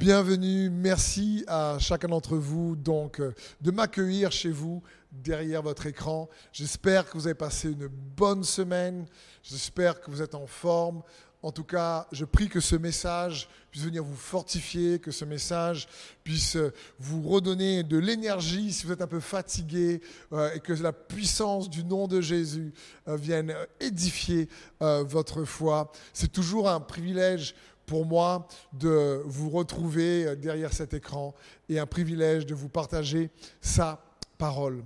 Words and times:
bienvenue. 0.00 0.70
Merci 0.70 1.44
à 1.46 1.76
chacun 1.78 2.08
d'entre 2.08 2.34
vous 2.38 2.74
donc 2.74 3.20
euh, 3.20 3.34
de 3.60 3.70
m'accueillir 3.70 4.32
chez 4.32 4.48
vous 4.48 4.82
derrière 5.12 5.60
votre 5.60 5.84
écran. 5.84 6.30
J'espère 6.54 7.04
que 7.04 7.18
vous 7.18 7.26
avez 7.26 7.34
passé 7.34 7.70
une 7.70 7.86
bonne 7.86 8.42
semaine. 8.42 9.04
J'espère 9.42 10.00
que 10.00 10.10
vous 10.10 10.22
êtes 10.22 10.34
en 10.34 10.46
forme. 10.46 11.02
En 11.42 11.52
tout 11.52 11.64
cas, 11.64 12.06
je 12.12 12.24
prie 12.24 12.48
que 12.48 12.60
ce 12.60 12.76
message 12.76 13.50
puisse 13.70 13.84
venir 13.84 14.02
vous 14.02 14.16
fortifier, 14.16 15.00
que 15.00 15.10
ce 15.10 15.26
message 15.26 15.86
puisse 16.24 16.56
euh, 16.56 16.72
vous 16.98 17.20
redonner 17.28 17.82
de 17.82 17.98
l'énergie 17.98 18.72
si 18.72 18.86
vous 18.86 18.94
êtes 18.94 19.02
un 19.02 19.06
peu 19.06 19.20
fatigué 19.20 20.00
euh, 20.32 20.50
et 20.54 20.60
que 20.60 20.72
la 20.72 20.94
puissance 20.94 21.68
du 21.68 21.84
nom 21.84 22.08
de 22.08 22.22
Jésus 22.22 22.72
vienne 23.06 23.54
édifier 23.80 24.48
votre 24.80 25.44
foi. 25.44 25.92
C'est 26.14 26.32
toujours 26.32 26.70
un 26.70 26.80
privilège 26.80 27.54
pour 27.90 28.06
moi 28.06 28.46
de 28.72 29.20
vous 29.24 29.50
retrouver 29.50 30.36
derrière 30.36 30.72
cet 30.72 30.94
écran 30.94 31.34
et 31.68 31.80
un 31.80 31.86
privilège 31.86 32.46
de 32.46 32.54
vous 32.54 32.68
partager 32.68 33.30
sa 33.60 34.00
parole. 34.38 34.84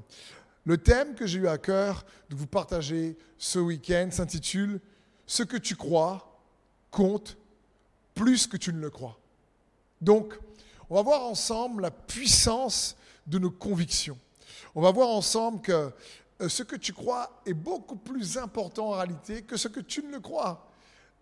Le 0.65 0.79
thème 0.79 1.15
que 1.15 1.27
j'ai 1.27 1.41
eu 1.41 1.47
à 1.47 1.59
cœur 1.59 2.07
de 2.31 2.35
vous 2.35 2.47
partager 2.47 3.19
ce 3.37 3.59
week-end 3.59 4.09
s'intitule 4.11 4.81
Ce 5.27 5.43
que 5.43 5.59
tu 5.59 5.77
crois 5.77 6.41
compte 6.91 7.37
plus 8.15 8.47
que 8.47 8.57
tu 8.57 8.73
ne 8.73 8.81
le 8.81 8.89
crois. 8.89 9.19
Donc, 10.01 10.39
on 10.89 10.95
va 10.95 11.03
voir 11.03 11.25
ensemble 11.25 11.83
la 11.83 11.91
puissance 11.91 12.97
de 13.27 13.39
nos 13.39 13.51
convictions. 13.51 14.17
On 14.75 14.81
va 14.81 14.93
voir 14.93 15.11
ensemble 15.11 15.61
que 15.61 15.93
euh, 16.41 16.49
ce 16.49 16.63
que 16.63 16.77
tu 16.77 16.95
crois 16.95 17.43
est 17.45 17.53
beaucoup 17.53 17.97
plus 17.97 18.39
important 18.39 18.89
en 18.89 18.93
réalité 18.93 19.43
que 19.43 19.59
ce 19.59 19.69
que 19.69 19.81
tu 19.81 20.03
ne 20.03 20.11
le 20.11 20.21
crois. 20.21 20.71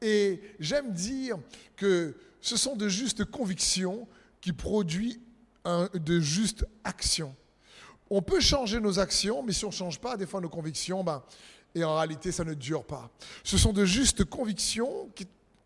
Et 0.02 0.42
j'aime 0.58 0.92
dire 0.92 1.38
que 1.76 2.16
ce 2.40 2.56
sont 2.56 2.74
de 2.74 2.88
justes 2.88 3.24
convictions 3.24 4.08
qui 4.40 4.52
produisent 4.52 5.20
de 5.64 6.20
justes 6.20 6.66
actions. 6.82 7.34
On 8.10 8.20
peut 8.20 8.40
changer 8.40 8.80
nos 8.80 8.98
actions, 8.98 9.42
mais 9.42 9.52
si 9.52 9.64
on 9.64 9.68
ne 9.68 9.72
change 9.72 10.00
pas 10.00 10.16
des 10.16 10.26
fois 10.26 10.40
nos 10.40 10.48
convictions, 10.48 11.04
ben, 11.04 11.22
et 11.74 11.84
en 11.84 11.96
réalité 11.96 12.32
ça 12.32 12.44
ne 12.44 12.54
dure 12.54 12.84
pas. 12.84 13.10
Ce 13.44 13.56
sont 13.56 13.72
de 13.72 13.84
justes 13.84 14.24
convictions 14.24 15.08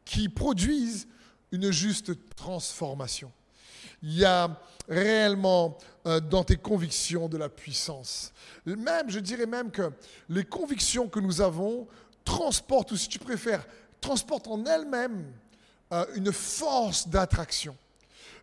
qui 0.04 0.28
produisent 0.28 1.08
une 1.50 1.70
juste 1.70 2.12
transformation. 2.36 3.32
Il 4.02 4.14
y 4.14 4.24
a 4.24 4.60
réellement 4.86 5.78
euh, 6.06 6.20
dans 6.20 6.44
tes 6.44 6.56
convictions 6.56 7.28
de 7.28 7.38
la 7.38 7.48
puissance. 7.48 8.32
Même, 8.66 9.08
je 9.08 9.18
dirais 9.18 9.46
même 9.46 9.70
que 9.70 9.90
les 10.28 10.44
convictions 10.44 11.08
que 11.08 11.20
nous 11.20 11.40
avons 11.40 11.88
transportent, 12.24 12.92
ou 12.92 12.96
si 12.96 13.08
tu 13.08 13.18
préfères, 13.18 13.66
transportent 14.00 14.48
en 14.48 14.64
elles-mêmes 14.64 15.32
euh, 15.92 16.04
une 16.14 16.32
force 16.32 17.08
d'attraction. 17.08 17.76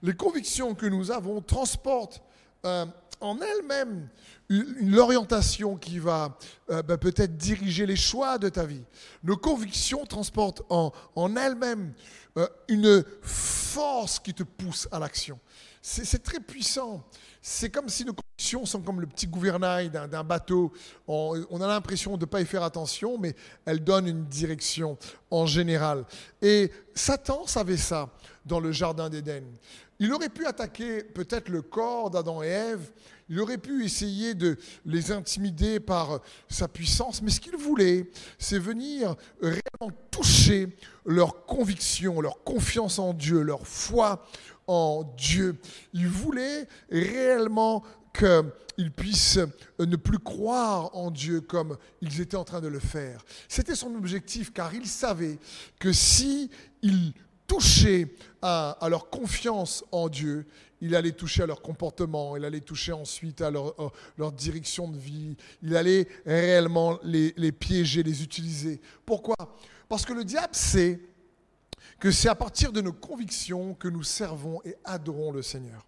Les 0.01 0.13
convictions 0.15 0.75
que 0.75 0.85
nous 0.85 1.11
avons 1.11 1.41
transportent 1.41 2.21
euh, 2.65 2.85
en 3.21 3.39
elles-mêmes 3.39 4.09
une, 4.49 4.99
orientation 4.99 5.77
qui 5.77 5.99
va 5.99 6.37
euh, 6.69 6.83
ben, 6.83 6.97
peut-être 6.97 7.37
diriger 7.37 7.85
les 7.85 7.95
choix 7.95 8.37
de 8.37 8.49
ta 8.49 8.65
vie. 8.65 8.83
Nos 9.23 9.37
convictions 9.37 10.05
transportent 10.05 10.61
en, 10.69 10.91
en 11.15 11.35
elles-mêmes 11.35 11.93
euh, 12.37 12.47
une 12.67 13.03
force 13.21 14.19
qui 14.19 14.33
te 14.33 14.43
pousse 14.43 14.87
à 14.91 14.99
l'action. 14.99 15.39
C'est 15.85 16.23
très 16.23 16.39
puissant. 16.39 17.03
C'est 17.41 17.69
comme 17.69 17.89
si 17.89 18.05
nos 18.05 18.13
convictions 18.13 18.65
sont 18.65 18.79
comme 18.79 19.01
le 19.01 19.05
petit 19.05 19.27
gouvernail 19.27 19.89
d'un 19.89 20.23
bateau. 20.23 20.71
On, 21.09 21.59
a 21.59 21.67
l'impression 21.67 22.15
de 22.15 22.21
ne 22.21 22.25
pas 22.25 22.39
y 22.39 22.45
faire 22.45 22.63
attention, 22.63 23.17
mais 23.17 23.35
elles 23.65 23.83
donnent 23.83 24.07
une 24.07 24.23
direction 24.23 24.97
en 25.29 25.45
général. 25.45 26.05
Et 26.41 26.71
Satan 26.95 27.45
savait 27.47 27.75
ça 27.75 28.09
dans 28.45 28.61
le 28.61 28.71
Jardin 28.71 29.09
d'Éden. 29.09 29.43
Il 29.99 30.13
aurait 30.13 30.29
pu 30.29 30.45
attaquer 30.45 31.03
peut-être 31.03 31.49
le 31.49 31.61
corps 31.61 32.09
d'Adam 32.09 32.41
et 32.41 32.47
Ève, 32.47 32.89
il 33.29 33.39
aurait 33.39 33.57
pu 33.57 33.85
essayer 33.85 34.33
de 34.33 34.57
les 34.85 35.11
intimider 35.11 35.79
par 35.79 36.21
sa 36.49 36.67
puissance, 36.67 37.21
mais 37.21 37.31
ce 37.31 37.39
qu'il 37.39 37.55
voulait, 37.55 38.09
c'est 38.37 38.59
venir 38.59 39.15
réellement 39.41 39.95
toucher 40.11 40.69
leur 41.05 41.45
conviction, 41.45 42.21
leur 42.21 42.43
confiance 42.43 42.99
en 42.99 43.13
Dieu, 43.13 43.41
leur 43.41 43.65
foi 43.65 44.25
en 44.67 45.03
Dieu. 45.17 45.57
Il 45.93 46.07
voulait 46.07 46.67
réellement 46.89 47.83
qu'ils 48.13 48.91
puissent 48.91 49.39
ne 49.79 49.95
plus 49.95 50.19
croire 50.19 50.95
en 50.95 51.11
Dieu 51.11 51.41
comme 51.41 51.77
ils 52.01 52.21
étaient 52.21 52.37
en 52.37 52.43
train 52.43 52.61
de 52.61 52.67
le 52.67 52.79
faire. 52.79 53.23
C'était 53.47 53.75
son 53.75 53.95
objectif 53.95 54.53
car 54.53 54.73
il 54.73 54.85
savait 54.85 55.39
que 55.79 55.91
si 55.91 56.49
il 56.81 57.13
toucher 57.47 58.15
à, 58.41 58.77
leur 58.89 59.09
confiance 59.09 59.83
en 59.91 60.09
Dieu, 60.09 60.45
il 60.81 60.95
allait 60.95 61.11
toucher 61.11 61.43
à 61.43 61.45
leur 61.45 61.61
comportement, 61.61 62.35
il 62.35 62.45
allait 62.45 62.61
toucher 62.61 62.91
ensuite 62.91 63.41
à 63.41 63.51
leur, 63.51 63.75
leur 64.17 64.31
direction 64.31 64.87
de 64.87 64.97
vie, 64.97 65.35
il 65.61 65.75
allait 65.75 66.07
réellement 66.25 66.99
les, 67.03 67.33
les 67.37 67.51
piéger, 67.51 68.03
les 68.03 68.23
utiliser. 68.23 68.81
Pourquoi? 69.05 69.35
Parce 69.87 70.05
que 70.05 70.13
le 70.13 70.23
diable 70.23 70.55
sait 70.55 70.99
que 72.03 72.11
c'est 72.11 72.27
à 72.27 72.35
partir 72.35 72.73
de 72.73 72.81
nos 72.81 72.91
convictions 72.91 73.75
que 73.75 73.87
nous 73.87 74.03
servons 74.03 74.59
et 74.65 74.75
adorons 74.83 75.31
le 75.31 75.41
Seigneur. 75.41 75.87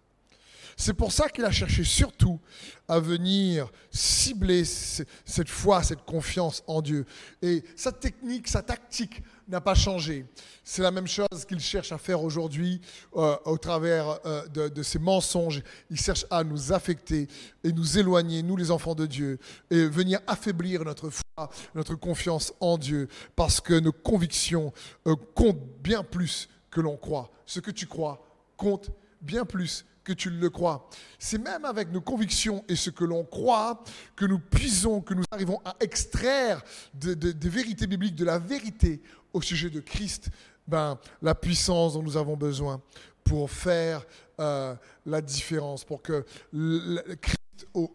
C'est 0.78 0.92
pour 0.92 1.10
ça 1.10 1.30
qu'il 1.30 1.44
a 1.46 1.50
cherché 1.50 1.84
surtout 1.84 2.38
à 2.86 3.00
venir 3.00 3.72
cibler 3.90 4.62
cette 4.64 5.48
foi, 5.48 5.82
cette 5.82 6.04
confiance 6.04 6.62
en 6.66 6.82
Dieu. 6.82 7.06
Et 7.40 7.64
sa 7.76 7.92
technique, 7.92 8.46
sa 8.46 8.60
tactique 8.60 9.22
n'a 9.48 9.62
pas 9.62 9.74
changé. 9.74 10.26
C'est 10.62 10.82
la 10.82 10.90
même 10.90 11.06
chose 11.06 11.46
qu'il 11.48 11.60
cherche 11.60 11.92
à 11.92 11.98
faire 11.98 12.22
aujourd'hui 12.22 12.82
euh, 13.16 13.36
au 13.46 13.56
travers 13.56 14.18
euh, 14.26 14.46
de, 14.48 14.82
ses 14.82 14.98
mensonges. 14.98 15.62
Il 15.90 15.98
cherche 15.98 16.26
à 16.30 16.44
nous 16.44 16.74
affecter 16.74 17.26
et 17.64 17.72
nous 17.72 17.98
éloigner, 17.98 18.42
nous 18.42 18.56
les 18.56 18.70
enfants 18.70 18.94
de 18.94 19.06
Dieu, 19.06 19.38
et 19.70 19.86
venir 19.86 20.20
affaiblir 20.26 20.84
notre 20.84 21.08
foi, 21.08 21.48
notre 21.74 21.94
confiance 21.94 22.52
en 22.60 22.76
Dieu, 22.76 23.08
parce 23.34 23.62
que 23.62 23.80
nos 23.80 23.92
convictions 23.92 24.74
euh, 25.06 25.16
comptent 25.34 25.64
bien 25.82 26.02
plus 26.02 26.50
que 26.70 26.82
l'on 26.82 26.98
croit. 26.98 27.30
Ce 27.46 27.60
que 27.60 27.70
tu 27.70 27.86
crois 27.86 28.22
compte 28.58 28.90
bien 29.22 29.46
plus 29.46 29.86
que 30.06 30.12
tu 30.12 30.30
le 30.30 30.48
crois. 30.50 30.88
C'est 31.18 31.38
même 31.38 31.64
avec 31.64 31.90
nos 31.90 32.00
convictions 32.00 32.64
et 32.68 32.76
ce 32.76 32.90
que 32.90 33.04
l'on 33.04 33.24
croit 33.24 33.82
que 34.14 34.24
nous 34.24 34.38
puisons, 34.38 35.00
que 35.00 35.14
nous 35.14 35.24
arrivons 35.32 35.60
à 35.64 35.74
extraire 35.80 36.62
des 36.94 37.48
vérités 37.48 37.88
bibliques, 37.88 38.14
de 38.14 38.24
la 38.24 38.38
vérité 38.38 39.02
au 39.32 39.42
sujet 39.42 39.68
de 39.68 39.80
Christ, 39.80 40.30
ben, 40.66 40.98
la 41.20 41.34
puissance 41.34 41.94
dont 41.94 42.02
nous 42.04 42.16
avons 42.16 42.36
besoin 42.36 42.80
pour 43.24 43.50
faire 43.50 44.06
euh, 44.38 44.76
la 45.04 45.20
différence, 45.20 45.84
pour 45.84 46.00
que 46.00 46.24
le, 46.52 47.02
Christ 47.16 47.36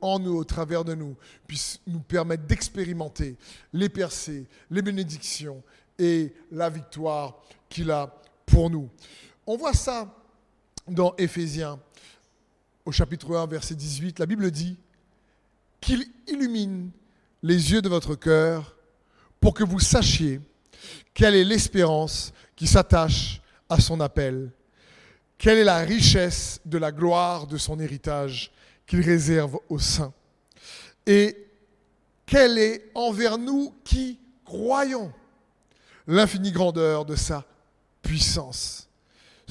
en 0.01 0.19
nous, 0.19 0.35
au 0.35 0.44
travers 0.44 0.83
de 0.83 0.94
nous, 0.94 1.16
puisse 1.47 1.79
nous 1.88 2.01
permettre 2.01 2.44
d'expérimenter 2.44 3.38
les 3.71 3.88
percées, 3.88 4.47
les 4.69 4.81
bénédictions 4.81 5.63
et 5.97 6.33
la 6.51 6.69
victoire 6.69 7.41
qu'il 7.69 7.89
a 7.89 8.13
pour 8.45 8.69
nous. 8.69 8.89
On 9.47 9.55
voit 9.55 9.73
ça 9.73 10.20
dans 10.88 11.16
Éphésiens 11.18 11.80
au 12.86 12.92
chapitre 12.92 13.36
1, 13.36 13.47
verset 13.47 13.75
18, 13.75 14.19
la 14.19 14.25
Bible 14.25 14.50
dit 14.52 14.78
qu'il 15.80 16.06
illumine 16.28 16.92
les 17.44 17.72
yeux 17.72 17.81
de 17.81 17.90
votre 17.90 18.16
cœur 18.16 18.75
pour 19.40 19.53
que 19.53 19.64
vous 19.64 19.80
sachiez 19.80 20.40
quelle 21.14 21.36
est 21.36 21.44
l'espérance 21.44 22.34
qui 22.56 22.68
s'attache 22.68 23.42
à 23.69 23.80
son 23.80 24.00
appel, 24.00 24.52
quelle 25.38 25.58
est 25.58 25.64
la 25.64 25.80
richesse 25.80 26.59
de 26.66 26.78
la 26.78 26.92
gloire 26.92 27.48
de 27.48 27.58
son 27.58 27.80
héritage 27.80 28.52
qu'il 28.86 29.02
réserve 29.02 29.58
aux 29.69 29.80
saints, 29.80 30.13
et 31.06 31.48
quelle 32.25 32.58
est 32.58 32.92
envers 32.94 33.38
nous 33.38 33.74
qui 33.84 34.19
croyons 34.46 35.12
l'infinie 36.08 36.52
grandeur 36.52 37.06
de 37.06 37.16
sa 37.16 37.46
puissance, 38.02 38.90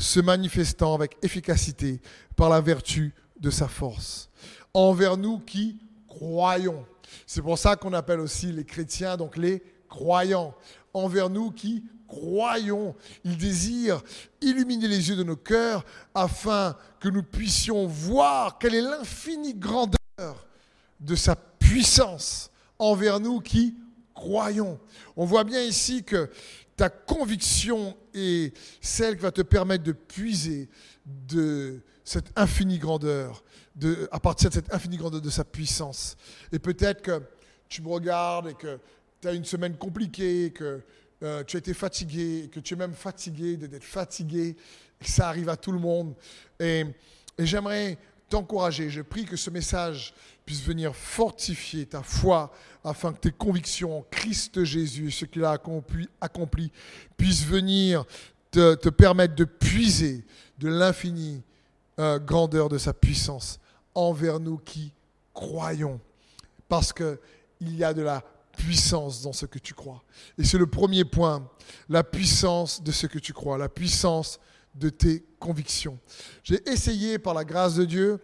se 0.01 0.19
manifestant 0.21 0.95
avec 0.95 1.17
efficacité 1.23 2.01
par 2.35 2.49
la 2.49 2.61
vertu 2.61 3.15
de 3.39 3.51
sa 3.51 3.69
force. 3.69 4.31
Envers 4.73 5.17
nous 5.17 5.39
qui 5.39 5.79
croyons. 6.09 6.87
C'est 7.27 7.43
pour 7.43 7.59
ça 7.59 7.77
qu'on 7.77 7.93
appelle 7.93 8.21
aussi 8.21 8.51
les 8.53 8.65
chrétiens, 8.65 9.17
donc 9.17 9.37
les 9.37 9.63
croyants. 9.89 10.55
Envers 10.95 11.29
nous 11.29 11.51
qui 11.51 11.85
croyons. 12.09 12.95
Il 13.25 13.37
désire 13.37 14.03
illuminer 14.41 14.89
les 14.89 15.11
yeux 15.11 15.17
de 15.17 15.23
nos 15.23 15.37
cœurs 15.37 15.85
afin 16.15 16.77
que 16.99 17.09
nous 17.09 17.23
puissions 17.23 17.87
voir 17.87 18.59
quelle 18.59 18.75
est 18.75 18.81
l'infinie 18.81 19.55
grandeur 19.55 19.97
de 20.99 21.15
sa 21.15 21.37
puissance 21.37 22.51
envers 22.79 23.21
nous 23.21 23.41
qui 23.41 23.77
croyons. 24.15 24.81
On 25.17 25.27
voit 25.27 25.45
bien 25.45 25.63
ici 25.63 26.05
que 26.05 26.31
ta 26.77 26.89
conviction 26.89 27.97
est 28.15 28.57
celle 28.81 29.17
qui 29.17 29.23
va 29.23 29.33
te 29.33 29.43
permettre 29.43 29.85
de 29.85 29.93
puiser 29.93 30.69
de 31.07 31.81
cette 32.05 32.31
infinie 32.37 32.79
grandeur, 32.79 33.43
de, 33.77 34.09
à 34.11 34.21
partir 34.21 34.51
de 34.51 34.55
cette 34.55 34.73
infinie 34.73 34.97
grandeur 34.97 35.21
de 35.21 35.31
sa 35.31 35.45
puissance. 35.45 36.17
Et 36.53 36.59
peut-être 36.59 37.03
que 37.03 37.23
tu 37.69 37.83
me 37.83 37.89
regardes 37.89 38.49
et 38.49 38.55
que 38.55 38.79
tu 39.21 39.29
as 39.29 39.33
une 39.33 39.45
semaine 39.45 39.77
compliquée, 39.77 40.51
que 40.51 40.83
euh, 41.23 41.45
tu 41.45 41.57
as 41.57 41.59
été 41.59 41.75
fatigué, 41.75 42.49
que 42.53 42.61
tu 42.61 42.75
es 42.75 42.77
même 42.77 42.95
fatigué 42.95 43.57
d'être 43.57 43.85
fatigué. 43.85 44.57
que 44.99 45.09
ça 45.09 45.29
arrive 45.29 45.49
à 45.49 45.57
tout 45.57 45.73
le 45.73 45.79
monde. 45.79 46.15
Et, 46.59 46.85
et 47.39 47.47
j'aimerais 47.47 47.99
t'encourager. 48.29 48.91
Je 48.91 49.03
prie 49.03 49.25
que 49.25 49.37
ce 49.37 49.51
message 49.51 50.15
puisse 50.45 50.63
venir 50.63 50.95
fortifier 50.95 51.87
ta 51.87 52.03
foi 52.03 52.53
afin 52.85 53.13
que 53.13 53.19
tes 53.21 53.31
convictions 53.31 53.99
en 53.99 54.03
Christ 54.11 54.65
Jésus, 54.65 55.11
ce 55.11 55.25
qu'il 55.25 55.45
a 55.45 55.53
accompli, 55.53 56.09
accompli 56.21 56.73
puissent 57.17 57.45
venir 57.45 58.05
te, 58.51 58.75
te 58.75 58.89
permettre 58.89 59.35
de 59.35 59.45
puiser 59.45 60.25
de 60.59 60.69
l'infinie 60.69 61.43
euh, 61.99 62.19
grandeur 62.19 62.69
de 62.69 62.79
sa 62.79 62.93
puissance 62.93 63.59
envers 63.95 64.41
nous 64.41 64.59
qui 64.59 64.93
croyons. 65.35 66.01
Parce 66.69 66.93
qu'il 66.93 67.19
y 67.61 67.85
a 67.85 67.93
de 67.93 68.03
la 68.03 68.23
puissance 68.57 69.23
dans 69.23 69.33
ce 69.33 69.47
que 69.47 69.59
tu 69.59 69.75
crois. 69.75 70.03
Et 70.39 70.45
c'est 70.45 70.59
le 70.59 70.67
premier 70.67 71.05
point, 71.05 71.49
la 71.89 72.05
puissance 72.05 72.83
de 72.83 72.93
ce 72.93 73.07
que 73.07 73.19
tu 73.19 73.33
crois, 73.33 73.59
la 73.59 73.69
puissance 73.69 74.39
de 74.75 74.89
tes 74.89 75.25
convictions. 75.39 75.99
J'ai 76.43 76.61
essayé 76.69 77.19
par 77.19 77.35
la 77.35 77.45
grâce 77.45 77.75
de 77.75 77.85
Dieu 77.85 78.21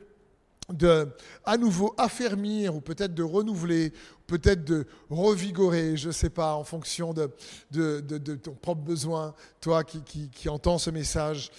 de 0.73 1.09
à 1.45 1.57
nouveau 1.57 1.95
affermir 1.97 2.75
ou 2.75 2.81
peut-être 2.81 3.15
de 3.15 3.23
renouveler, 3.23 3.93
peut-être 4.27 4.65
de 4.65 4.87
revigorer, 5.09 5.97
je 5.97 6.09
ne 6.09 6.13
sais 6.13 6.31
pas, 6.31 6.55
en 6.55 6.65
fonction 6.65 7.13
de, 7.13 7.31
de, 7.71 8.01
de, 8.01 8.35
ton 8.35 8.53
propre 8.53 8.83
besoin, 8.83 9.35
toi 9.61 9.85
qui, 9.85 10.03
qui, 10.03 10.29
qui 10.29 10.49
entends 10.49 10.79
ce 10.79 10.91
message, 10.91 11.51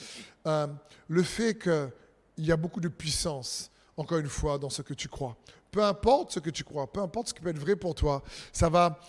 euh, 0.46 0.68
le 1.08 1.24
fait 1.24 1.58
qu'il 1.58 2.46
y 2.46 2.52
a 2.52 2.58
beaucoup 2.58 2.82
de 2.82 2.90
puissance, 2.90 3.72
encore 3.96 4.18
une 4.18 4.28
fois, 4.28 4.58
dans 4.58 4.70
ce 4.70 4.82
que 4.82 4.94
tu 4.94 5.08
crois. 5.08 5.38
Peu 5.72 5.84
importe 5.84 6.32
ce 6.32 6.40
que 6.40 6.50
tu 6.50 6.64
crois, 6.64 6.92
peu 6.92 7.02
importe 7.02 7.30
ce 7.30 7.34
qui 7.34 7.42
peut 7.42 7.50
être 7.50 7.60
vrai 7.60 7.76
pour 7.76 7.96
toi, 7.96 8.24
ça 8.52 8.70
va 8.70 9.00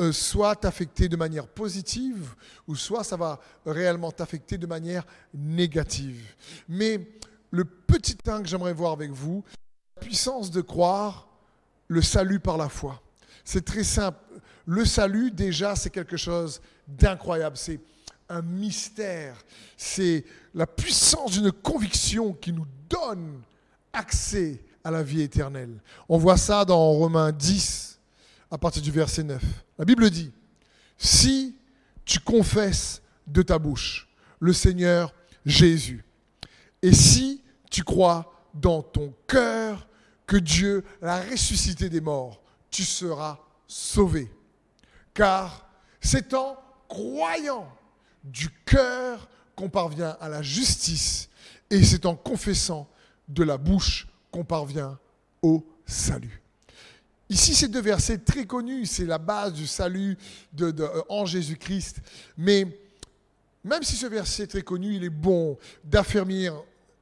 euh, 0.00 0.12
soit 0.12 0.54
t'affecter 0.54 1.08
de 1.08 1.16
manière 1.16 1.48
positive, 1.48 2.34
ou 2.68 2.76
soit 2.76 3.02
ça 3.02 3.16
va 3.16 3.40
réellement 3.66 4.12
t'affecter 4.12 4.56
de 4.56 4.66
manière 4.66 5.04
négative. 5.34 6.34
Mais 6.68 7.18
le 7.50 7.64
petit 7.64 8.16
temps 8.16 8.42
que 8.42 8.48
j'aimerais 8.48 8.72
voir 8.72 8.92
avec 8.92 9.10
vous, 9.10 9.44
la 9.96 10.02
puissance 10.02 10.50
de 10.50 10.60
croire 10.60 11.28
le 11.88 12.02
salut 12.02 12.40
par 12.40 12.56
la 12.56 12.68
foi. 12.68 13.00
C'est 13.44 13.64
très 13.64 13.84
simple. 13.84 14.18
Le 14.66 14.84
salut, 14.84 15.30
déjà, 15.30 15.74
c'est 15.74 15.90
quelque 15.90 16.16
chose 16.16 16.60
d'incroyable. 16.86 17.56
C'est 17.56 17.80
un 18.28 18.42
mystère. 18.42 19.36
C'est 19.76 20.24
la 20.54 20.66
puissance 20.66 21.32
d'une 21.32 21.50
conviction 21.50 22.34
qui 22.34 22.52
nous 22.52 22.66
donne 22.88 23.40
accès 23.92 24.62
à 24.84 24.90
la 24.90 25.02
vie 25.02 25.22
éternelle. 25.22 25.80
On 26.08 26.18
voit 26.18 26.36
ça 26.36 26.64
dans 26.64 26.90
Romains 26.92 27.32
10, 27.32 27.98
à 28.50 28.58
partir 28.58 28.82
du 28.82 28.90
verset 28.90 29.22
9. 29.22 29.42
La 29.78 29.84
Bible 29.84 30.10
dit, 30.10 30.30
si 30.98 31.56
tu 32.04 32.20
confesses 32.20 33.02
de 33.26 33.42
ta 33.42 33.58
bouche 33.58 34.08
le 34.40 34.52
Seigneur 34.52 35.14
Jésus, 35.44 36.04
et 36.82 36.92
si 36.92 37.42
tu 37.70 37.82
crois 37.82 38.32
dans 38.54 38.82
ton 38.82 39.14
cœur 39.26 39.86
que 40.26 40.36
Dieu 40.36 40.84
l'a 41.00 41.20
ressuscité 41.20 41.88
des 41.88 42.00
morts, 42.00 42.40
tu 42.70 42.84
seras 42.84 43.38
sauvé. 43.66 44.30
Car 45.14 45.68
c'est 46.00 46.34
en 46.34 46.56
croyant 46.88 47.68
du 48.24 48.48
cœur 48.64 49.28
qu'on 49.56 49.68
parvient 49.68 50.16
à 50.20 50.28
la 50.28 50.42
justice 50.42 51.28
et 51.70 51.82
c'est 51.82 52.06
en 52.06 52.14
confessant 52.14 52.88
de 53.28 53.42
la 53.42 53.58
bouche 53.58 54.06
qu'on 54.30 54.44
parvient 54.44 54.98
au 55.42 55.66
salut. 55.86 56.42
Ici, 57.30 57.54
ces 57.54 57.68
deux 57.68 57.82
versets 57.82 58.18
très 58.18 58.46
connus, 58.46 58.86
c'est 58.86 59.04
la 59.04 59.18
base 59.18 59.52
du 59.52 59.66
salut 59.66 60.16
euh, 60.60 61.02
en 61.10 61.26
Jésus-Christ. 61.26 62.00
Mais 62.38 62.66
même 63.68 63.82
si 63.82 63.96
ce 63.96 64.06
verset 64.06 64.44
est 64.44 64.48
très 64.48 64.62
connu, 64.62 64.96
il 64.96 65.04
est 65.04 65.10
bon 65.10 65.56
d'affermir 65.84 66.54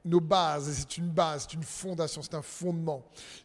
nos 0.04 0.20
bases. 0.20 0.72
C'est 0.78 0.98
une 0.98 1.08
base, 1.08 1.46
c'est 1.48 1.54
une 1.54 1.62
fondation, 1.62 2.22
c'est 2.22 2.34
un 2.34 2.42
fondement. 2.42 3.04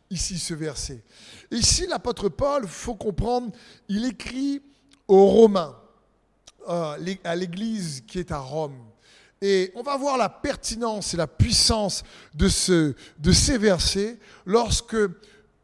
Ici, 0.10 0.38
ce 0.38 0.54
verset. 0.54 1.04
ici, 1.52 1.88
l'apôtre 1.88 2.30
Paul, 2.30 2.68
faut 2.68 2.96
comprendre, 2.96 3.52
il 3.88 4.06
écrit 4.06 4.62
aux 5.08 5.28
Romains. 5.28 5.76
Euh, 6.70 6.96
à 7.24 7.36
l'église 7.36 8.04
qui 8.06 8.20
est 8.20 8.32
à 8.32 8.38
Rome. 8.38 8.78
Et 9.42 9.72
on 9.74 9.82
va 9.82 9.98
voir 9.98 10.16
la 10.16 10.30
pertinence 10.30 11.16
et 11.16 11.18
la 11.18 11.26
puissance 11.26 12.04
de, 12.36 12.48
ce, 12.48 12.94
de 13.18 13.32
ces 13.32 13.58
versets 13.58 14.20
lorsque 14.46 14.96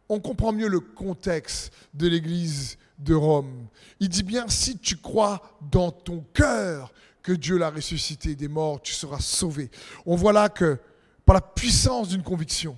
on 0.09 0.19
comprend 0.19 0.51
mieux 0.51 0.67
le 0.67 0.79
contexte 0.79 1.71
de 1.93 2.07
l'église 2.07 2.79
de 2.97 3.13
Rome. 3.13 3.67
Il 3.99 4.09
dit 4.09 4.23
bien, 4.23 4.47
si 4.47 4.79
tu 4.79 4.97
crois 4.97 5.59
dans 5.69 5.91
ton 5.91 6.25
cœur 6.33 6.91
que 7.27 7.33
Dieu 7.33 7.57
l'a 7.57 7.69
ressuscité 7.69 8.35
des 8.35 8.47
morts, 8.47 8.81
tu 8.81 8.93
seras 8.93 9.19
sauvé. 9.19 9.69
On 10.05 10.15
voit 10.15 10.31
là 10.31 10.47
que 10.47 10.79
par 11.25 11.33
la 11.33 11.41
puissance 11.41 12.07
d'une 12.07 12.23
conviction, 12.23 12.77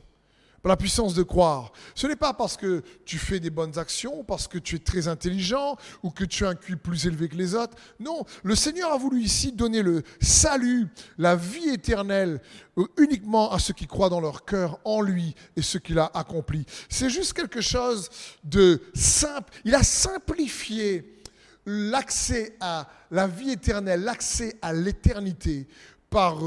par 0.64 0.72
la 0.72 0.76
puissance 0.76 1.14
de 1.14 1.22
croire. 1.22 1.72
Ce 1.94 2.08
n'est 2.08 2.16
pas 2.16 2.34
parce 2.34 2.58
que 2.58 2.82
tu 3.06 3.20
fais 3.20 3.40
des 3.40 3.52
bonnes 3.52 3.78
actions, 3.78 4.24
parce 4.24 4.48
que 4.48 4.58
tu 4.58 4.78
es 4.78 4.80
très 4.80 5.08
intelligent 5.08 5.78
ou 6.02 6.10
que 6.10 6.26
tu 6.26 6.48
as 6.48 6.50
un 6.50 6.56
QI 6.56 6.78
plus 6.78 7.06
élevé 7.06 7.30
que 7.30 7.36
les 7.36 7.54
autres. 7.54 7.78
Non, 8.00 8.26
le 8.42 8.56
Seigneur 8.56 8.92
a 8.92 8.98
voulu 8.98 9.22
ici 9.22 9.52
donner 9.52 9.84
le 9.84 10.02
salut, 10.20 10.88
la 11.20 11.36
vie 11.36 11.70
éternelle 11.70 12.42
euh, 12.80 12.88
uniquement 12.98 13.52
à 13.52 13.60
ceux 13.60 13.76
qui 13.76 13.86
croient 13.86 14.10
dans 14.10 14.20
leur 14.20 14.46
cœur 14.46 14.80
en 14.84 15.02
lui 15.02 15.36
et 15.58 15.62
ce 15.62 15.78
qu'il 15.78 16.00
a 16.00 16.10
accompli. 16.16 16.66
C'est 16.90 17.12
juste 17.12 17.34
quelque 17.34 17.62
chose 17.62 18.10
de 18.44 18.82
simple. 18.96 19.54
Il 19.64 19.76
a 19.76 19.84
simplifié 19.84 21.19
l'accès 21.70 22.56
à 22.60 22.88
la 23.12 23.28
vie 23.28 23.52
éternelle, 23.52 24.02
l'accès 24.02 24.58
à 24.62 24.74
l'éternité 24.74 25.68
par 26.10 26.38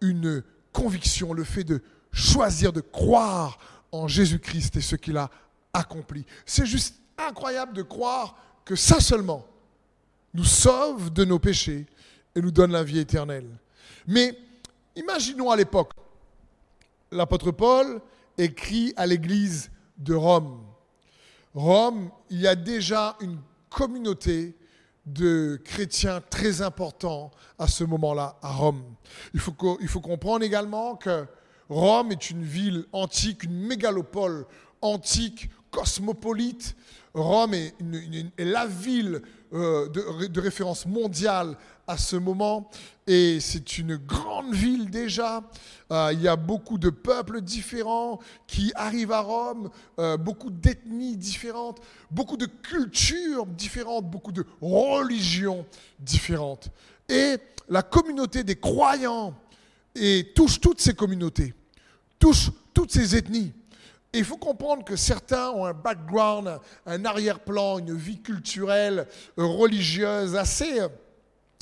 une 0.00 0.44
conviction, 0.72 1.32
le 1.32 1.42
fait 1.42 1.64
de 1.64 1.82
choisir 2.12 2.72
de 2.72 2.80
croire 2.80 3.58
en 3.90 4.06
Jésus-Christ 4.06 4.76
et 4.76 4.80
ce 4.80 4.94
qu'il 4.96 5.16
a 5.16 5.30
accompli. 5.72 6.24
C'est 6.46 6.66
juste 6.66 6.94
incroyable 7.16 7.72
de 7.72 7.82
croire 7.82 8.36
que 8.64 8.76
ça 8.76 9.00
seulement 9.00 9.44
nous 10.32 10.44
sauve 10.44 11.12
de 11.12 11.24
nos 11.24 11.38
péchés 11.38 11.86
et 12.34 12.40
nous 12.40 12.52
donne 12.52 12.72
la 12.72 12.84
vie 12.84 12.98
éternelle. 12.98 13.48
Mais 14.06 14.38
imaginons 14.94 15.50
à 15.50 15.56
l'époque, 15.56 15.90
l'apôtre 17.10 17.50
Paul 17.50 18.00
écrit 18.36 18.92
à 18.96 19.06
l'église 19.06 19.70
de 19.96 20.14
Rome. 20.14 20.62
Rome, 21.54 22.10
il 22.30 22.40
y 22.40 22.46
a 22.46 22.54
déjà 22.54 23.16
une 23.20 23.38
communauté 23.68 24.54
de 25.12 25.60
chrétiens 25.64 26.20
très 26.30 26.62
importants 26.62 27.30
à 27.58 27.66
ce 27.66 27.84
moment-là 27.84 28.36
à 28.42 28.52
Rome. 28.52 28.82
Il 29.34 29.40
faut, 29.40 29.54
il 29.80 29.88
faut 29.88 30.00
comprendre 30.00 30.44
également 30.44 30.96
que 30.96 31.26
Rome 31.68 32.12
est 32.12 32.30
une 32.30 32.42
ville 32.42 32.86
antique, 32.92 33.44
une 33.44 33.66
mégalopole 33.66 34.46
antique, 34.80 35.50
cosmopolite. 35.70 36.76
Rome 37.14 37.54
est, 37.54 37.74
la 38.38 38.66
ville 38.66 39.22
euh, 39.52 39.88
de, 39.88 40.40
référence 40.40 40.86
mondiale 40.86 41.56
à 41.88 41.96
ce 41.96 42.14
moment 42.16 42.70
et 43.06 43.40
c'est 43.40 43.78
une 43.78 43.96
grande 43.96 44.54
ville 44.54 44.90
déjà. 44.90 45.42
Euh, 45.90 46.10
il 46.12 46.20
y 46.20 46.28
a 46.28 46.36
beaucoup 46.36 46.78
de 46.78 46.90
peuples 46.90 47.40
différents 47.40 48.20
qui 48.46 48.70
arrivent 48.74 49.12
à 49.12 49.20
Rome, 49.20 49.70
euh, 49.98 50.16
beaucoup 50.16 50.50
d'ethnies 50.50 51.16
différentes, 51.16 51.80
beaucoup 52.10 52.36
de 52.36 52.46
cultures 52.46 53.46
différentes, 53.46 54.08
beaucoup 54.08 54.32
de 54.32 54.44
religions 54.60 55.66
différentes. 55.98 56.68
Et 57.08 57.38
la 57.68 57.82
communauté 57.82 58.44
des 58.44 58.56
croyants 58.56 59.34
et 59.94 60.32
touche 60.34 60.60
toutes 60.60 60.80
ces 60.80 60.94
communautés 60.94 61.54
touche 62.18 62.50
toutes 62.74 62.92
ces 62.92 63.16
ethnies. 63.16 63.52
Et 64.12 64.18
il 64.18 64.24
faut 64.24 64.36
comprendre 64.36 64.84
que 64.84 64.96
certains 64.96 65.50
ont 65.50 65.66
un 65.66 65.74
background, 65.74 66.58
un 66.86 67.04
arrière-plan, 67.04 67.78
une 67.78 67.94
vie 67.94 68.20
culturelle, 68.20 69.06
religieuse 69.36 70.34
assez 70.34 70.80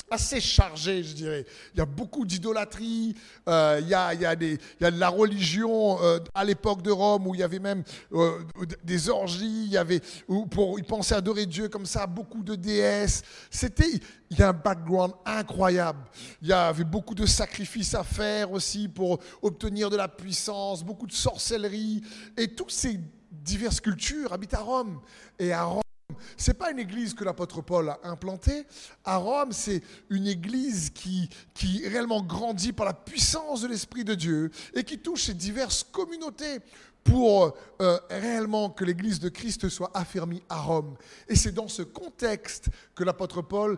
assez 0.09 0.39
chargé, 0.39 1.03
je 1.03 1.13
dirais. 1.13 1.45
Il 1.73 1.79
y 1.79 1.81
a 1.81 1.85
beaucoup 1.85 2.25
d'idolâtrie, 2.25 3.15
euh, 3.47 3.79
il, 3.81 3.87
y 3.87 3.93
a, 3.93 4.13
il, 4.13 4.57
de 4.79 4.99
la 4.99 5.09
religion 5.09 6.01
euh, 6.01 6.19
à 6.33 6.45
l'époque 6.45 6.81
de 6.81 6.91
Rome 6.91 7.27
où 7.27 7.35
il 7.35 7.41
y 7.41 7.43
avait 7.43 7.59
même 7.59 7.83
euh, 8.13 8.39
des 8.83 9.09
orgies, 9.09 9.65
il 9.65 9.71
y 9.71 9.77
avait, 9.77 10.01
où 10.27 10.45
pour, 10.45 10.79
ils 10.79 10.85
pensaient 10.85 11.15
adorer 11.15 11.45
Dieu 11.45 11.67
comme 11.67 11.85
ça, 11.85 12.07
beaucoup 12.07 12.43
de 12.43 12.55
déesses. 12.55 13.23
C'était, 13.49 13.89
il 14.29 14.39
y 14.39 14.43
a 14.43 14.49
un 14.49 14.53
background 14.53 15.13
incroyable. 15.25 15.99
Il 16.41 16.47
y 16.47 16.53
avait 16.53 16.83
beaucoup 16.83 17.15
de 17.15 17.25
sacrifices 17.25 17.93
à 17.93 18.03
faire 18.03 18.51
aussi 18.51 18.87
pour 18.87 19.19
obtenir 19.41 19.89
de 19.89 19.97
la 19.97 20.07
puissance, 20.07 20.83
beaucoup 20.83 21.07
de 21.07 21.13
sorcellerie. 21.13 22.01
Et 22.37 22.47
toutes 22.47 22.71
ces 22.71 22.99
diverses 23.31 23.79
cultures 23.79 24.31
habitent 24.33 24.53
à 24.53 24.61
Rome. 24.61 24.99
Et 25.39 25.51
à 25.51 25.63
Rome, 25.63 25.81
c'est 26.37 26.57
pas 26.57 26.71
une 26.71 26.79
église 26.79 27.13
que 27.13 27.23
l'apôtre 27.23 27.61
Paul 27.61 27.89
a 27.89 27.99
implantée. 28.03 28.65
À 29.03 29.17
Rome, 29.17 29.51
c'est 29.51 29.81
une 30.09 30.27
église 30.27 30.89
qui, 30.89 31.29
qui 31.53 31.87
réellement 31.87 32.21
grandit 32.21 32.73
par 32.73 32.85
la 32.85 32.93
puissance 32.93 33.61
de 33.61 33.67
l'Esprit 33.67 34.03
de 34.03 34.15
Dieu 34.15 34.51
et 34.73 34.83
qui 34.83 34.99
touche 34.99 35.25
ces 35.25 35.33
diverses 35.33 35.83
communautés 35.83 36.59
pour 37.03 37.55
euh, 37.81 37.99
réellement 38.09 38.69
que 38.69 38.83
l'église 38.83 39.19
de 39.19 39.29
Christ 39.29 39.69
soit 39.69 39.91
affermie 39.93 40.43
à 40.49 40.59
Rome. 40.59 40.95
Et 41.29 41.35
c'est 41.35 41.53
dans 41.53 41.69
ce 41.69 41.81
contexte 41.81 42.67
que 42.95 43.03
l'apôtre 43.03 43.41
Paul 43.41 43.77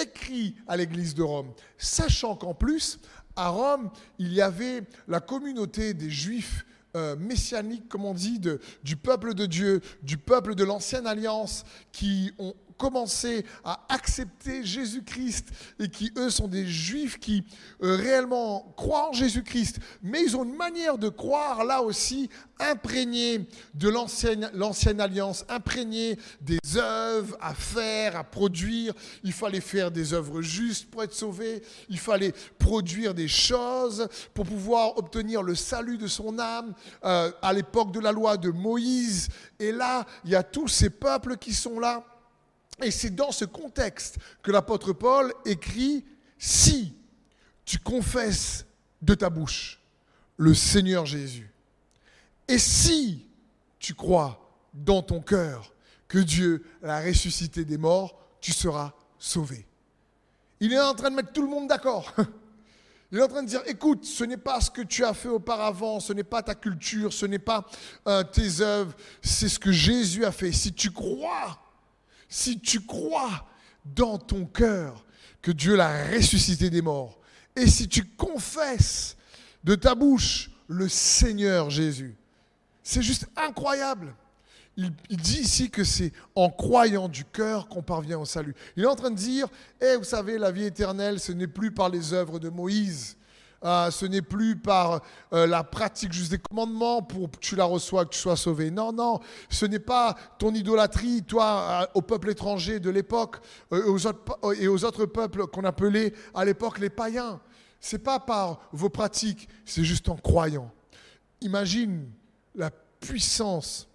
écrit 0.00 0.56
à 0.66 0.76
l'église 0.76 1.14
de 1.14 1.22
Rome, 1.22 1.52
sachant 1.76 2.34
qu'en 2.34 2.54
plus, 2.54 2.98
à 3.36 3.48
Rome, 3.48 3.90
il 4.18 4.32
y 4.32 4.40
avait 4.40 4.82
la 5.08 5.20
communauté 5.20 5.94
des 5.94 6.10
Juifs 6.10 6.64
euh, 6.96 7.16
messianiques, 7.16 7.88
comme 7.88 8.04
on 8.04 8.14
dit, 8.14 8.40
du 8.82 8.96
peuple 8.96 9.34
de 9.34 9.46
Dieu, 9.46 9.80
du 10.02 10.18
peuple 10.18 10.54
de 10.54 10.64
l'ancienne 10.64 11.06
alliance, 11.06 11.64
qui 11.92 12.32
ont 12.38 12.54
commencé 12.76 13.44
à 13.64 13.84
accepter 13.88 14.64
Jésus-Christ 14.64 15.48
et 15.78 15.88
qui, 15.88 16.12
eux, 16.16 16.30
sont 16.30 16.48
des 16.48 16.66
juifs 16.66 17.18
qui 17.18 17.44
euh, 17.82 17.96
réellement 17.96 18.72
croient 18.76 19.10
en 19.10 19.12
Jésus-Christ. 19.12 19.78
Mais 20.02 20.22
ils 20.22 20.36
ont 20.36 20.44
une 20.44 20.56
manière 20.56 20.98
de 20.98 21.08
croire, 21.08 21.64
là 21.64 21.82
aussi, 21.82 22.28
imprégnée 22.58 23.46
de 23.74 23.88
l'ancienne, 23.88 24.50
l'ancienne 24.54 25.00
alliance, 25.00 25.44
imprégnée 25.48 26.18
des 26.40 26.58
œuvres 26.76 27.36
à 27.40 27.54
faire, 27.54 28.16
à 28.16 28.24
produire. 28.24 28.94
Il 29.24 29.32
fallait 29.32 29.60
faire 29.60 29.90
des 29.90 30.14
œuvres 30.14 30.42
justes 30.42 30.90
pour 30.90 31.02
être 31.02 31.14
sauvé. 31.14 31.62
Il 31.88 31.98
fallait 31.98 32.32
produire 32.58 33.14
des 33.14 33.28
choses 33.28 34.08
pour 34.34 34.44
pouvoir 34.44 34.96
obtenir 34.98 35.42
le 35.42 35.54
salut 35.54 35.98
de 35.98 36.06
son 36.06 36.38
âme 36.38 36.74
euh, 37.04 37.30
à 37.42 37.52
l'époque 37.52 37.92
de 37.92 38.00
la 38.00 38.12
loi 38.12 38.36
de 38.36 38.50
Moïse. 38.50 39.28
Et 39.58 39.72
là, 39.72 40.06
il 40.24 40.30
y 40.30 40.36
a 40.36 40.42
tous 40.42 40.68
ces 40.68 40.90
peuples 40.90 41.36
qui 41.36 41.52
sont 41.52 41.78
là 41.78 42.04
et 42.82 42.90
c'est 42.90 43.14
dans 43.14 43.32
ce 43.32 43.44
contexte 43.44 44.18
que 44.42 44.50
l'apôtre 44.50 44.92
Paul 44.92 45.32
écrit, 45.44 46.04
si 46.38 46.94
tu 47.64 47.78
confesses 47.78 48.66
de 49.00 49.14
ta 49.14 49.30
bouche 49.30 49.80
le 50.36 50.54
Seigneur 50.54 51.06
Jésus, 51.06 51.50
et 52.48 52.58
si 52.58 53.26
tu 53.78 53.94
crois 53.94 54.38
dans 54.74 55.02
ton 55.02 55.20
cœur 55.20 55.72
que 56.08 56.18
Dieu 56.18 56.64
l'a 56.82 57.00
ressuscité 57.00 57.64
des 57.64 57.78
morts, 57.78 58.18
tu 58.40 58.52
seras 58.52 58.92
sauvé. 59.18 59.66
Il 60.60 60.72
est 60.72 60.80
en 60.80 60.94
train 60.94 61.10
de 61.10 61.16
mettre 61.16 61.32
tout 61.32 61.42
le 61.42 61.48
monde 61.48 61.68
d'accord. 61.68 62.12
Il 63.12 63.18
est 63.18 63.22
en 63.22 63.28
train 63.28 63.42
de 63.42 63.48
dire, 63.48 63.62
écoute, 63.66 64.06
ce 64.06 64.24
n'est 64.24 64.38
pas 64.38 64.60
ce 64.60 64.70
que 64.70 64.80
tu 64.80 65.04
as 65.04 65.12
fait 65.12 65.28
auparavant, 65.28 66.00
ce 66.00 66.14
n'est 66.14 66.24
pas 66.24 66.42
ta 66.42 66.54
culture, 66.54 67.12
ce 67.12 67.26
n'est 67.26 67.38
pas 67.38 67.66
euh, 68.08 68.24
tes 68.24 68.62
œuvres, 68.62 68.94
c'est 69.20 69.50
ce 69.50 69.58
que 69.58 69.70
Jésus 69.70 70.24
a 70.24 70.32
fait. 70.32 70.50
Si 70.50 70.72
tu 70.72 70.90
crois 70.90 71.58
si 72.32 72.58
tu 72.58 72.80
crois 72.80 73.46
dans 73.84 74.16
ton 74.16 74.46
cœur 74.46 75.04
que 75.42 75.50
Dieu 75.50 75.76
l'a 75.76 76.06
ressuscité 76.06 76.70
des 76.70 76.80
morts, 76.80 77.20
et 77.54 77.66
si 77.66 77.88
tu 77.88 78.04
confesses 78.04 79.18
de 79.62 79.74
ta 79.74 79.94
bouche 79.94 80.50
le 80.66 80.88
Seigneur 80.88 81.68
Jésus, 81.68 82.16
c'est 82.82 83.02
juste 83.02 83.26
incroyable. 83.36 84.14
Il, 84.78 84.94
dit 85.10 85.40
ici 85.40 85.68
que 85.68 85.84
c'est 85.84 86.14
en 86.34 86.48
croyant 86.48 87.06
du 87.06 87.26
cœur 87.26 87.68
qu'on 87.68 87.82
parvient 87.82 88.18
au 88.18 88.24
salut. 88.24 88.54
Il 88.76 88.84
est 88.84 88.86
en 88.86 88.96
train 88.96 89.10
de 89.10 89.16
dire, 89.16 89.46
eh, 89.82 89.96
vous 89.96 90.04
savez, 90.04 90.38
la 90.38 90.50
vie 90.50 90.64
éternelle, 90.64 91.20
ce 91.20 91.32
n'est 91.32 91.46
plus 91.46 91.70
par 91.70 91.90
les 91.90 92.14
œuvres 92.14 92.38
de 92.38 92.48
Moïse, 92.48 93.18
ah, 93.62 93.90
ce 93.92 94.06
n'est 94.06 94.22
plus 94.22 94.56
par 94.56 95.02
euh, 95.32 95.46
la 95.46 95.62
pratique 95.62 96.12
juste 96.12 96.32
des 96.32 96.38
commandements 96.38 97.00
pour 97.00 97.30
que 97.30 97.38
tu 97.38 97.54
la 97.54 97.64
reçois, 97.64 98.04
que 98.04 98.10
tu 98.10 98.18
sois 98.18 98.36
sauvé. 98.36 98.72
Non, 98.72 98.92
non, 98.92 99.20
ce 99.48 99.66
n'est 99.66 99.78
pas 99.78 100.16
ton 100.38 100.52
idolâtrie, 100.52 101.22
toi, 101.22 101.88
au 101.94 102.02
peuple 102.02 102.30
étranger 102.30 102.80
de 102.80 102.90
l'époque 102.90 103.36
euh, 103.72 103.96
et 104.58 104.66
aux 104.66 104.84
autres 104.84 105.06
peuples 105.06 105.46
qu'on 105.46 105.62
appelait 105.62 106.12
à 106.34 106.44
l'époque 106.44 106.80
les 106.80 106.90
païens. 106.90 107.40
C'est 107.78 108.00
pas 108.00 108.18
par 108.18 108.68
vos 108.72 108.88
pratiques, 108.88 109.48
c'est 109.64 109.84
juste 109.84 110.08
en 110.08 110.16
croyant. 110.16 110.72
Imagine 111.40 112.10
la 112.56 112.70
puissance 113.00 113.88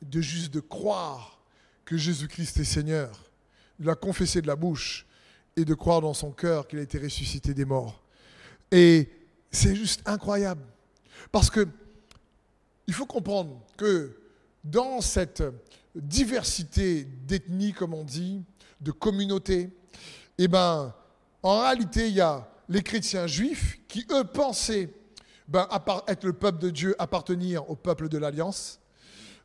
de 0.00 0.20
juste 0.20 0.52
de 0.52 0.60
croire 0.60 1.40
que 1.84 1.96
Jésus-Christ 1.96 2.58
est 2.58 2.64
Seigneur, 2.64 3.30
de 3.78 3.86
la 3.86 3.94
confesser 3.94 4.40
de 4.40 4.46
la 4.46 4.56
bouche 4.56 5.06
et 5.56 5.64
de 5.64 5.74
croire 5.74 6.00
dans 6.00 6.14
son 6.14 6.30
cœur 6.30 6.66
qu'il 6.68 6.78
a 6.78 6.82
été 6.82 6.98
ressuscité 6.98 7.52
des 7.52 7.64
morts. 7.64 8.02
Et 8.70 9.08
c'est 9.50 9.74
juste 9.74 10.02
incroyable. 10.06 10.62
Parce 11.32 11.50
que 11.50 11.66
il 12.86 12.94
faut 12.94 13.06
comprendre 13.06 13.60
que 13.76 14.16
dans 14.64 15.00
cette 15.00 15.42
diversité 15.94 17.04
d'ethnies, 17.04 17.72
comme 17.72 17.92
on 17.92 18.04
dit, 18.04 18.42
de 18.80 18.90
communautés, 18.92 19.70
eh 20.38 20.48
ben, 20.48 20.94
en 21.42 21.60
réalité, 21.60 22.08
il 22.08 22.14
y 22.14 22.20
a 22.20 22.48
les 22.68 22.82
chrétiens 22.82 23.26
juifs 23.26 23.78
qui, 23.88 24.06
eux, 24.10 24.24
pensaient 24.24 24.90
ben, 25.48 25.68
être 26.06 26.24
le 26.24 26.32
peuple 26.32 26.58
de 26.58 26.70
Dieu, 26.70 26.94
appartenir 26.98 27.68
au 27.70 27.76
peuple 27.76 28.08
de 28.08 28.18
l'Alliance, 28.18 28.80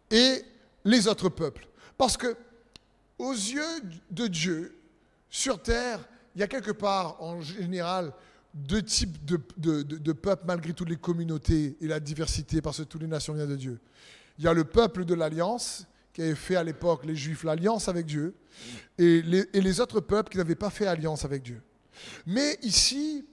et 0.10 0.44
les 0.86 1.08
autres 1.08 1.30
peuples. 1.30 1.68
Parce 1.98 2.18
que, 2.18 2.36
aux 3.18 3.34
yeux 3.34 3.82
de 4.12 4.27
Dieu, 4.27 4.77
sur 5.30 5.62
terre, 5.62 6.00
il 6.36 6.42
y 6.42 6.44
a 6.44 6.48
quelque 6.48 6.72
part, 6.72 7.22
en 7.22 7.42
général, 7.42 8.13
deux 8.53 8.83
types 8.83 9.25
de, 9.25 10.12
peuples 10.13 10.43
malgré 10.45 10.74
toutes 10.74 10.89
les 10.89 10.98
communautés 10.98 11.75
et 11.81 11.88
la 11.88 12.00
diversité, 12.00 12.62
parce 12.62 12.77
que 12.77 12.83
toutes 12.83 13.01
les 13.01 13.07
nations 13.07 13.33
viennent 13.33 13.50
de 13.50 13.55
Dieu. 13.55 13.79
Il 14.38 14.45
y 14.45 14.48
a 14.48 14.53
le 14.53 14.63
peuple 14.63 15.05
de 15.05 15.13
l'Alliance, 15.13 15.86
qui 16.13 16.22
avait 16.22 16.36
fait 16.36 16.55
à 16.55 16.63
l'époque, 16.63 17.05
les 17.05 17.15
Juifs, 17.15 17.43
l'alliance 17.43 17.88
avec 17.88 18.05
Dieu, 18.05 18.36
et 18.98 19.22
les, 19.24 19.45
et 19.53 19.62
les 19.62 19.79
autres 19.79 20.00
peuples 20.00 20.31
qui 20.31 20.38
n'avaient 20.38 20.55
pas 20.55 20.69
fait 20.69 20.86
alliance 20.86 21.25
avec 21.25 21.41
Dieu. 21.41 21.62
Mais 22.27 22.57
ici, 22.62 23.25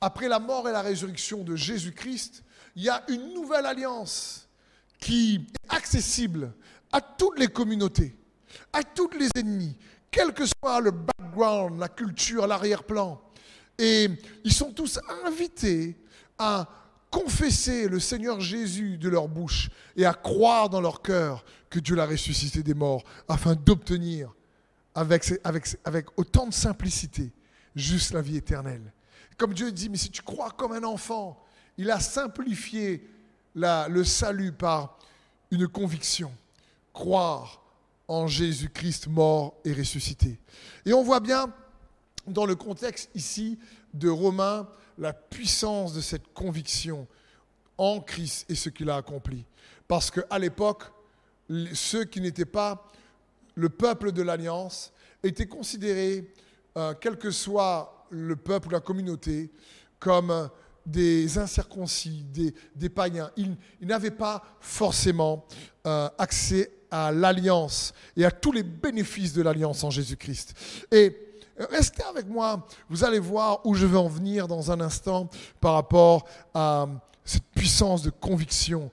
après 0.00 0.28
la 0.28 0.38
mort 0.38 0.68
et 0.68 0.72
la 0.72 0.82
résurrection 0.82 1.44
de 1.44 1.54
Jésus-Christ, 1.54 2.42
il 2.76 2.82
y 2.82 2.88
a 2.88 3.04
une 3.08 3.34
nouvelle 3.34 3.66
alliance 3.66 4.48
qui 4.98 5.36
est 5.36 5.74
accessible 5.74 6.52
à 6.92 7.00
toutes 7.00 7.38
les 7.38 7.48
communautés, 7.48 8.16
à 8.72 8.82
toutes 8.82 9.18
les 9.18 9.28
ennemis, 9.36 9.76
quel 10.10 10.32
que 10.32 10.44
soit 10.46 10.80
le 10.80 10.92
background, 10.92 11.78
la 11.78 11.88
culture, 11.88 12.46
l'arrière-plan. 12.46 13.20
Et 13.78 14.08
ils 14.44 14.52
sont 14.52 14.72
tous 14.72 15.00
invités 15.24 15.96
à 16.38 16.68
confesser 17.10 17.88
le 17.88 18.00
Seigneur 18.00 18.40
Jésus 18.40 18.98
de 18.98 19.08
leur 19.08 19.28
bouche 19.28 19.70
et 19.96 20.04
à 20.04 20.14
croire 20.14 20.68
dans 20.68 20.80
leur 20.80 21.00
cœur 21.02 21.44
que 21.70 21.78
Dieu 21.78 21.94
l'a 21.94 22.06
ressuscité 22.06 22.62
des 22.62 22.74
morts 22.74 23.04
afin 23.28 23.54
d'obtenir 23.54 24.34
avec, 24.94 26.06
autant 26.16 26.46
de 26.46 26.52
simplicité 26.52 27.32
juste 27.74 28.12
la 28.12 28.20
vie 28.20 28.36
éternelle. 28.36 28.92
Comme 29.36 29.54
Dieu 29.54 29.72
dit, 29.72 29.88
mais 29.88 29.96
si 29.96 30.10
tu 30.10 30.22
crois 30.22 30.50
comme 30.50 30.72
un 30.72 30.84
enfant, 30.84 31.40
il 31.76 31.90
a 31.90 31.98
simplifié 31.98 33.08
la, 33.54 33.88
le 33.88 34.04
salut 34.04 34.52
par 34.52 34.98
une 35.50 35.66
conviction. 35.66 36.32
Croire 36.92 37.62
en 38.06 38.26
Jésus-Christ 38.28 39.08
mort 39.08 39.54
et 39.64 39.72
ressuscité. 39.72 40.38
Et 40.84 40.92
on 40.92 41.02
voit 41.02 41.20
bien 41.20 41.52
dans 42.26 42.46
le 42.46 42.54
contexte 42.54 43.10
ici 43.14 43.58
de 43.92 44.08
Romains, 44.08 44.68
la 44.98 45.12
puissance 45.12 45.94
de 45.94 46.00
cette 46.00 46.32
conviction 46.32 47.06
en 47.78 48.00
Christ 48.00 48.50
et 48.50 48.54
ce 48.54 48.68
qu'il 48.68 48.90
a 48.90 48.96
accompli. 48.96 49.44
Parce 49.88 50.10
qu'à 50.10 50.38
l'époque, 50.38 50.84
ceux 51.72 52.04
qui 52.04 52.20
n'étaient 52.20 52.44
pas 52.44 52.90
le 53.54 53.68
peuple 53.68 54.12
de 54.12 54.22
l'Alliance 54.22 54.92
étaient 55.22 55.46
considérés, 55.46 56.32
euh, 56.76 56.94
quel 57.00 57.18
que 57.18 57.30
soit 57.30 58.06
le 58.10 58.36
peuple 58.36 58.68
ou 58.68 58.70
la 58.70 58.80
communauté, 58.80 59.50
comme 59.98 60.50
des 60.86 61.38
incirconcis, 61.38 62.24
des, 62.74 62.88
païens. 62.90 63.30
Ils, 63.36 63.56
n'avaient 63.80 64.10
pas 64.10 64.42
forcément 64.60 65.46
euh, 65.86 66.08
accès 66.18 66.70
à 66.90 67.10
l'alliance 67.10 67.94
et 68.16 68.24
à 68.24 68.30
tous 68.30 68.52
les 68.52 68.62
bénéfices 68.62 69.32
de 69.32 69.42
l'alliance 69.42 69.82
en 69.82 69.90
Jésus-Christ. 69.90 70.54
Et 70.92 71.16
Restez 71.56 72.02
avec 72.02 72.26
moi, 72.26 72.66
vous 72.88 73.04
allez 73.04 73.20
voir 73.20 73.64
où 73.64 73.74
je 73.74 73.86
vais 73.86 73.96
en 73.96 74.08
venir 74.08 74.48
dans 74.48 74.72
un 74.72 74.80
instant 74.80 75.28
par 75.60 75.74
rapport 75.74 76.24
à 76.52 76.86
cette 77.24 77.46
puissance 77.54 78.02
de 78.02 78.10
conviction 78.10 78.90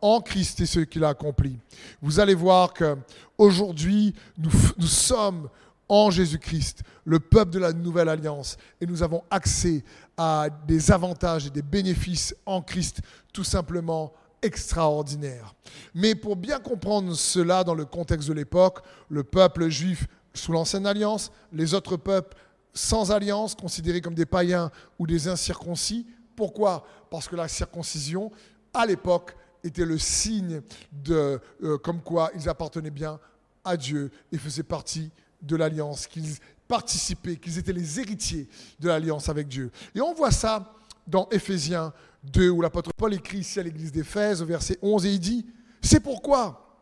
en 0.00 0.20
Christ 0.20 0.60
et 0.60 0.66
ce 0.66 0.80
qu'il 0.80 1.04
a 1.04 1.08
accompli. 1.08 1.58
Vous 2.00 2.20
allez 2.20 2.34
voir 2.34 2.72
que 2.72 2.96
aujourd'hui 3.36 4.14
nous 4.38 4.86
sommes 4.86 5.48
en 5.88 6.10
Jésus-Christ, 6.10 6.82
le 7.04 7.20
peuple 7.20 7.50
de 7.50 7.58
la 7.58 7.72
nouvelle 7.72 8.08
alliance, 8.08 8.56
et 8.80 8.86
nous 8.86 9.02
avons 9.02 9.22
accès 9.30 9.84
à 10.16 10.48
des 10.66 10.90
avantages 10.90 11.46
et 11.46 11.50
des 11.50 11.62
bénéfices 11.62 12.34
en 12.46 12.62
Christ 12.62 13.00
tout 13.32 13.44
simplement 13.44 14.12
extraordinaires. 14.40 15.54
Mais 15.94 16.14
pour 16.14 16.36
bien 16.36 16.58
comprendre 16.60 17.14
cela 17.14 17.64
dans 17.64 17.74
le 17.74 17.84
contexte 17.84 18.28
de 18.28 18.34
l'époque, 18.34 18.80
le 19.08 19.24
peuple 19.24 19.68
juif 19.68 20.06
sous 20.34 20.52
l'ancienne 20.52 20.86
alliance, 20.86 21.30
les 21.52 21.74
autres 21.74 21.96
peuples 21.96 22.36
sans 22.72 23.12
alliance, 23.12 23.54
considérés 23.54 24.00
comme 24.00 24.14
des 24.14 24.26
païens 24.26 24.70
ou 24.98 25.06
des 25.06 25.28
incirconcis. 25.28 26.06
Pourquoi? 26.34 26.84
Parce 27.10 27.28
que 27.28 27.36
la 27.36 27.46
circoncision, 27.46 28.32
à 28.72 28.84
l'époque, 28.84 29.36
était 29.62 29.84
le 29.84 29.96
signe 29.96 30.60
de 30.92 31.40
euh, 31.62 31.78
comme 31.78 32.02
quoi 32.02 32.30
ils 32.34 32.48
appartenaient 32.48 32.90
bien 32.90 33.18
à 33.64 33.76
Dieu 33.76 34.10
et 34.32 34.38
faisaient 34.38 34.64
partie 34.64 35.10
de 35.40 35.56
l'alliance, 35.56 36.06
qu'ils 36.06 36.34
participaient, 36.68 37.36
qu'ils 37.36 37.58
étaient 37.58 37.72
les 37.72 38.00
héritiers 38.00 38.48
de 38.80 38.88
l'alliance 38.88 39.28
avec 39.28 39.48
Dieu. 39.48 39.70
Et 39.94 40.00
on 40.00 40.12
voit 40.12 40.30
ça 40.30 40.74
dans 41.06 41.28
Éphésiens 41.30 41.92
2, 42.24 42.48
où 42.50 42.60
l'apôtre 42.60 42.92
Paul 42.96 43.14
écrit 43.14 43.38
ici 43.38 43.60
à 43.60 43.62
l'église 43.62 43.92
d'Éphèse, 43.92 44.42
au 44.42 44.46
verset 44.46 44.78
11, 44.82 45.06
et 45.06 45.12
il 45.12 45.20
dit, 45.20 45.46
c'est 45.80 46.00
pourquoi 46.00 46.80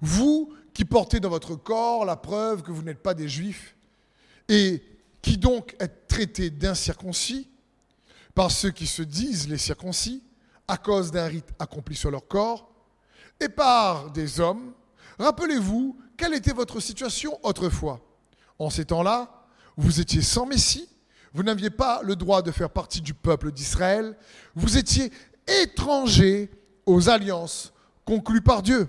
vous 0.00 0.52
qui 0.72 0.84
portez 0.84 1.20
dans 1.20 1.28
votre 1.28 1.56
corps 1.56 2.04
la 2.04 2.16
preuve 2.16 2.62
que 2.62 2.72
vous 2.72 2.82
n'êtes 2.82 3.02
pas 3.02 3.14
des 3.14 3.28
juifs, 3.28 3.76
et 4.48 4.82
qui 5.22 5.36
donc 5.36 5.76
êtes 5.78 6.06
traités 6.08 6.50
d'incirconcis, 6.50 7.48
par 8.34 8.50
ceux 8.50 8.70
qui 8.70 8.86
se 8.86 9.02
disent 9.02 9.48
les 9.48 9.58
circoncis, 9.58 10.22
à 10.68 10.76
cause 10.76 11.10
d'un 11.10 11.26
rite 11.26 11.48
accompli 11.58 11.96
sur 11.96 12.10
leur 12.10 12.26
corps, 12.26 12.70
et 13.40 13.48
par 13.48 14.10
des 14.10 14.40
hommes. 14.40 14.72
Rappelez-vous 15.18 15.98
quelle 16.16 16.34
était 16.34 16.52
votre 16.52 16.80
situation 16.80 17.38
autrefois. 17.42 18.00
En 18.58 18.70
ces 18.70 18.84
temps-là, 18.84 19.44
vous 19.76 20.00
étiez 20.00 20.22
sans 20.22 20.46
Messie, 20.46 20.88
vous 21.32 21.42
n'aviez 21.42 21.70
pas 21.70 22.02
le 22.02 22.16
droit 22.16 22.42
de 22.42 22.50
faire 22.50 22.70
partie 22.70 23.00
du 23.00 23.14
peuple 23.14 23.52
d'Israël, 23.52 24.16
vous 24.54 24.76
étiez 24.76 25.10
étrangers 25.62 26.50
aux 26.86 27.08
alliances 27.08 27.72
conclues 28.04 28.42
par 28.42 28.62
Dieu 28.62 28.88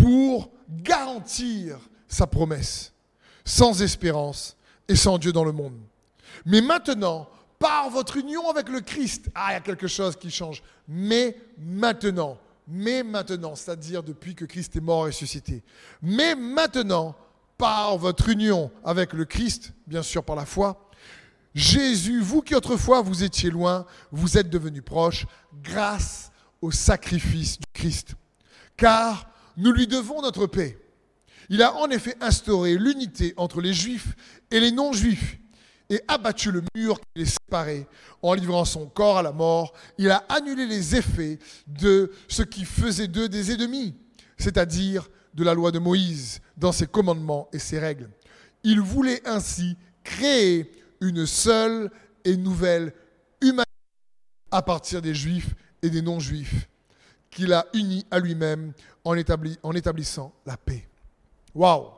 pour 0.00 0.50
garantir 0.68 1.78
sa 2.06 2.26
promesse, 2.26 2.92
sans 3.44 3.82
espérance 3.82 4.56
et 4.88 4.96
sans 4.96 5.18
Dieu 5.18 5.32
dans 5.32 5.44
le 5.44 5.52
monde. 5.52 5.78
Mais 6.46 6.60
maintenant, 6.60 7.28
par 7.58 7.90
votre 7.90 8.16
union 8.16 8.48
avec 8.48 8.68
le 8.68 8.80
Christ, 8.80 9.28
ah, 9.34 9.48
il 9.50 9.54
y 9.54 9.56
a 9.56 9.60
quelque 9.60 9.88
chose 9.88 10.16
qui 10.16 10.30
change. 10.30 10.62
Mais 10.86 11.36
maintenant, 11.58 12.38
mais 12.66 13.02
maintenant, 13.02 13.54
c'est-à-dire 13.54 14.02
depuis 14.02 14.34
que 14.34 14.44
Christ 14.44 14.76
est 14.76 14.80
mort 14.80 15.06
et 15.06 15.10
ressuscité. 15.10 15.62
Mais 16.02 16.34
maintenant, 16.34 17.16
par 17.56 17.98
votre 17.98 18.28
union 18.28 18.70
avec 18.84 19.12
le 19.12 19.24
Christ, 19.24 19.72
bien 19.86 20.02
sûr 20.02 20.22
par 20.22 20.36
la 20.36 20.46
foi, 20.46 20.88
Jésus, 21.54 22.20
vous 22.20 22.42
qui 22.42 22.54
autrefois 22.54 23.02
vous 23.02 23.24
étiez 23.24 23.50
loin, 23.50 23.84
vous 24.12 24.38
êtes 24.38 24.48
devenus 24.48 24.84
proches 24.84 25.26
grâce 25.62 26.30
au 26.60 26.70
sacrifice 26.70 27.58
du 27.58 27.66
Christ. 27.72 28.14
Car 28.76 29.28
nous 29.58 29.72
lui 29.72 29.86
devons 29.86 30.22
notre 30.22 30.46
paix. 30.46 30.78
Il 31.50 31.62
a 31.62 31.74
en 31.76 31.90
effet 31.90 32.16
instauré 32.20 32.76
l'unité 32.76 33.34
entre 33.36 33.60
les 33.60 33.74
juifs 33.74 34.14
et 34.50 34.60
les 34.60 34.70
non-juifs 34.70 35.38
et 35.90 36.00
abattu 36.06 36.52
le 36.52 36.62
mur 36.74 37.00
qui 37.00 37.06
les 37.16 37.26
séparait 37.26 37.86
en 38.22 38.34
livrant 38.34 38.64
son 38.64 38.86
corps 38.86 39.18
à 39.18 39.22
la 39.22 39.32
mort. 39.32 39.72
Il 39.96 40.10
a 40.10 40.24
annulé 40.28 40.66
les 40.66 40.96
effets 40.96 41.38
de 41.66 42.12
ce 42.28 42.42
qui 42.42 42.64
faisait 42.64 43.08
d'eux 43.08 43.28
des 43.28 43.50
ennemis, 43.50 43.94
c'est-à-dire 44.36 45.08
de 45.34 45.44
la 45.44 45.54
loi 45.54 45.70
de 45.72 45.78
Moïse 45.78 46.40
dans 46.56 46.72
ses 46.72 46.86
commandements 46.86 47.48
et 47.52 47.58
ses 47.58 47.78
règles. 47.78 48.10
Il 48.62 48.80
voulait 48.80 49.26
ainsi 49.26 49.76
créer 50.04 50.70
une 51.00 51.26
seule 51.26 51.90
et 52.24 52.36
nouvelle 52.36 52.92
humanité 53.40 53.64
à 54.50 54.62
partir 54.62 55.02
des 55.02 55.14
juifs 55.14 55.54
et 55.82 55.90
des 55.90 56.02
non-juifs 56.02 56.68
qu'il 57.30 57.52
a 57.52 57.66
unis 57.74 58.06
à 58.10 58.18
lui-même 58.18 58.72
en, 59.04 59.14
établissant 59.74 60.32
la 60.46 60.56
paix. 60.56 60.86
Waouh 61.54 61.88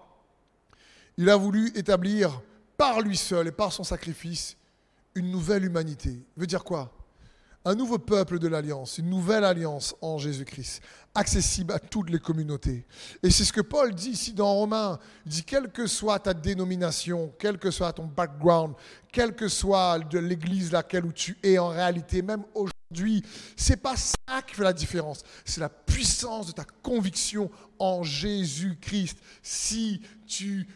Il 1.16 1.28
a 1.28 1.36
voulu 1.36 1.72
établir 1.74 2.40
par 2.76 3.00
lui 3.00 3.16
seul 3.16 3.48
et 3.48 3.52
par 3.52 3.72
son 3.72 3.84
sacrifice 3.84 4.56
une 5.14 5.30
nouvelle 5.30 5.64
humanité. 5.64 6.22
Veut 6.36 6.46
dire 6.46 6.64
quoi? 6.64 6.92
Un 7.64 7.74
nouveau 7.74 7.98
peuple 7.98 8.38
de 8.38 8.48
l'alliance, 8.48 8.96
une 8.96 9.10
nouvelle 9.10 9.44
alliance 9.44 9.94
en 10.00 10.16
Jésus-Christ, 10.16 10.80
accessible 11.14 11.74
à 11.74 11.78
toutes 11.78 12.08
les 12.08 12.18
communautés. 12.18 12.86
Et 13.22 13.30
c'est 13.30 13.44
ce 13.44 13.52
que 13.52 13.60
Paul 13.60 13.94
dit 13.94 14.10
ici 14.10 14.32
dans 14.32 14.54
Romains. 14.54 14.98
Il 15.26 15.32
dit, 15.32 15.44
quelle 15.44 15.70
que 15.70 15.86
soit 15.86 16.18
ta 16.20 16.32
dénomination, 16.32 17.34
quel 17.38 17.58
que 17.58 17.70
soit 17.70 17.92
ton 17.92 18.06
background, 18.06 18.74
quelle 19.12 19.34
que 19.34 19.48
soit 19.48 19.98
l'église 20.12 20.72
laquelle 20.72 21.04
où 21.04 21.12
tu 21.12 21.36
es 21.42 21.58
en 21.58 21.68
réalité, 21.68 22.22
même 22.22 22.44
aujourd'hui, 22.54 22.79
c'est 23.56 23.76
pas 23.76 23.96
ça 23.96 24.42
qui 24.46 24.54
fait 24.54 24.64
la 24.64 24.72
différence. 24.72 25.22
C'est 25.44 25.60
la 25.60 25.68
puissance 25.68 26.48
de 26.48 26.52
ta 26.52 26.64
conviction 26.82 27.50
en 27.78 28.02
Jésus-Christ. 28.02 29.18
Si 29.42 30.02
tu 30.26 30.66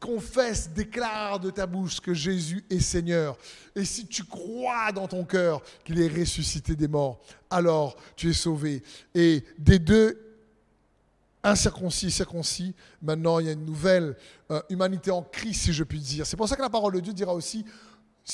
confesse, 0.00 0.70
déclare 0.70 1.38
de 1.38 1.50
ta 1.50 1.66
bouche 1.66 2.00
que 2.00 2.12
Jésus 2.12 2.64
est 2.68 2.80
Seigneur, 2.80 3.38
et 3.76 3.84
si 3.84 4.06
tu 4.06 4.24
crois 4.24 4.90
dans 4.90 5.06
ton 5.06 5.24
cœur 5.24 5.62
qu'il 5.84 6.00
est 6.00 6.08
ressuscité 6.08 6.74
des 6.74 6.88
morts, 6.88 7.20
alors 7.48 7.96
tu 8.16 8.30
es 8.30 8.32
sauvé. 8.32 8.82
Et 9.14 9.44
des 9.58 9.78
deux, 9.78 10.18
incirconcis 11.44 12.06
et 12.06 12.10
circoncis, 12.10 12.74
maintenant 13.00 13.38
il 13.38 13.46
y 13.46 13.48
a 13.48 13.52
une 13.52 13.64
nouvelle 13.64 14.16
euh, 14.50 14.60
humanité 14.70 15.12
en 15.12 15.22
Christ, 15.22 15.62
si 15.62 15.72
je 15.72 15.84
puis 15.84 16.00
dire. 16.00 16.26
C'est 16.26 16.36
pour 16.36 16.48
ça 16.48 16.56
que 16.56 16.62
la 16.62 16.70
parole 16.70 16.94
de 16.94 17.00
Dieu 17.00 17.12
dira 17.12 17.32
aussi, 17.32 17.64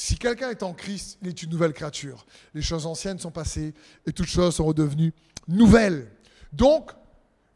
si 0.01 0.17
quelqu'un 0.17 0.51
est 0.51 0.63
en 0.63 0.75
Christ, 0.75 1.19
il 1.21 1.29
est 1.29 1.43
une 1.43 1.51
nouvelle 1.51 1.73
créature. 1.73 2.25
Les 2.55 2.63
choses 2.63 2.87
anciennes 2.87 3.19
sont 3.19 3.33
passées 3.33 3.75
et 4.07 4.13
toutes 4.13 4.29
choses 4.29 4.55
sont 4.55 4.65
redevenues 4.65 5.13
nouvelles. 5.49 6.09
Donc, 6.53 6.93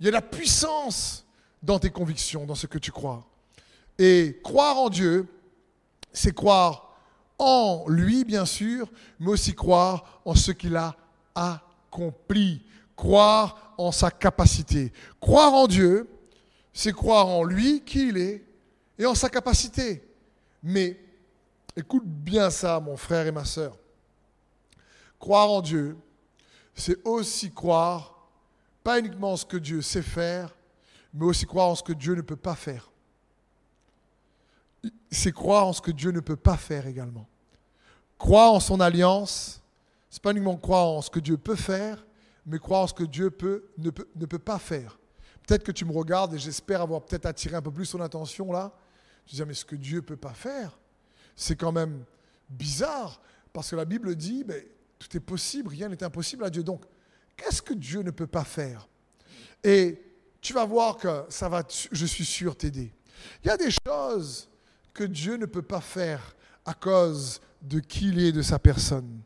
il 0.00 0.06
y 0.06 0.08
a 0.08 0.12
la 0.12 0.22
puissance 0.22 1.24
dans 1.62 1.78
tes 1.78 1.90
convictions, 1.90 2.44
dans 2.44 2.56
ce 2.56 2.66
que 2.66 2.78
tu 2.78 2.90
crois. 2.90 3.24
Et 3.96 4.40
croire 4.42 4.76
en 4.76 4.90
Dieu, 4.90 5.28
c'est 6.12 6.34
croire 6.34 6.96
en 7.38 7.84
lui, 7.86 8.24
bien 8.24 8.44
sûr, 8.44 8.90
mais 9.20 9.30
aussi 9.30 9.54
croire 9.54 10.20
en 10.24 10.34
ce 10.34 10.50
qu'il 10.50 10.74
a 10.74 10.96
accompli. 11.36 12.66
Croire 12.96 13.74
en 13.78 13.92
sa 13.92 14.10
capacité. 14.10 14.92
Croire 15.20 15.54
en 15.54 15.68
Dieu, 15.68 16.08
c'est 16.72 16.92
croire 16.92 17.28
en 17.28 17.44
lui, 17.44 17.82
qui 17.84 18.08
il 18.08 18.16
est, 18.16 18.44
et 18.98 19.06
en 19.06 19.14
sa 19.14 19.28
capacité. 19.28 20.02
Mais 20.64 20.98
écoute 21.76 22.04
bien 22.06 22.50
ça, 22.50 22.80
mon 22.80 22.96
frère 22.96 23.26
et 23.26 23.32
ma 23.32 23.44
sœur. 23.44 23.78
Croire 25.18 25.50
en 25.50 25.62
Dieu, 25.62 25.96
c'est 26.74 26.98
aussi 27.06 27.52
croire, 27.52 28.28
pas 28.82 28.98
uniquement 28.98 29.32
en 29.32 29.36
ce 29.36 29.46
que 29.46 29.56
Dieu 29.56 29.82
sait 29.82 30.02
faire, 30.02 30.54
mais 31.14 31.26
aussi 31.26 31.46
croire 31.46 31.68
en 31.68 31.74
ce 31.74 31.82
que 31.82 31.92
Dieu 31.92 32.14
ne 32.14 32.22
peut 32.22 32.36
pas 32.36 32.56
faire 32.56 32.92
c'est 35.10 35.32
croire 35.32 35.66
en 35.66 35.72
ce 35.72 35.80
que 35.80 35.90
Dieu 35.90 36.10
ne 36.10 36.20
peut 36.20 36.36
pas 36.36 36.56
faire 36.56 36.86
également. 36.86 37.28
Croire 38.18 38.52
en 38.52 38.60
son 38.60 38.80
alliance, 38.80 39.60
c'est 40.10 40.22
pas 40.22 40.30
uniquement 40.30 40.56
croire 40.56 40.86
en 40.86 41.02
ce 41.02 41.10
que 41.10 41.20
Dieu 41.20 41.36
peut 41.36 41.56
faire, 41.56 42.04
mais 42.46 42.58
croire 42.58 42.82
en 42.82 42.86
ce 42.86 42.94
que 42.94 43.04
Dieu 43.04 43.30
peut, 43.30 43.64
ne, 43.78 43.90
peut, 43.90 44.08
ne 44.16 44.26
peut 44.26 44.38
pas 44.38 44.58
faire. 44.58 44.98
Peut-être 45.46 45.64
que 45.64 45.72
tu 45.72 45.84
me 45.84 45.92
regardes 45.92 46.34
et 46.34 46.38
j'espère 46.38 46.82
avoir 46.82 47.02
peut-être 47.02 47.26
attiré 47.26 47.56
un 47.56 47.62
peu 47.62 47.70
plus 47.70 47.90
ton 47.90 48.00
attention 48.00 48.52
là. 48.52 48.72
Tu 49.26 49.36
dis, 49.36 49.44
mais 49.44 49.54
ce 49.54 49.64
que 49.64 49.76
Dieu 49.76 49.96
ne 49.96 50.00
peut 50.00 50.16
pas 50.16 50.34
faire, 50.34 50.78
c'est 51.36 51.56
quand 51.56 51.72
même 51.72 52.04
bizarre, 52.48 53.20
parce 53.52 53.70
que 53.70 53.76
la 53.76 53.84
Bible 53.84 54.14
dit, 54.14 54.44
tout 54.98 55.16
est 55.16 55.20
possible, 55.20 55.68
rien 55.68 55.88
n'est 55.88 56.02
impossible 56.02 56.44
à 56.44 56.50
Dieu. 56.50 56.62
Donc, 56.62 56.84
qu'est-ce 57.36 57.62
que 57.62 57.74
Dieu 57.74 58.02
ne 58.02 58.10
peut 58.10 58.26
pas 58.26 58.44
faire? 58.44 58.88
Et 59.64 60.00
tu 60.40 60.52
vas 60.52 60.64
voir 60.64 60.96
que 60.96 61.24
ça 61.28 61.48
va, 61.48 61.62
je 61.90 62.06
suis 62.06 62.24
sûr, 62.24 62.56
t'aider. 62.56 62.92
Il 63.44 63.48
y 63.48 63.50
a 63.50 63.56
des 63.56 63.70
choses 63.86 64.48
que 64.92 65.04
Dieu 65.04 65.36
ne 65.36 65.46
peut 65.46 65.62
pas 65.62 65.80
faire 65.80 66.34
à 66.64 66.74
cause 66.74 67.40
de 67.62 67.80
qui 67.80 68.08
il 68.08 68.20
est, 68.20 68.32
de 68.32 68.42
sa 68.42 68.58
personne. 68.58 69.20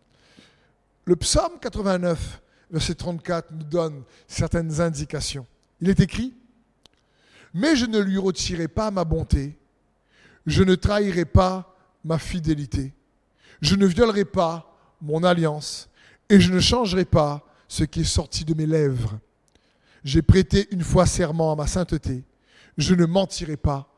Le 1.04 1.16
psaume 1.16 1.58
89, 1.60 2.42
verset 2.70 2.94
34, 2.94 3.52
nous 3.52 3.64
donne 3.64 4.02
certaines 4.26 4.80
indications. 4.80 5.46
Il 5.80 5.88
est 5.88 6.00
écrit, 6.00 6.34
Mais 7.54 7.76
je 7.76 7.86
ne 7.86 7.98
lui 7.98 8.18
retirerai 8.18 8.68
pas 8.68 8.90
ma 8.90 9.04
bonté, 9.04 9.56
je 10.46 10.62
ne 10.62 10.74
trahirai 10.74 11.24
pas 11.24 11.75
ma 12.06 12.18
fidélité, 12.18 12.94
je 13.60 13.74
ne 13.74 13.84
violerai 13.84 14.24
pas 14.24 14.72
mon 15.00 15.24
alliance, 15.24 15.88
et 16.28 16.40
je 16.40 16.52
ne 16.52 16.60
changerai 16.60 17.04
pas 17.04 17.44
ce 17.68 17.84
qui 17.84 18.00
est 18.00 18.04
sorti 18.04 18.44
de 18.44 18.54
mes 18.54 18.66
lèvres. 18.66 19.18
J'ai 20.04 20.22
prêté 20.22 20.68
une 20.70 20.84
fois 20.84 21.04
serment 21.04 21.52
à 21.52 21.56
ma 21.56 21.66
sainteté, 21.66 22.24
je 22.78 22.94
ne 22.94 23.06
mentirai 23.06 23.56
pas 23.56 23.88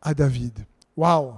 à 0.00 0.14
David. 0.14 0.64
Waouh 0.96 1.34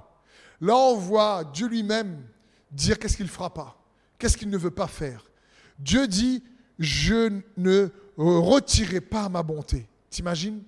Là, 0.61 0.77
on 0.77 0.97
voit 0.97 1.43
Dieu 1.45 1.69
lui-même 1.69 2.23
dire 2.71 2.99
qu'est-ce 2.99 3.17
qu'il 3.17 3.27
ne 3.27 3.31
fera 3.31 3.53
pas, 3.53 3.83
qu'est-ce 4.19 4.37
qu'il 4.37 4.51
ne 4.51 4.59
veut 4.59 4.71
pas 4.71 4.89
faire. 4.89 5.25
Dieu 5.79 6.07
dit, 6.07 6.45
je 6.79 7.41
ne 7.57 7.89
retirerai 8.19 9.01
pas 9.01 9.31
ma 9.31 9.43
bonté. 9.43 9.89
T'imagines? 10.11 10.63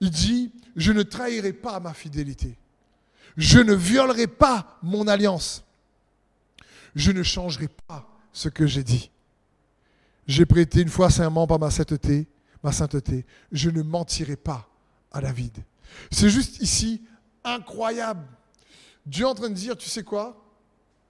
Il 0.00 0.10
dit, 0.10 0.52
je 0.76 0.92
ne 0.92 1.02
trahirai 1.02 1.52
pas 1.52 1.80
ma 1.80 1.92
fidélité. 1.92 2.56
Je 3.38 3.60
ne 3.60 3.72
violerai 3.72 4.26
pas 4.26 4.78
mon 4.82 5.06
alliance. 5.06 5.64
Je 6.96 7.12
ne 7.12 7.22
changerai 7.22 7.68
pas 7.68 8.04
ce 8.32 8.48
que 8.48 8.66
j'ai 8.66 8.82
dit. 8.82 9.12
J'ai 10.26 10.44
prêté 10.44 10.82
une 10.82 10.88
fois 10.88 11.08
serment 11.08 11.46
par 11.46 11.60
ma 11.60 11.70
sainteté, 11.70 12.26
ma 12.64 12.72
sainteté. 12.72 13.24
Je 13.52 13.70
ne 13.70 13.82
mentirai 13.82 14.34
pas 14.34 14.68
à 15.12 15.20
David. 15.20 15.56
C'est 16.10 16.28
juste 16.28 16.58
ici 16.58 17.00
incroyable. 17.44 18.26
Dieu 19.06 19.24
est 19.24 19.28
en 19.28 19.34
train 19.34 19.48
de 19.48 19.54
dire, 19.54 19.76
tu 19.76 19.88
sais 19.88 20.02
quoi? 20.02 20.44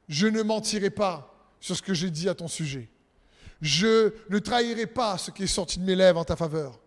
Je 0.07 0.27
ne 0.27 0.43
mentirai 0.43 0.91
pas 0.91 1.35
sur 1.59 1.75
ce 1.75 1.83
que 1.83 1.95
j'ai 1.95 2.11
dit 2.11 2.29
à 2.29 2.35
ton 2.35 2.47
sujet. 2.47 2.91
Je 3.63 4.13
ne 4.29 4.39
trahirai 4.39 4.87
pas 4.87 5.17
ce 5.17 5.31
qui 5.31 5.45
est 5.45 5.49
sorti 5.49 5.79
de 5.79 5.85
mes 5.85 5.97
lèvres 5.97 6.21
en 6.21 6.25
ta 6.25 6.37
faveur. 6.37 6.79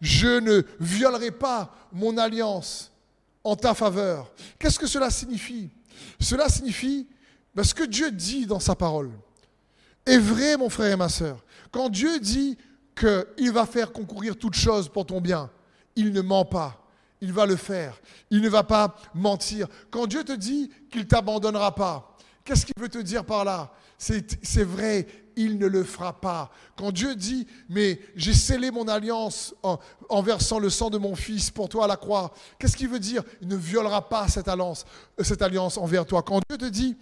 Je 0.00 0.40
ne 0.40 0.62
violerai 0.80 1.30
pas 1.30 1.72
mon 1.92 2.18
alliance 2.18 2.89
en 3.44 3.56
ta 3.56 3.74
faveur. 3.74 4.30
Qu'est-ce 4.58 4.78
que 4.78 4.86
cela 4.86 5.10
signifie? 5.10 5.70
Cela 6.20 6.48
signifie 6.48 7.08
ben, 7.54 7.64
ce 7.64 7.74
que 7.74 7.84
Dieu 7.84 8.10
dit 8.10 8.46
dans 8.46 8.60
sa 8.60 8.74
parole 8.74 9.10
est 10.06 10.18
vrai, 10.18 10.56
mon 10.56 10.68
frère 10.68 10.92
et 10.92 10.96
ma 10.96 11.08
soeur. 11.08 11.44
Quand 11.70 11.88
Dieu 11.88 12.18
dit 12.20 12.56
qu'il 12.96 13.52
va 13.52 13.66
faire 13.66 13.92
concourir 13.92 14.36
toutes 14.36 14.54
choses 14.54 14.88
pour 14.88 15.06
ton 15.06 15.20
bien, 15.20 15.50
il 15.96 16.12
ne 16.12 16.20
ment 16.20 16.44
pas 16.44 16.76
il 17.22 17.34
va 17.34 17.44
le 17.44 17.56
faire. 17.56 18.00
Il 18.30 18.40
ne 18.40 18.48
va 18.48 18.62
pas 18.62 18.96
mentir. 19.12 19.68
Quand 19.90 20.06
Dieu 20.06 20.24
te 20.24 20.32
dit 20.32 20.70
qu'il 20.90 21.02
ne 21.02 21.06
t'abandonnera 21.06 21.74
pas, 21.74 22.10
Qu'est-ce 22.44 22.66
qu'il 22.66 22.74
veut 22.78 22.88
te 22.88 22.98
dire 22.98 23.24
par 23.24 23.44
là? 23.44 23.72
C'est 23.98 24.64
vrai, 24.64 25.06
il 25.40 25.58
ne 25.58 25.66
le 25.66 25.84
fera 25.84 26.12
pas. 26.12 26.50
Quand 26.76 26.92
Dieu 26.92 27.14
dit, 27.14 27.46
mais 27.68 27.98
j'ai 28.14 28.34
scellé 28.34 28.70
mon 28.70 28.88
alliance 28.88 29.54
en, 29.62 30.22
versant 30.22 30.58
le 30.58 30.68
sang 30.70 30.90
de 30.90 30.98
mon 30.98 31.14
fils 31.16 31.50
pour 31.50 31.68
toi 31.68 31.84
à 31.84 31.88
la 31.88 31.96
croix, 31.96 32.32
qu'est-ce 32.58 32.76
qu'il 32.76 32.88
veut 32.88 32.98
dire? 32.98 33.22
Il 33.40 33.48
ne 33.48 33.56
violera 33.56 34.08
pas 34.08 34.28
cette 34.28 34.48
alliance, 34.48 34.84
cette 35.20 35.42
alliance 35.42 35.78
envers 35.78 36.04
toi. 36.04 36.22
Quand 36.22 36.40
Dieu 36.48 36.58
te 36.58 36.66
dit, 36.66 36.96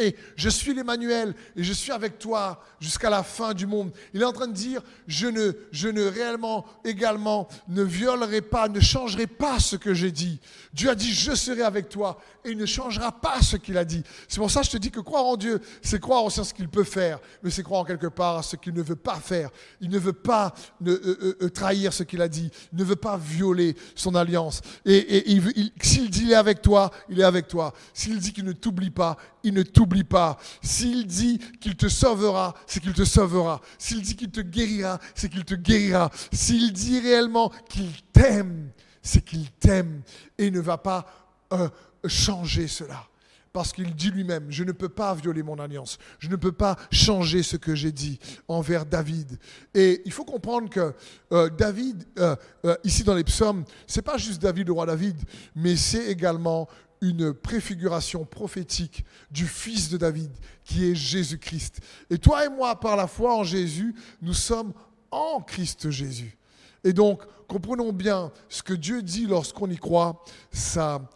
et 0.00 0.16
je 0.36 0.48
suis 0.48 0.74
l'Emmanuel 0.74 1.34
et 1.56 1.62
je 1.62 1.72
suis 1.72 1.92
avec 1.92 2.18
toi 2.18 2.62
jusqu'à 2.80 3.10
la 3.10 3.22
fin 3.22 3.54
du 3.54 3.66
monde. 3.66 3.92
Il 4.14 4.22
est 4.22 4.24
en 4.24 4.32
train 4.32 4.46
de 4.46 4.52
dire, 4.52 4.82
je 5.06 5.26
ne, 5.26 5.52
je 5.72 5.88
ne 5.88 6.04
réellement 6.04 6.66
également 6.84 7.48
ne 7.68 7.82
violerai 7.82 8.40
pas, 8.40 8.68
ne 8.68 8.80
changerai 8.80 9.26
pas 9.26 9.58
ce 9.58 9.76
que 9.76 9.94
j'ai 9.94 10.12
dit. 10.12 10.40
Dieu 10.72 10.90
a 10.90 10.94
dit, 10.94 11.12
je 11.12 11.34
serai 11.34 11.62
avec 11.62 11.88
toi 11.88 12.20
et 12.44 12.50
il 12.50 12.58
ne 12.58 12.66
changera 12.66 13.12
pas 13.12 13.42
ce 13.42 13.56
qu'il 13.56 13.76
a 13.76 13.84
dit. 13.84 14.02
C'est 14.28 14.38
pour 14.38 14.50
ça 14.50 14.60
que 14.60 14.66
je 14.66 14.72
te 14.72 14.76
dis 14.76 14.90
que 14.90 15.00
croire 15.00 15.24
en 15.24 15.36
Dieu, 15.36 15.60
c'est 15.82 16.00
croire 16.00 16.24
aussi 16.24 16.40
en 16.40 16.44
ce 16.44 16.54
qu'il 16.54 16.68
peut 16.68 16.84
faire, 16.84 17.18
mais 17.42 17.50
c'est 17.50 17.62
croire 17.62 17.80
en 17.80 17.84
quelque 17.84 18.06
part 18.06 18.38
à 18.38 18.42
ce 18.42 18.56
qu'il 18.56 18.74
ne 18.74 18.82
veut 18.82 18.96
pas 18.96 19.16
faire. 19.16 19.50
Il 19.80 19.90
ne 19.90 19.98
veut 19.98 20.12
pas 20.12 20.54
ne, 20.80 20.92
euh, 20.92 21.18
euh, 21.22 21.36
euh 21.42 21.50
trahir 21.50 21.92
ce 21.92 22.02
qu'il 22.02 22.22
a 22.22 22.28
dit. 22.28 22.50
Il 22.72 22.78
ne 22.78 22.84
veut 22.84 22.96
pas 22.96 23.16
violer 23.16 23.76
son 23.94 24.14
alliance. 24.14 24.60
Et 24.84 25.40
s'il 25.82 26.10
dit 26.10 26.22
il 26.22 26.32
est 26.32 26.36
avec 26.36 26.62
toi, 26.62 26.90
il 27.08 27.20
est 27.20 27.24
avec 27.24 27.48
toi. 27.48 27.72
S'il 27.94 28.18
dit 28.18 28.32
qu'il 28.32 28.44
ne 28.44 28.52
t'oublie 28.52 28.90
pas, 28.90 29.16
il 29.42 29.54
ne 29.54 29.62
t'oublie 29.62 29.87
pas. 30.04 30.38
S'il 30.62 31.06
dit 31.06 31.38
qu'il 31.60 31.76
te 31.76 31.88
sauvera, 31.88 32.54
c'est 32.66 32.80
qu'il 32.80 32.92
te 32.92 33.04
sauvera. 33.04 33.60
S'il 33.78 34.02
dit 34.02 34.16
qu'il 34.16 34.30
te 34.30 34.40
guérira, 34.40 34.98
c'est 35.14 35.28
qu'il 35.28 35.44
te 35.44 35.54
guérira. 35.54 36.10
S'il 36.32 36.72
dit 36.72 37.00
réellement 37.00 37.50
qu'il 37.68 37.90
t'aime, 38.12 38.70
c'est 39.02 39.24
qu'il 39.24 39.50
t'aime 39.52 40.02
et 40.36 40.50
ne 40.50 40.60
va 40.60 40.78
pas 40.78 41.06
euh, 41.52 41.68
changer 42.06 42.68
cela. 42.68 43.04
Parce 43.52 43.72
qu'il 43.72 43.94
dit 43.94 44.10
lui-même, 44.10 44.46
je 44.50 44.62
ne 44.62 44.72
peux 44.72 44.90
pas 44.90 45.14
violer 45.14 45.42
mon 45.42 45.58
alliance, 45.58 45.98
je 46.18 46.28
ne 46.28 46.36
peux 46.36 46.52
pas 46.52 46.76
changer 46.92 47.42
ce 47.42 47.56
que 47.56 47.74
j'ai 47.74 47.90
dit 47.90 48.20
envers 48.46 48.84
David. 48.84 49.38
Et 49.74 50.02
il 50.04 50.12
faut 50.12 50.24
comprendre 50.24 50.68
que 50.68 50.94
euh, 51.32 51.48
David, 51.48 52.04
euh, 52.18 52.36
ici 52.84 53.04
dans 53.04 53.14
les 53.14 53.24
psaumes, 53.24 53.64
c'est 53.86 54.02
pas 54.02 54.18
juste 54.18 54.42
David, 54.42 54.66
le 54.66 54.74
roi 54.74 54.86
David, 54.86 55.16
mais 55.56 55.76
c'est 55.76 56.06
également 56.06 56.68
une 57.00 57.32
préfiguration 57.32 58.24
prophétique 58.24 59.04
du 59.30 59.46
Fils 59.46 59.88
de 59.88 59.96
David, 59.96 60.30
qui 60.64 60.90
est 60.90 60.94
Jésus-Christ. 60.94 61.80
Et 62.10 62.18
toi 62.18 62.44
et 62.44 62.48
moi, 62.48 62.78
par 62.78 62.96
la 62.96 63.06
foi 63.06 63.34
en 63.34 63.44
Jésus, 63.44 63.94
nous 64.20 64.34
sommes 64.34 64.72
en 65.10 65.40
Christ 65.40 65.90
Jésus. 65.90 66.36
Et 66.84 66.92
donc, 66.92 67.22
comprenons 67.46 67.92
bien 67.92 68.32
ce 68.48 68.62
que 68.62 68.74
Dieu 68.74 69.02
dit 69.02 69.26
lorsqu'on 69.26 69.70
y 69.70 69.76
croit, 69.76 70.24
ça 70.52 71.08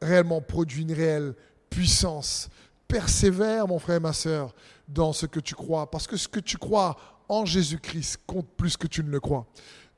réellement 0.00 0.40
produit 0.40 0.82
une 0.82 0.92
réelle 0.92 1.34
puissance. 1.70 2.48
Persévère, 2.88 3.66
mon 3.66 3.78
frère 3.78 3.96
et 3.96 4.00
ma 4.00 4.12
soeur, 4.12 4.54
dans 4.88 5.12
ce 5.12 5.26
que 5.26 5.40
tu 5.40 5.54
crois, 5.54 5.90
parce 5.90 6.06
que 6.06 6.16
ce 6.16 6.28
que 6.28 6.40
tu 6.40 6.58
crois 6.58 6.96
en 7.28 7.44
Jésus-Christ 7.44 8.20
compte 8.26 8.48
plus 8.56 8.76
que 8.76 8.86
tu 8.86 9.02
ne 9.02 9.10
le 9.10 9.20
crois. 9.20 9.46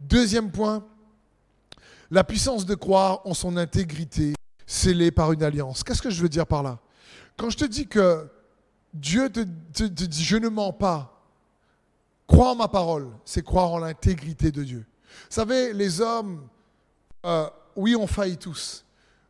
Deuxième 0.01 0.51
point, 0.51 0.87
la 2.11 2.23
puissance 2.23 2.67
de 2.67 2.75
croire 2.75 3.21
en 3.25 3.35
son 3.35 3.57
intégrité 3.57 4.36
scellé 4.67 5.11
par 5.11 5.33
une 5.33 5.43
alliance. 5.43 5.83
Qu'est-ce 5.83 6.03
que 6.03 6.11
je 6.11 6.21
veux 6.21 6.29
dire 6.29 6.47
par 6.47 6.63
là? 6.63 6.79
Quand 7.37 7.51
je 7.51 7.57
te 7.57 7.65
dis 7.65 7.87
que 7.87 8.29
Dieu 8.93 9.31
te, 9.31 9.41
dit 9.85 10.25
je 10.25 10.37
ne 10.37 10.49
mens 10.49 10.73
pas, 10.73 11.23
crois 12.27 12.53
en 12.53 12.57
ma 12.57 12.69
parole, 12.69 13.11
c'est 13.25 13.45
croire 13.45 13.73
en 13.73 13.79
l'intégrité 13.79 14.51
de 14.51 14.65
Dieu. 14.65 14.87
Vous 15.09 15.35
savez, 15.35 15.73
les 15.73 16.01
hommes, 16.01 16.47
euh, 17.25 17.49
oui, 17.77 17.95
on 17.95 18.07
faillit 18.07 18.39
tous. 18.39 18.85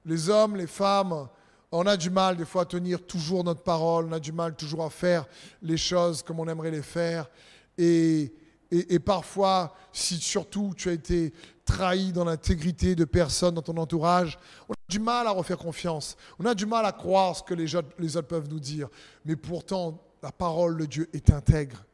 Les 0.04 0.30
hommes, 0.30 0.56
les 0.56 0.66
femmes, 0.66 1.28
on 1.72 1.84
a 1.86 1.96
du 1.96 2.10
mal 2.10 2.36
des 2.36 2.44
fois 2.44 2.62
à 2.62 2.64
tenir 2.64 3.04
toujours 3.04 3.44
notre 3.44 3.62
parole, 3.62 4.06
on 4.06 4.12
a 4.12 4.20
du 4.20 4.32
mal 4.32 4.54
toujours 4.54 4.84
à 4.84 4.90
faire 4.90 5.26
les 5.62 5.76
choses 5.76 6.22
comme 6.22 6.38
on 6.40 6.48
aimerait 6.48 6.70
les 6.70 6.82
faire. 6.82 7.28
Et, 7.76 8.32
et, 8.70 8.98
parfois, 8.98 9.74
si 9.92 10.16
surtout 10.16 10.72
tu 10.76 10.88
as 10.88 10.92
été 10.92 11.32
trahi 11.66 12.12
dans 12.12 12.24
l'intégrité 12.24 12.94
de 12.94 13.04
personnes 13.04 13.54
dans 13.54 13.62
ton 13.62 13.76
entourage, 13.76 14.38
on 14.68 14.72
a 14.72 14.76
du 14.88 14.98
mal 14.98 15.26
à 15.26 15.32
refaire 15.32 15.58
confiance. 15.58 16.16
On 16.38 16.46
a 16.46 16.54
du 16.54 16.64
mal 16.64 16.86
à 16.86 16.92
croire 16.92 17.36
ce 17.36 17.42
que 17.42 17.52
les 17.52 17.74
autres, 17.74 17.90
peuvent 18.22 18.48
nous 18.48 18.60
dire. 18.60 18.88
Mais 19.26 19.36
pourtant, 19.36 20.00
la 20.22 20.32
parole 20.32 20.78
de 20.78 20.86
Dieu 20.86 21.10
est 21.12 21.30
intègre. 21.30 21.84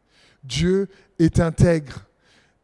Dieu 0.45 0.89
est 1.19 1.41
intègre. 1.41 2.05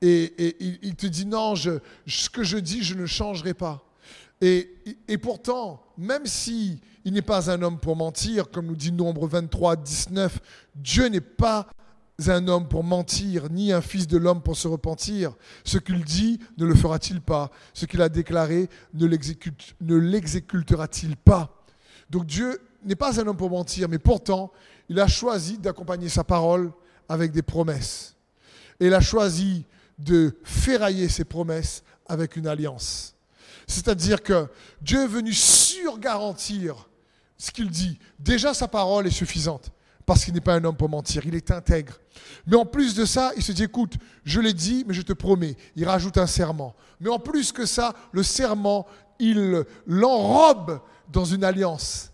Et, 0.00 0.56
il, 0.82 0.94
te 0.94 1.06
dit 1.06 1.26
non, 1.26 1.56
ce 1.56 2.30
que 2.30 2.44
je 2.44 2.58
dis, 2.58 2.84
je 2.84 2.94
ne 2.94 3.06
changerai 3.06 3.54
pas. 3.54 3.82
Et, 4.40 4.76
et 5.08 5.18
pourtant, 5.18 5.82
même 5.96 6.26
si 6.26 6.80
il 7.04 7.14
n'est 7.14 7.22
pas 7.22 7.50
un 7.50 7.62
homme 7.62 7.78
pour 7.80 7.96
mentir, 7.96 8.50
comme 8.50 8.66
nous 8.66 8.76
dit 8.76 8.92
Nombre 8.92 9.26
23, 9.26 9.76
19, 9.76 10.38
Dieu 10.76 11.06
n'est 11.08 11.20
pas 11.20 11.66
un 12.26 12.48
homme 12.48 12.66
pour 12.66 12.82
mentir, 12.82 13.48
ni 13.50 13.72
un 13.72 13.80
fils 13.80 14.08
de 14.08 14.18
l'homme 14.18 14.42
pour 14.42 14.56
se 14.56 14.66
repentir 14.66 15.36
Ce 15.64 15.78
qu'il 15.78 16.04
dit, 16.04 16.40
ne 16.56 16.64
le 16.66 16.74
fera-t-il 16.74 17.20
pas? 17.20 17.50
Ce 17.72 17.86
qu'il 17.86 18.02
a 18.02 18.08
déclaré, 18.08 18.68
ne 18.94 19.06
l'exécutera-t-il 19.96 21.16
pas? 21.16 21.64
Donc 22.10 22.26
Dieu 22.26 22.60
n'est 22.84 22.96
pas 22.96 23.20
un 23.20 23.26
homme 23.26 23.36
pour 23.36 23.50
mentir, 23.50 23.88
mais 23.88 23.98
pourtant, 23.98 24.50
il 24.88 24.98
a 24.98 25.06
choisi 25.06 25.58
d'accompagner 25.58 26.08
sa 26.08 26.24
parole 26.24 26.72
avec 27.08 27.30
des 27.30 27.42
promesses. 27.42 28.16
Et 28.80 28.86
il 28.86 28.94
a 28.94 29.00
choisi 29.00 29.64
de 29.98 30.36
ferrailler 30.42 31.08
ses 31.08 31.24
promesses 31.24 31.84
avec 32.06 32.36
une 32.36 32.46
alliance. 32.46 33.14
C'est-à-dire 33.66 34.22
que 34.22 34.48
Dieu 34.80 35.04
est 35.04 35.08
venu 35.08 35.32
surgarantir 35.32 36.88
ce 37.36 37.50
qu'il 37.50 37.70
dit. 37.70 37.98
Déjà, 38.18 38.54
sa 38.54 38.66
parole 38.66 39.06
est 39.06 39.10
suffisante 39.10 39.70
parce 40.08 40.24
qu'il 40.24 40.32
n'est 40.32 40.40
pas 40.40 40.54
un 40.54 40.64
homme 40.64 40.74
pour 40.74 40.88
mentir, 40.88 41.26
il 41.26 41.34
est 41.34 41.50
intègre. 41.50 41.92
Mais 42.46 42.56
en 42.56 42.64
plus 42.64 42.94
de 42.94 43.04
ça, 43.04 43.30
il 43.36 43.42
se 43.42 43.52
dit, 43.52 43.64
écoute, 43.64 43.92
je 44.24 44.40
l'ai 44.40 44.54
dit, 44.54 44.82
mais 44.88 44.94
je 44.94 45.02
te 45.02 45.12
promets, 45.12 45.54
il 45.76 45.84
rajoute 45.84 46.16
un 46.16 46.26
serment. 46.26 46.74
Mais 46.98 47.10
en 47.10 47.18
plus 47.18 47.52
que 47.52 47.66
ça, 47.66 47.92
le 48.12 48.22
serment, 48.22 48.86
il 49.18 49.66
l'enrobe 49.86 50.80
dans 51.12 51.26
une 51.26 51.44
alliance 51.44 52.10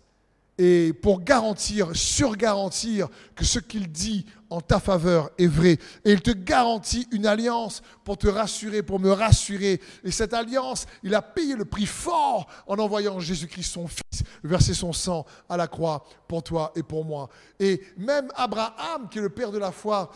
et 0.56 0.92
pour 0.92 1.22
garantir, 1.22 1.90
surgarantir 1.94 3.08
que 3.34 3.44
ce 3.44 3.58
qu'il 3.58 3.90
dit 3.90 4.24
en 4.50 4.60
ta 4.60 4.78
faveur 4.78 5.30
est 5.36 5.48
vrai. 5.48 5.78
Et 6.04 6.12
il 6.12 6.22
te 6.22 6.30
garantit 6.30 7.08
une 7.10 7.26
alliance 7.26 7.82
pour 8.04 8.18
te 8.18 8.28
rassurer, 8.28 8.84
pour 8.84 9.00
me 9.00 9.10
rassurer. 9.10 9.80
Et 10.04 10.12
cette 10.12 10.32
alliance, 10.32 10.86
il 11.02 11.14
a 11.14 11.22
payé 11.22 11.56
le 11.56 11.64
prix 11.64 11.86
fort 11.86 12.46
en 12.68 12.78
envoyant 12.78 13.18
Jésus-Christ, 13.18 13.72
son 13.72 13.88
Fils, 13.88 14.22
verser 14.44 14.74
son 14.74 14.92
sang 14.92 15.26
à 15.48 15.56
la 15.56 15.66
croix 15.66 16.04
pour 16.28 16.44
toi 16.44 16.72
et 16.76 16.84
pour 16.84 17.04
moi. 17.04 17.28
Et 17.58 17.82
même 17.96 18.28
Abraham, 18.36 19.08
qui 19.10 19.18
est 19.18 19.22
le 19.22 19.30
père 19.30 19.50
de 19.50 19.58
la 19.58 19.72
foi, 19.72 20.12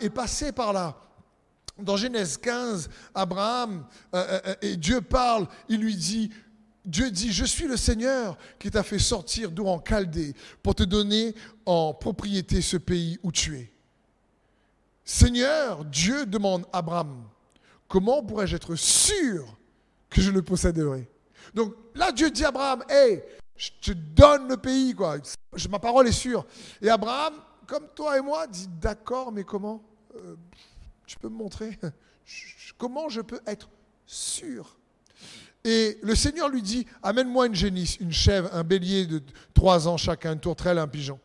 est 0.00 0.10
passé 0.10 0.50
par 0.50 0.72
là. 0.72 0.96
Dans 1.78 1.96
Genèse 1.96 2.36
15, 2.38 2.90
Abraham, 3.14 3.84
euh, 4.12 4.26
euh, 4.28 4.40
euh, 4.46 4.54
et 4.62 4.76
Dieu 4.76 5.00
parle, 5.00 5.46
il 5.68 5.80
lui 5.80 5.94
dit, 5.94 6.30
Dieu 6.88 7.10
dit, 7.10 7.32
je 7.34 7.44
suis 7.44 7.68
le 7.68 7.76
Seigneur 7.76 8.38
qui 8.58 8.70
t'a 8.70 8.82
fait 8.82 8.98
sortir 8.98 9.50
d'où 9.50 9.66
en 9.66 9.78
pour 10.62 10.74
te 10.74 10.82
donner 10.82 11.34
en 11.66 11.92
propriété 11.92 12.62
ce 12.62 12.78
pays 12.78 13.18
où 13.22 13.30
tu 13.30 13.58
es. 13.58 13.70
Seigneur, 15.04 15.84
Dieu 15.84 16.24
demande 16.24 16.64
à 16.72 16.78
Abraham, 16.78 17.24
comment 17.88 18.24
pourrais-je 18.24 18.56
être 18.56 18.74
sûr 18.74 19.54
que 20.08 20.22
je 20.22 20.30
le 20.30 20.40
posséderai? 20.40 21.10
Donc 21.52 21.74
là, 21.94 22.10
Dieu 22.10 22.30
dit 22.30 22.44
à 22.44 22.48
Abraham, 22.48 22.82
hé, 22.88 23.22
je 23.54 23.70
te 23.82 23.92
donne 23.92 24.48
le 24.48 24.56
pays, 24.56 24.94
quoi. 24.94 25.18
ma 25.68 25.78
parole 25.78 26.08
est 26.08 26.12
sûre. 26.12 26.46
Et 26.80 26.88
Abraham, 26.88 27.34
comme 27.66 27.86
toi 27.94 28.16
et 28.16 28.22
moi, 28.22 28.46
dit, 28.46 28.66
d'accord, 28.80 29.30
mais 29.30 29.44
comment 29.44 29.82
euh, 30.16 30.36
Tu 31.06 31.18
peux 31.18 31.28
me 31.28 31.36
montrer? 31.36 31.78
Comment 32.78 33.08
je 33.08 33.22
peux 33.22 33.40
être 33.46 33.70
sûr 34.06 34.77
et 35.64 35.98
le 36.02 36.14
Seigneur 36.14 36.48
lui 36.48 36.62
dit, 36.62 36.86
amène-moi 37.02 37.46
une 37.46 37.54
génisse, 37.54 37.96
une 38.00 38.12
chèvre, 38.12 38.48
un 38.52 38.64
bélier 38.64 39.06
de 39.06 39.22
trois 39.54 39.88
ans 39.88 39.96
chacun, 39.96 40.32
une 40.32 40.40
tourterelle, 40.40 40.78
un 40.78 40.88
pigeon. 40.88 41.18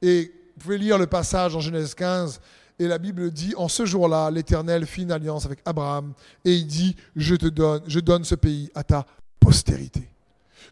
Et 0.00 0.32
vous 0.56 0.62
pouvez 0.62 0.78
lire 0.78 0.98
le 0.98 1.06
passage 1.06 1.56
en 1.56 1.60
Genèse 1.60 1.94
15, 1.94 2.40
et 2.78 2.88
la 2.88 2.98
Bible 2.98 3.30
dit, 3.30 3.54
en 3.56 3.68
ce 3.68 3.86
jour-là, 3.86 4.30
l'Éternel 4.30 4.86
fit 4.86 5.02
une 5.02 5.12
alliance 5.12 5.46
avec 5.46 5.60
Abraham, 5.64 6.12
et 6.44 6.54
il 6.54 6.66
dit, 6.66 6.96
je 7.14 7.34
te 7.34 7.46
donne, 7.46 7.82
je 7.86 8.00
donne 8.00 8.24
ce 8.24 8.34
pays 8.34 8.70
à 8.74 8.82
ta 8.82 9.06
postérité. 9.38 10.08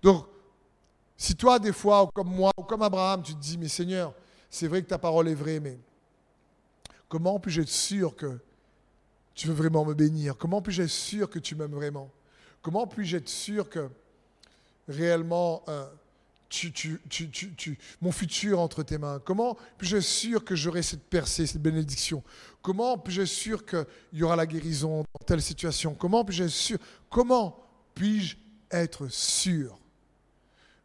Donc, 0.02 0.26
si 1.16 1.36
toi, 1.36 1.58
des 1.58 1.72
fois, 1.72 2.10
comme 2.12 2.34
moi, 2.34 2.50
ou 2.56 2.62
comme 2.62 2.82
Abraham, 2.82 3.22
tu 3.22 3.34
te 3.34 3.40
dis, 3.40 3.58
mais 3.58 3.68
Seigneur, 3.68 4.14
c'est 4.48 4.66
vrai 4.66 4.82
que 4.82 4.88
ta 4.88 4.98
parole 4.98 5.28
est 5.28 5.34
vraie, 5.34 5.60
mais 5.60 5.78
comment 7.08 7.38
puis-je 7.38 7.62
être 7.62 7.68
sûr 7.68 8.16
que 8.16 8.38
tu 9.34 9.46
veux 9.46 9.54
vraiment 9.54 9.84
me 9.84 9.94
bénir? 9.94 10.36
Comment 10.36 10.60
puis-je 10.60 10.82
être 10.82 10.90
sûr 10.90 11.30
que 11.30 11.38
tu 11.38 11.54
m'aimes 11.54 11.74
vraiment? 11.74 12.10
Comment 12.62 12.86
puis-je 12.86 13.16
être 13.16 13.28
sûr 13.28 13.68
que 13.68 13.88
réellement 14.88 15.62
euh, 15.68 15.88
tu, 16.48 16.72
tu, 16.72 17.78
mon 18.00 18.12
futur 18.12 18.60
entre 18.60 18.82
tes 18.82 18.98
mains? 18.98 19.20
Comment 19.24 19.56
puis-je 19.78 19.96
être 19.96 20.02
sûr 20.02 20.44
que 20.44 20.54
j'aurai 20.54 20.82
cette 20.82 21.04
percée, 21.04 21.46
cette 21.46 21.62
bénédiction? 21.62 22.22
Comment 22.60 22.98
puis-je 22.98 23.22
être 23.22 23.28
sûr 23.28 23.64
qu'il 23.64 23.86
y 24.12 24.22
aura 24.22 24.36
la 24.36 24.46
guérison 24.46 24.98
dans 24.98 25.24
telle 25.24 25.40
situation? 25.40 25.94
Comment 25.94 26.24
puis-je 26.24 26.44
être 26.44 26.50
sûr 26.50 26.78
Comment 27.08 27.56
puis-je 27.94 28.36
être 28.70 29.08
sûr? 29.08 29.78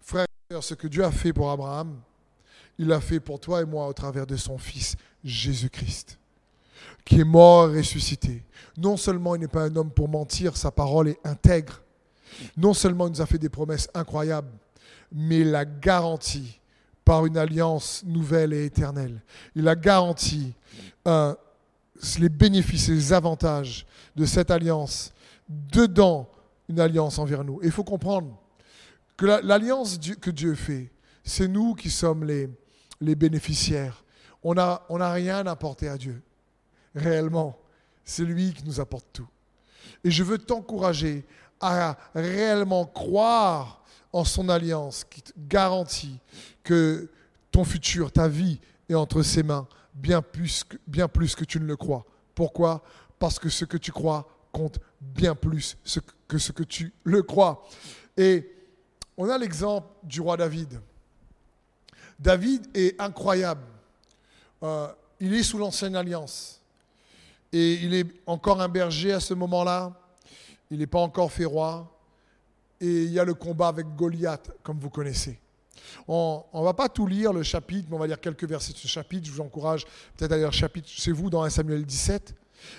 Frère, 0.01 0.27
ce 0.61 0.75
que 0.75 0.87
Dieu 0.87 1.03
a 1.03 1.11
fait 1.11 1.33
pour 1.33 1.49
Abraham, 1.51 1.99
il 2.77 2.87
l'a 2.87 3.01
fait 3.01 3.19
pour 3.19 3.39
toi 3.39 3.61
et 3.61 3.65
moi 3.65 3.87
au 3.87 3.93
travers 3.93 4.27
de 4.27 4.35
son 4.35 4.57
Fils 4.57 4.95
Jésus-Christ, 5.23 6.19
qui 7.05 7.21
est 7.21 7.25
mort 7.25 7.73
et 7.73 7.77
ressuscité. 7.77 8.43
Non 8.77 8.97
seulement 8.97 9.35
il 9.35 9.41
n'est 9.41 9.47
pas 9.47 9.63
un 9.63 9.75
homme 9.75 9.91
pour 9.91 10.09
mentir, 10.09 10.57
sa 10.57 10.71
parole 10.71 11.09
est 11.09 11.19
intègre. 11.23 11.81
Non 12.57 12.73
seulement 12.73 13.07
il 13.07 13.11
nous 13.11 13.21
a 13.21 13.25
fait 13.25 13.37
des 13.37 13.49
promesses 13.49 13.87
incroyables, 13.93 14.51
mais 15.11 15.39
il 15.41 15.55
a 15.55 15.63
garanti 15.63 16.59
par 17.05 17.25
une 17.25 17.37
alliance 17.37 18.03
nouvelle 18.05 18.51
et 18.51 18.65
éternelle. 18.65 19.21
Il 19.55 19.67
a 19.67 19.75
garanti 19.75 20.53
euh, 21.07 21.35
les 22.19 22.29
bénéfices 22.29 22.89
et 22.89 22.93
les 22.93 23.13
avantages 23.13 23.85
de 24.15 24.25
cette 24.25 24.51
alliance 24.51 25.13
dedans 25.47 26.27
une 26.67 26.79
alliance 26.79 27.19
envers 27.19 27.43
nous. 27.43 27.61
Et 27.61 27.65
il 27.65 27.71
faut 27.71 27.83
comprendre 27.83 28.35
que 29.17 29.25
l'alliance 29.25 29.99
que 30.19 30.31
Dieu 30.31 30.55
fait, 30.55 30.91
c'est 31.23 31.47
nous 31.47 31.75
qui 31.75 31.89
sommes 31.89 32.23
les, 32.23 32.49
bénéficiaires. 33.15 34.03
On 34.43 34.55
n'a 34.55 35.11
rien 35.11 35.45
apporté 35.47 35.87
à 35.87 35.97
Dieu, 35.97 36.21
réellement. 36.95 37.57
C'est 38.03 38.23
lui 38.23 38.53
qui 38.53 38.63
nous 38.65 38.79
apporte 38.79 39.07
tout. 39.13 39.27
Et 40.03 40.11
je 40.11 40.23
veux 40.23 40.37
t'encourager 40.37 41.25
à 41.59 41.97
réellement 42.13 42.85
croire 42.85 43.83
en 44.13 44.23
son 44.23 44.49
alliance 44.49 45.03
qui 45.03 45.21
te 45.21 45.31
garantit 45.37 46.19
que 46.63 47.09
ton 47.51 47.63
futur, 47.63 48.11
ta 48.11 48.27
vie 48.27 48.59
est 48.89 48.95
entre 48.95 49.23
ses 49.23 49.43
mains 49.43 49.67
bien 49.93 50.21
plus 50.21 50.63
que, 50.63 50.77
bien 50.87 51.07
plus 51.07 51.35
que 51.35 51.45
tu 51.45 51.59
ne 51.59 51.65
le 51.65 51.75
crois. 51.75 52.05
Pourquoi? 52.33 52.83
Parce 53.17 53.39
que 53.39 53.49
ce 53.49 53.65
que 53.65 53.77
tu 53.77 53.91
crois 53.91 54.27
compte 54.51 54.79
bien 55.01 55.35
plus 55.35 55.77
que 56.27 56.37
ce 56.37 56.51
que 56.51 56.63
tu 56.63 56.93
le 57.03 57.23
crois. 57.23 57.65
Et 58.17 58.51
on 59.17 59.29
a 59.29 59.37
l'exemple 59.37 59.87
du 60.03 60.21
roi 60.21 60.37
David. 60.37 60.79
David 62.19 62.67
est 62.73 62.99
incroyable. 63.01 63.63
Euh, 64.63 64.87
il 65.19 65.33
est 65.33 65.43
sous 65.43 65.57
l'ancienne 65.57 65.95
alliance. 65.95 66.61
Et 67.55 67.75
il 67.75 67.93
est 67.93 68.05
encore 68.25 68.59
un 68.59 68.67
berger 68.67 69.13
à 69.13 69.21
ce 69.21 69.33
moment-là. 69.33 69.93
Il 70.69 70.79
n'est 70.79 70.87
pas 70.87 70.99
encore 70.99 71.31
fait 71.31 71.45
roi. 71.45 71.89
Et 72.81 73.03
il 73.03 73.13
y 73.13 73.17
a 73.17 73.23
le 73.23 73.33
combat 73.33 73.69
avec 73.69 73.87
Goliath, 73.95 74.51
comme 74.61 74.77
vous 74.77 74.89
connaissez. 74.89 75.39
On 76.05 76.43
ne 76.53 76.63
va 76.65 76.73
pas 76.73 76.89
tout 76.89 77.07
lire 77.07 77.31
le 77.31 77.43
chapitre, 77.43 77.87
mais 77.89 77.95
on 77.95 77.99
va 77.99 78.07
lire 78.07 78.19
quelques 78.19 78.43
versets 78.43 78.73
de 78.73 78.77
ce 78.77 78.89
chapitre. 78.89 79.27
Je 79.27 79.31
vous 79.31 79.39
encourage 79.39 79.85
peut-être 80.17 80.33
à 80.33 80.37
lire 80.37 80.47
le 80.47 80.53
chapitre 80.53 80.89
chez 80.89 81.13
vous 81.13 81.29
dans 81.29 81.43
1 81.43 81.49
Samuel 81.49 81.85
17. 81.85 82.35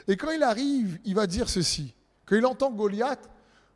Et 0.09 0.17
quand 0.19 0.31
il 0.31 0.43
arrive, 0.43 0.99
il 1.07 1.15
va 1.15 1.27
dire 1.27 1.49
ceci. 1.49 1.95
Quand 2.27 2.37
il 2.37 2.45
entend 2.45 2.71
Goliath, 2.71 3.31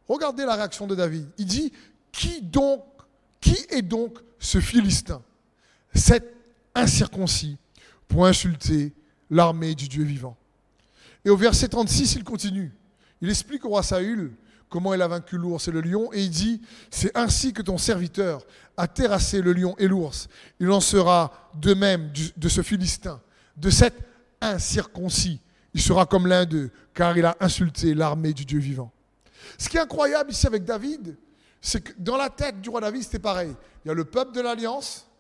regardez 0.06 0.44
la 0.44 0.54
réaction 0.54 0.86
de 0.86 0.94
David. 0.94 1.30
Il 1.38 1.46
dit, 1.46 1.72
qui 2.12 2.42
donc, 2.42 2.84
qui 3.40 3.56
est 3.70 3.80
donc 3.80 4.18
ce 4.38 4.60
Philistin? 4.60 5.22
Cet 5.94 6.30
incirconcis 6.74 7.56
pour 8.06 8.26
insulter 8.26 8.92
l'armée 9.30 9.74
du 9.74 9.88
Dieu 9.88 10.04
vivant. 10.04 10.36
Et 11.24 11.30
au 11.30 11.36
verset 11.36 11.68
36, 11.68 12.14
il 12.14 12.24
continue. 12.24 12.72
Il 13.20 13.28
explique 13.28 13.64
au 13.64 13.70
roi 13.70 13.82
Saül 13.82 14.32
comment 14.68 14.94
il 14.94 15.02
a 15.02 15.08
vaincu 15.08 15.36
l'ours 15.36 15.66
et 15.68 15.72
le 15.72 15.80
lion, 15.80 16.12
et 16.12 16.22
il 16.22 16.30
dit, 16.30 16.62
c'est 16.90 17.16
ainsi 17.16 17.52
que 17.52 17.60
ton 17.60 17.76
serviteur 17.76 18.46
a 18.76 18.86
terrassé 18.86 19.42
le 19.42 19.52
lion 19.52 19.74
et 19.78 19.88
l'ours. 19.88 20.28
Il 20.60 20.70
en 20.70 20.80
sera 20.80 21.50
de 21.60 21.74
même 21.74 22.12
de 22.36 22.48
ce 22.48 22.62
Philistin, 22.62 23.20
de 23.56 23.68
cet 23.68 23.94
incirconcis. 24.40 25.40
Il 25.74 25.82
sera 25.82 26.06
comme 26.06 26.26
l'un 26.26 26.44
d'eux, 26.44 26.70
car 26.94 27.18
il 27.18 27.24
a 27.24 27.36
insulté 27.40 27.94
l'armée 27.94 28.32
du 28.32 28.44
Dieu 28.44 28.60
vivant. 28.60 28.92
Ce 29.58 29.68
qui 29.68 29.76
est 29.76 29.80
incroyable 29.80 30.30
ici 30.30 30.46
avec 30.46 30.64
David, 30.64 31.16
c'est 31.60 31.80
que 31.80 31.92
dans 31.98 32.16
la 32.16 32.30
tête 32.30 32.60
du 32.60 32.70
roi 32.70 32.80
David, 32.80 33.02
c'était 33.02 33.18
pareil. 33.18 33.54
Il 33.84 33.88
y 33.88 33.90
a 33.90 33.94
le 33.94 34.04
peuple 34.04 34.32
de 34.32 34.40
l'Alliance, 34.40 35.10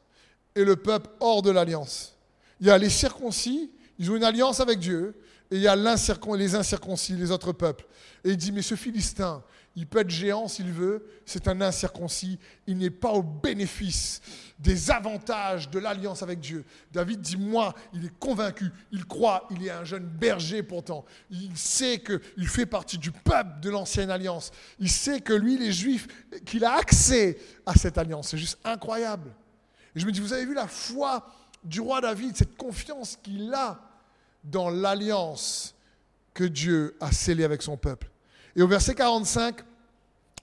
et 0.54 0.64
le 0.64 0.76
peuple 0.76 1.10
hors 1.20 1.42
de 1.42 1.50
l'alliance. 1.50 2.16
Il 2.60 2.66
y 2.66 2.70
a 2.70 2.78
les 2.78 2.90
circoncis, 2.90 3.70
ils 3.98 4.10
ont 4.10 4.16
une 4.16 4.24
alliance 4.24 4.60
avec 4.60 4.78
Dieu, 4.78 5.14
et 5.50 5.56
il 5.56 5.62
y 5.62 5.68
a 5.68 5.74
les 5.76 6.54
incirconcis, 6.54 7.14
les 7.14 7.30
autres 7.30 7.52
peuples. 7.52 7.86
Et 8.24 8.30
il 8.30 8.36
dit, 8.36 8.52
mais 8.52 8.62
ce 8.62 8.76
Philistin, 8.76 9.42
il 9.74 9.86
peut 9.86 10.00
être 10.00 10.10
géant 10.10 10.46
s'il 10.46 10.70
veut, 10.70 11.04
c'est 11.26 11.48
un 11.48 11.60
incirconcis, 11.60 12.38
il 12.66 12.78
n'est 12.78 12.90
pas 12.90 13.10
au 13.10 13.22
bénéfice 13.22 14.20
des 14.58 14.90
avantages 14.90 15.70
de 15.70 15.78
l'alliance 15.78 16.22
avec 16.22 16.38
Dieu. 16.38 16.64
David 16.92 17.20
dit, 17.20 17.36
moi, 17.36 17.74
il 17.92 18.04
est 18.04 18.18
convaincu, 18.18 18.70
il 18.92 19.04
croit, 19.06 19.48
il 19.50 19.66
est 19.66 19.70
un 19.70 19.84
jeune 19.84 20.04
berger 20.04 20.62
pourtant, 20.62 21.04
il 21.30 21.56
sait 21.56 22.00
qu'il 22.00 22.46
fait 22.46 22.66
partie 22.66 22.98
du 22.98 23.10
peuple 23.10 23.60
de 23.60 23.70
l'ancienne 23.70 24.10
alliance, 24.10 24.52
il 24.78 24.90
sait 24.90 25.20
que 25.20 25.32
lui, 25.32 25.58
les 25.58 25.72
Juifs, 25.72 26.06
qu'il 26.44 26.64
a 26.64 26.74
accès 26.74 27.38
à 27.66 27.74
cette 27.74 27.98
alliance. 27.98 28.28
C'est 28.28 28.38
juste 28.38 28.58
incroyable. 28.64 29.34
Et 29.96 30.00
je 30.00 30.06
me 30.06 30.12
dis, 30.12 30.20
vous 30.20 30.32
avez 30.32 30.46
vu 30.46 30.54
la 30.54 30.68
foi 30.68 31.26
du 31.64 31.80
roi 31.80 32.00
David, 32.00 32.36
cette 32.36 32.56
confiance 32.56 33.18
qu'il 33.22 33.52
a 33.52 33.89
dans 34.44 34.70
l'alliance 34.70 35.74
que 36.34 36.44
Dieu 36.44 36.96
a 37.00 37.12
scellée 37.12 37.44
avec 37.44 37.62
son 37.62 37.76
peuple. 37.76 38.10
Et 38.56 38.62
au 38.62 38.68
verset 38.68 38.94
45, 38.94 39.56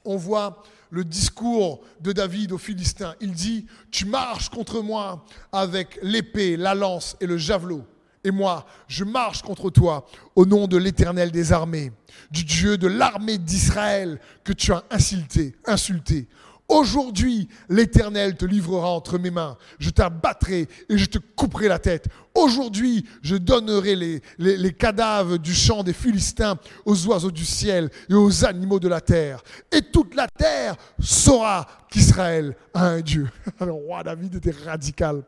on 0.06 0.16
voit 0.16 0.64
le 0.90 1.04
discours 1.04 1.82
de 2.00 2.12
David 2.12 2.52
aux 2.52 2.58
Philistins. 2.58 3.16
Il 3.20 3.34
dit, 3.34 3.66
tu 3.92 4.06
marches 4.06 4.50
contre 4.50 4.82
moi 4.82 5.26
avec 5.52 6.00
l'épée, 6.02 6.58
la 6.58 6.76
lance 6.76 7.18
et 7.20 7.26
le 7.26 7.38
javelot. 7.38 7.84
Et 8.24 8.32
moi, 8.32 8.66
je 8.88 9.04
marche 9.04 9.42
contre 9.42 9.70
toi 9.70 10.06
au 10.36 10.46
nom 10.46 10.68
de 10.68 10.78
l'Éternel 10.78 11.32
des 11.32 11.54
armées, 11.54 11.92
du 12.32 12.44
Dieu 12.44 12.78
de 12.78 12.88
l'armée 12.88 13.38
d'Israël 13.38 14.20
que 14.44 14.54
tu 14.54 14.74
as 14.74 14.84
insulté, 14.90 15.56
insulté. 15.66 16.28
Aujourd'hui, 16.68 17.48
l'Éternel 17.70 18.36
te 18.36 18.44
livrera 18.44 18.90
entre 18.90 19.18
mes 19.18 19.32
mains. 19.32 19.58
Je 19.80 19.90
t'abattrai 19.90 20.68
et 20.90 20.98
je 20.98 21.06
te 21.06 21.18
couperai 21.18 21.70
la 21.70 21.80
tête. 21.80 22.08
Aujourd'hui, 22.36 23.06
je 23.22 23.38
donnerai 23.38 23.96
les, 24.38 24.74
cadavres 24.74 25.38
du 25.38 25.54
champ 25.54 25.82
des 25.82 25.94
Philistins 25.94 26.60
aux 26.86 27.08
oiseaux 27.08 27.32
du 27.32 27.46
ciel 27.46 27.90
et 28.10 28.14
aux 28.14 28.44
animaux 28.44 28.82
de 28.82 28.90
la 28.90 29.00
terre. 29.00 29.42
Et 29.72 29.82
toute 29.82 30.14
la 30.14 30.28
terre 30.28 30.76
saura 31.00 31.66
qu'Israël 31.90 32.56
a 32.74 32.88
un 32.88 33.02
Dieu. 33.02 33.30
Le 33.62 33.72
roi 33.72 34.04
David 34.04 34.36
était 34.36 34.56
radical. 34.66 35.24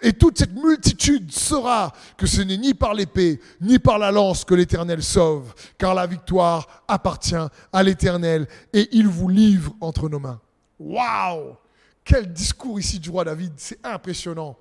Et 0.00 0.14
toute 0.14 0.38
cette 0.38 0.54
multitude 0.54 1.30
saura 1.30 1.92
que 2.16 2.26
ce 2.26 2.40
n'est 2.40 2.56
ni 2.56 2.72
par 2.72 2.94
l'épée, 2.94 3.40
ni 3.60 3.78
par 3.78 3.98
la 3.98 4.10
lance 4.10 4.44
que 4.44 4.54
l'Éternel 4.54 5.02
sauve, 5.02 5.54
car 5.76 5.94
la 5.94 6.06
victoire 6.06 6.82
appartient 6.88 7.34
à 7.72 7.82
l'Éternel 7.82 8.48
et 8.72 8.88
il 8.92 9.06
vous 9.06 9.28
livre 9.28 9.74
entre 9.82 10.08
nos 10.08 10.18
mains. 10.18 10.40
Waouh 10.78 11.56
Quel 12.04 12.32
discours 12.32 12.80
ici 12.80 13.00
du 13.00 13.10
roi 13.10 13.24
David, 13.24 13.52
c'est 13.58 13.78
impressionnant. 13.84 14.56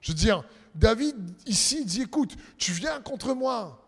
Je 0.00 0.12
veux 0.12 0.16
dire, 0.16 0.44
David 0.72 1.16
ici 1.46 1.84
dit, 1.84 2.02
écoute, 2.02 2.36
tu 2.56 2.70
viens 2.70 3.00
contre 3.00 3.34
moi. 3.34 3.82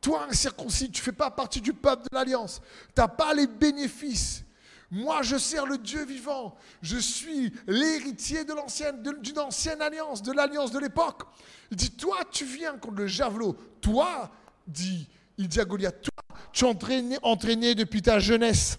Toi, 0.00 0.28
un 0.30 0.32
circoncis, 0.32 0.90
tu 0.90 1.00
ne 1.00 1.04
fais 1.04 1.12
pas 1.12 1.30
partie 1.30 1.60
du 1.60 1.72
peuple 1.72 2.04
de 2.10 2.16
l'Alliance. 2.16 2.62
Tu 2.94 3.00
n'as 3.00 3.08
pas 3.08 3.34
les 3.34 3.48
bénéfices 3.48 4.44
moi, 4.90 5.22
je 5.22 5.36
sers 5.36 5.66
le 5.66 5.78
Dieu 5.78 6.04
vivant. 6.04 6.56
Je 6.82 6.98
suis 6.98 7.52
l'héritier 7.68 8.44
d'une 8.44 9.38
ancienne 9.38 9.82
alliance, 9.82 10.22
de 10.22 10.32
l'alliance 10.32 10.72
de 10.72 10.80
l'époque. 10.80 11.22
Il 11.70 11.76
dit, 11.76 11.92
toi, 11.92 12.18
tu 12.30 12.44
viens 12.44 12.76
contre 12.76 12.96
le 12.96 13.06
javelot. 13.06 13.56
Toi, 13.80 14.30
dit, 14.66 15.08
il 15.38 15.46
dit 15.46 15.60
à 15.60 15.64
Goliath, 15.64 16.02
toi, 16.02 16.36
tu 16.52 16.64
es 16.64 17.18
entraîné, 17.22 17.74
depuis 17.76 18.02
ta 18.02 18.18
jeunesse. 18.18 18.78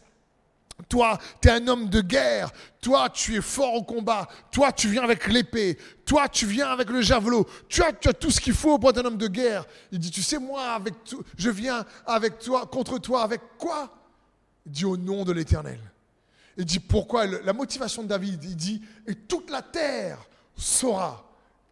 Toi, 0.90 1.18
tu 1.42 1.48
es 1.48 1.52
un 1.52 1.66
homme 1.70 1.88
de 1.88 2.02
guerre. 2.02 2.52
Toi, 2.82 3.10
tu 3.10 3.38
es 3.38 3.42
fort 3.42 3.76
au 3.76 3.84
combat. 3.84 4.28
Toi, 4.52 4.74
tu 4.74 4.90
viens 4.90 5.04
avec 5.04 5.28
l'épée. 5.28 5.78
Toi, 6.04 6.28
tu 6.28 6.46
viens 6.46 6.72
avec 6.72 6.90
le 6.90 7.02
javelot. 7.02 7.48
Tu 7.70 7.82
as, 7.84 7.94
tu 7.94 8.10
as 8.10 8.14
tout 8.14 8.32
ce 8.32 8.42
qu'il 8.42 8.54
faut 8.54 8.78
pour 8.78 8.90
être 8.90 8.98
un 8.98 9.06
homme 9.06 9.18
de 9.18 9.28
guerre. 9.28 9.66
Il 9.94 10.00
dit, 10.00 10.12
tu 10.12 10.24
sais, 10.24 10.40
moi, 10.40 10.72
avec 10.72 10.96
je 11.38 11.50
viens 11.50 11.86
avec 12.06 12.40
toi, 12.40 12.66
contre 12.66 12.98
toi, 13.00 13.24
avec 13.24 13.42
quoi? 13.58 13.96
Il 14.66 14.74
dit, 14.74 14.86
au 14.86 14.98
nom 14.98 15.24
de 15.24 15.32
l'Éternel. 15.32 15.80
Il 16.62 16.66
dit 16.66 16.80
pourquoi 16.80 17.26
La 17.26 17.54
motivation 17.54 18.04
de 18.04 18.08
David, 18.08 18.44
il 18.44 18.56
dit 18.56 18.84
Et 19.08 19.16
toute 19.16 19.50
la 19.50 19.64
terre 19.64 20.20
saura 20.56 21.28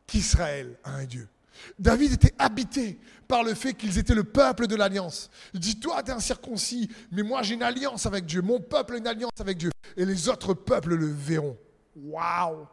qu'Israël 0.08 0.80
a 0.84 0.96
un 0.96 1.06
Dieu. 1.06 1.30
David 1.78 2.14
était 2.14 2.34
habité 2.40 3.00
par 3.28 3.44
le 3.44 3.54
fait 3.54 3.76
qu'ils 3.76 4.00
étaient 4.00 4.16
le 4.16 4.24
peuple 4.24 4.66
de 4.66 4.76
l'alliance. 4.76 5.30
Il 5.54 5.60
dit 5.60 5.80
Toi, 5.80 6.02
tu 6.02 6.10
es 6.10 6.14
un 6.16 6.20
circoncis, 6.20 6.90
mais 7.12 7.22
moi, 7.22 7.44
j'ai 7.44 7.54
une 7.54 7.62
alliance 7.62 8.08
avec 8.08 8.26
Dieu. 8.26 8.42
Mon 8.42 8.60
peuple 8.60 8.96
a 8.96 8.98
une 8.98 9.06
alliance 9.06 9.40
avec 9.40 9.60
Dieu. 9.60 9.70
Et 9.96 10.06
les 10.06 10.28
autres 10.28 10.56
peuples 10.56 10.96
le 10.96 11.06
verront. 11.06 11.56
Waouh 11.96 12.66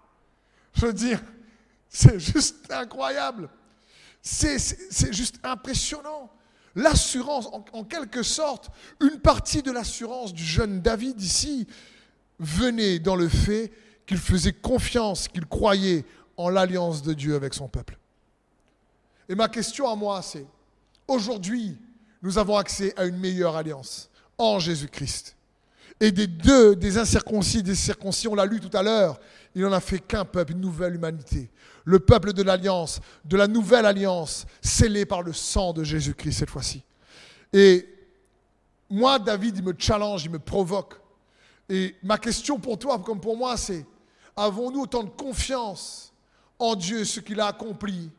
Je 0.72 0.86
veux 0.86 0.94
dire, 0.94 1.20
c'est 1.90 2.18
juste 2.18 2.72
incroyable. 2.72 3.50
C'est 4.22 5.12
juste 5.12 5.36
impressionnant. 5.42 6.32
L'assurance, 6.74 7.46
en 7.52 7.84
quelque 7.84 8.22
sorte, 8.22 8.70
une 9.02 9.20
partie 9.20 9.62
de 9.62 9.70
l'assurance 9.70 10.32
du 10.32 10.42
jeune 10.42 10.80
David 10.80 11.20
ici, 11.20 11.66
venait 12.38 12.98
dans 12.98 13.16
le 13.16 13.28
fait 13.28 13.72
qu'il 14.06 14.18
faisait 14.18 14.52
confiance, 14.52 15.28
qu'il 15.28 15.46
croyait 15.46 16.04
en 16.36 16.48
l'alliance 16.48 17.02
de 17.02 17.12
Dieu 17.12 17.34
avec 17.34 17.54
son 17.54 17.68
peuple. 17.68 17.98
Et 19.28 19.34
ma 19.34 19.48
question 19.48 19.90
à 19.90 19.96
moi, 19.96 20.22
c'est, 20.22 20.46
aujourd'hui, 21.08 21.76
nous 22.22 22.38
avons 22.38 22.56
accès 22.56 22.92
à 22.96 23.04
une 23.04 23.18
meilleure 23.18 23.56
alliance 23.56 24.10
en 24.38 24.58
Jésus-Christ. 24.58 25.36
Et 25.98 26.12
des 26.12 26.26
deux, 26.26 26.76
des 26.76 26.98
incirconcis 26.98 27.62
des 27.62 27.74
circoncis, 27.74 28.28
on 28.28 28.34
l'a 28.34 28.44
lu 28.44 28.60
tout 28.60 28.74
à 28.76 28.82
l'heure, 28.82 29.18
il 29.54 29.62
n'en 29.62 29.72
a 29.72 29.80
fait 29.80 29.98
qu'un 29.98 30.26
peuple, 30.26 30.52
une 30.52 30.60
nouvelle 30.60 30.94
humanité. 30.94 31.50
Le 31.84 31.98
peuple 31.98 32.32
de 32.34 32.42
l'alliance, 32.42 33.00
de 33.24 33.36
la 33.36 33.46
nouvelle 33.46 33.86
alliance, 33.86 34.44
scellé 34.60 35.06
par 35.06 35.22
le 35.22 35.32
sang 35.32 35.72
de 35.72 35.82
Jésus-Christ 35.82 36.40
cette 36.40 36.50
fois-ci. 36.50 36.82
Et 37.52 37.88
moi, 38.90 39.18
David, 39.18 39.56
il 39.56 39.64
me 39.64 39.74
challenge, 39.76 40.24
il 40.24 40.30
me 40.30 40.38
provoque. 40.38 41.00
Et 41.68 41.96
ma 42.02 42.18
question 42.18 42.58
pour 42.58 42.78
toi, 42.78 42.98
comme 42.98 43.20
pour 43.20 43.36
moi, 43.36 43.56
c'est 43.56 43.84
avons-nous 44.36 44.82
autant 44.82 45.02
de 45.02 45.10
confiance 45.10 46.12
en 46.58 46.74
Dieu, 46.76 47.04
ce 47.04 47.20
qu'il 47.20 47.40
a 47.40 47.46
accompli, 47.48 48.10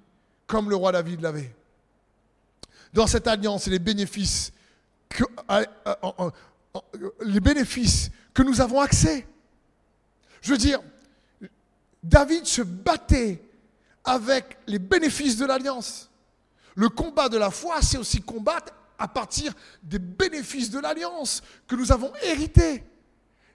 comme 0.45 0.69
le 0.69 0.75
roi 0.75 0.91
David 0.91 1.21
l'avait? 1.21 1.55
Dans 2.93 3.07
cette 3.07 3.27
alliance 3.27 3.67
et 3.67 3.69
les 3.69 3.79
bénéfices 3.79 4.51
que, 5.09 5.23
euh, 5.51 5.65
euh, 5.87 6.29
les 7.21 7.39
bénéfices 7.39 8.09
que 8.33 8.43
nous 8.43 8.61
avons 8.61 8.81
accès. 8.81 9.27
Je 10.41 10.51
veux 10.51 10.57
dire, 10.57 10.79
David 12.03 12.45
se 12.45 12.61
battait 12.61 13.41
avec 14.03 14.57
les 14.67 14.79
bénéfices 14.79 15.37
de 15.37 15.45
l'alliance. 15.45 16.09
Le 16.75 16.89
combat 16.89 17.27
de 17.29 17.37
la 17.37 17.49
foi, 17.49 17.81
c'est 17.81 17.97
aussi 17.97 18.21
combattre 18.21 18.73
à 18.99 19.07
partir 19.07 19.53
des 19.83 19.99
bénéfices 19.99 20.69
de 20.69 20.79
l'alliance 20.79 21.41
que 21.67 21.75
nous 21.75 21.91
avons 21.91 22.11
hérités. 22.21 22.83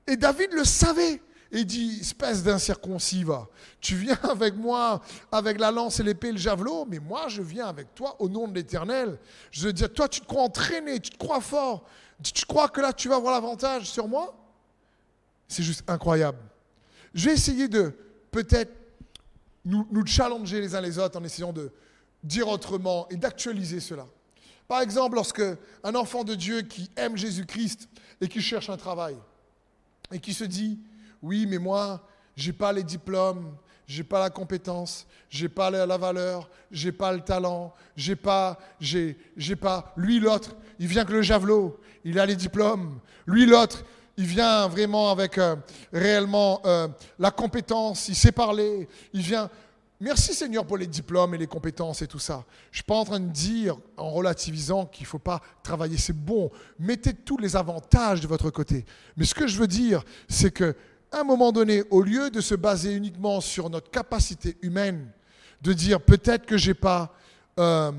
Et 0.07 0.17
David 0.17 0.53
le 0.53 0.65
savait. 0.65 1.21
Et 1.55 1.67
dit, 1.67 1.99
espèce 2.01 2.43
d'incirconcis, 2.43 3.25
va. 3.25 3.47
Tu 3.79 3.95
viens 3.95 4.19
avec 4.23 4.55
moi 4.55 5.03
avec 5.31 5.61
la 5.61 5.71
lance 5.71 6.01
et 6.01 6.03
l'épée 6.03 6.29
et 6.29 6.33
le 6.33 6.39
javelot, 6.39 6.87
mais 6.89 6.99
moi 6.99 7.29
je 7.29 7.43
viens 7.43 7.67
avec 7.67 7.95
toi 7.95 8.17
au 8.21 8.29
nom 8.29 8.49
de 8.49 8.55
l'Éternel. 8.55 9.19
Je 9.51 9.67
veux 9.67 9.73
dire, 9.75 9.93
toi 9.93 10.09
tu 10.09 10.23
te 10.23 10.27
crois 10.27 10.45
entraîné, 10.45 10.99
tu 10.99 11.11
te 11.11 11.19
crois 11.19 11.43
fort, 11.43 11.85
tu 12.23 12.47
crois 12.47 12.69
que 12.69 12.81
là 12.81 12.95
tu 12.95 13.11
vas 13.11 13.17
avoir 13.17 13.35
l'avantage 13.35 13.91
sur 13.91 14.09
moi? 14.09 14.35
C'est 15.47 15.63
juste 15.63 15.85
incroyable. 15.87 16.39
Je 17.13 17.29
vais 17.29 17.35
essayer 17.35 17.69
de 17.69 17.95
peut-être 18.31 18.73
nous, 19.67 19.87
nous 19.91 20.07
challenger 20.07 20.59
les 20.59 20.75
uns 20.75 20.81
les 20.81 20.99
autres 20.99 21.21
en 21.21 21.25
essayant 21.25 21.53
de 21.53 21.71
dire 22.25 22.49
autrement 22.49 23.07
et 23.11 23.17
d'actualiser 23.17 23.81
cela. 23.81 24.07
Par 24.67 24.81
exemple, 24.81 25.17
lorsque 25.17 25.43
un 25.85 25.95
enfant 25.95 26.25
de 26.25 26.35
Dieu 26.35 26.63
qui 26.63 26.91
aime 26.97 27.15
Jésus-Christ 27.15 27.91
et 28.23 28.29
qui 28.29 28.41
cherche 28.41 28.71
un 28.71 28.79
travail 28.79 29.19
et 30.13 30.19
qui 30.19 30.33
se 30.33 30.45
dit 30.45 30.79
oui, 31.23 31.47
mais 31.47 31.59
moi, 31.59 32.07
j'ai 32.37 32.53
pas 32.53 32.73
les 32.73 32.83
diplômes, 32.83 33.55
j'ai 33.87 34.05
pas 34.05 34.21
la 34.21 34.31
compétence, 34.31 35.07
j'ai 35.29 35.49
pas 35.49 35.71
la 35.71 35.97
valeur, 35.97 36.49
j'ai 36.71 36.93
pas 36.93 37.13
le 37.13 37.21
talent, 37.21 37.75
j'ai 37.97 38.17
pas, 38.17 38.59
j'ai, 38.81 39.17
j'ai 39.37 39.57
pas. 39.57 39.93
Lui 39.97 40.19
l'autre, 40.19 40.57
il 40.79 40.87
vient 40.87 41.05
que 41.05 41.13
le 41.13 41.23
javelot, 41.23 41.79
il 42.05 42.19
a 42.19 42.27
les 42.27 42.37
diplômes. 42.37 42.99
Lui 43.27 43.47
l'autre, 43.47 43.85
il 44.17 44.27
vient 44.27 44.67
vraiment 44.69 45.11
avec 45.11 45.39
euh, 45.39 45.57
réellement 45.93 46.61
euh, 46.65 46.89
la 47.19 47.31
compétence, 47.31 48.09
il 48.09 48.15
sait 48.15 48.33
parler, 48.33 48.89
il 49.13 49.23
vient. 49.23 49.51
Merci 50.05 50.35
Seigneur 50.35 50.67
pour 50.67 50.79
les 50.79 50.89
diplômes 50.89 51.33
et 51.37 51.39
les 51.39 51.47
compétences 51.47 52.03
et 52.03 52.09
tout 52.09 52.19
ça. 52.19 52.45
Je 52.73 52.75
ne 52.75 52.75
suis 52.79 52.83
pas 52.83 52.97
en 52.97 53.05
train 53.05 53.21
de 53.21 53.31
dire, 53.31 53.79
en 53.97 54.11
relativisant, 54.11 54.85
qu'il 54.85 55.05
ne 55.05 55.09
faut 55.09 55.21
pas 55.21 55.41
travailler. 55.63 55.97
C'est 55.97 56.13
bon. 56.13 56.51
Mettez 56.81 57.15
tous 57.15 57.39
les 57.39 57.55
avantages 57.55 58.21
de 58.21 58.27
votre 58.27 58.51
côté. 58.51 58.85
Mais 59.17 59.25
ce 59.25 59.33
que 59.33 59.47
je 59.47 59.57
veux 59.57 59.69
dire, 59.69 60.03
c'est 60.29 60.51
que 60.51 60.75
à 61.13 61.21
un 61.21 61.23
moment 61.23 61.53
donné, 61.53 61.85
au 61.91 62.03
lieu 62.03 62.31
de 62.31 62.41
se 62.41 62.57
baser 62.57 62.97
uniquement 62.97 63.41
sur 63.41 63.71
notre 63.71 63.93
capacité 63.93 64.57
humaine, 64.61 65.09
de 65.61 65.73
dire 65.73 66.01
peut-être 66.01 66.47
que 66.47 66.57
je 66.57 66.71
n'ai 66.71 66.75
pas 66.75 67.15
euh, 67.61 67.93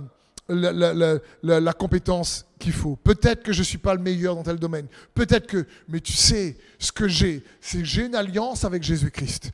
la, 0.49 1.73
compétence 1.73 2.45
qu'il 2.63 2.73
faut. 2.73 2.95
Peut-être 2.95 3.43
que 3.43 3.51
je 3.51 3.61
suis 3.61 3.77
pas 3.77 3.93
le 3.93 4.01
meilleur 4.01 4.35
dans 4.35 4.43
tel 4.43 4.57
domaine. 4.57 4.87
Peut-être 5.13 5.47
que, 5.47 5.65
mais 5.89 5.99
tu 5.99 6.13
sais, 6.13 6.57
ce 6.79 6.91
que 6.91 7.07
j'ai, 7.07 7.43
c'est 7.59 7.79
que 7.79 7.83
j'ai 7.83 8.05
une 8.05 8.15
alliance 8.15 8.63
avec 8.63 8.83
Jésus-Christ. 8.83 9.51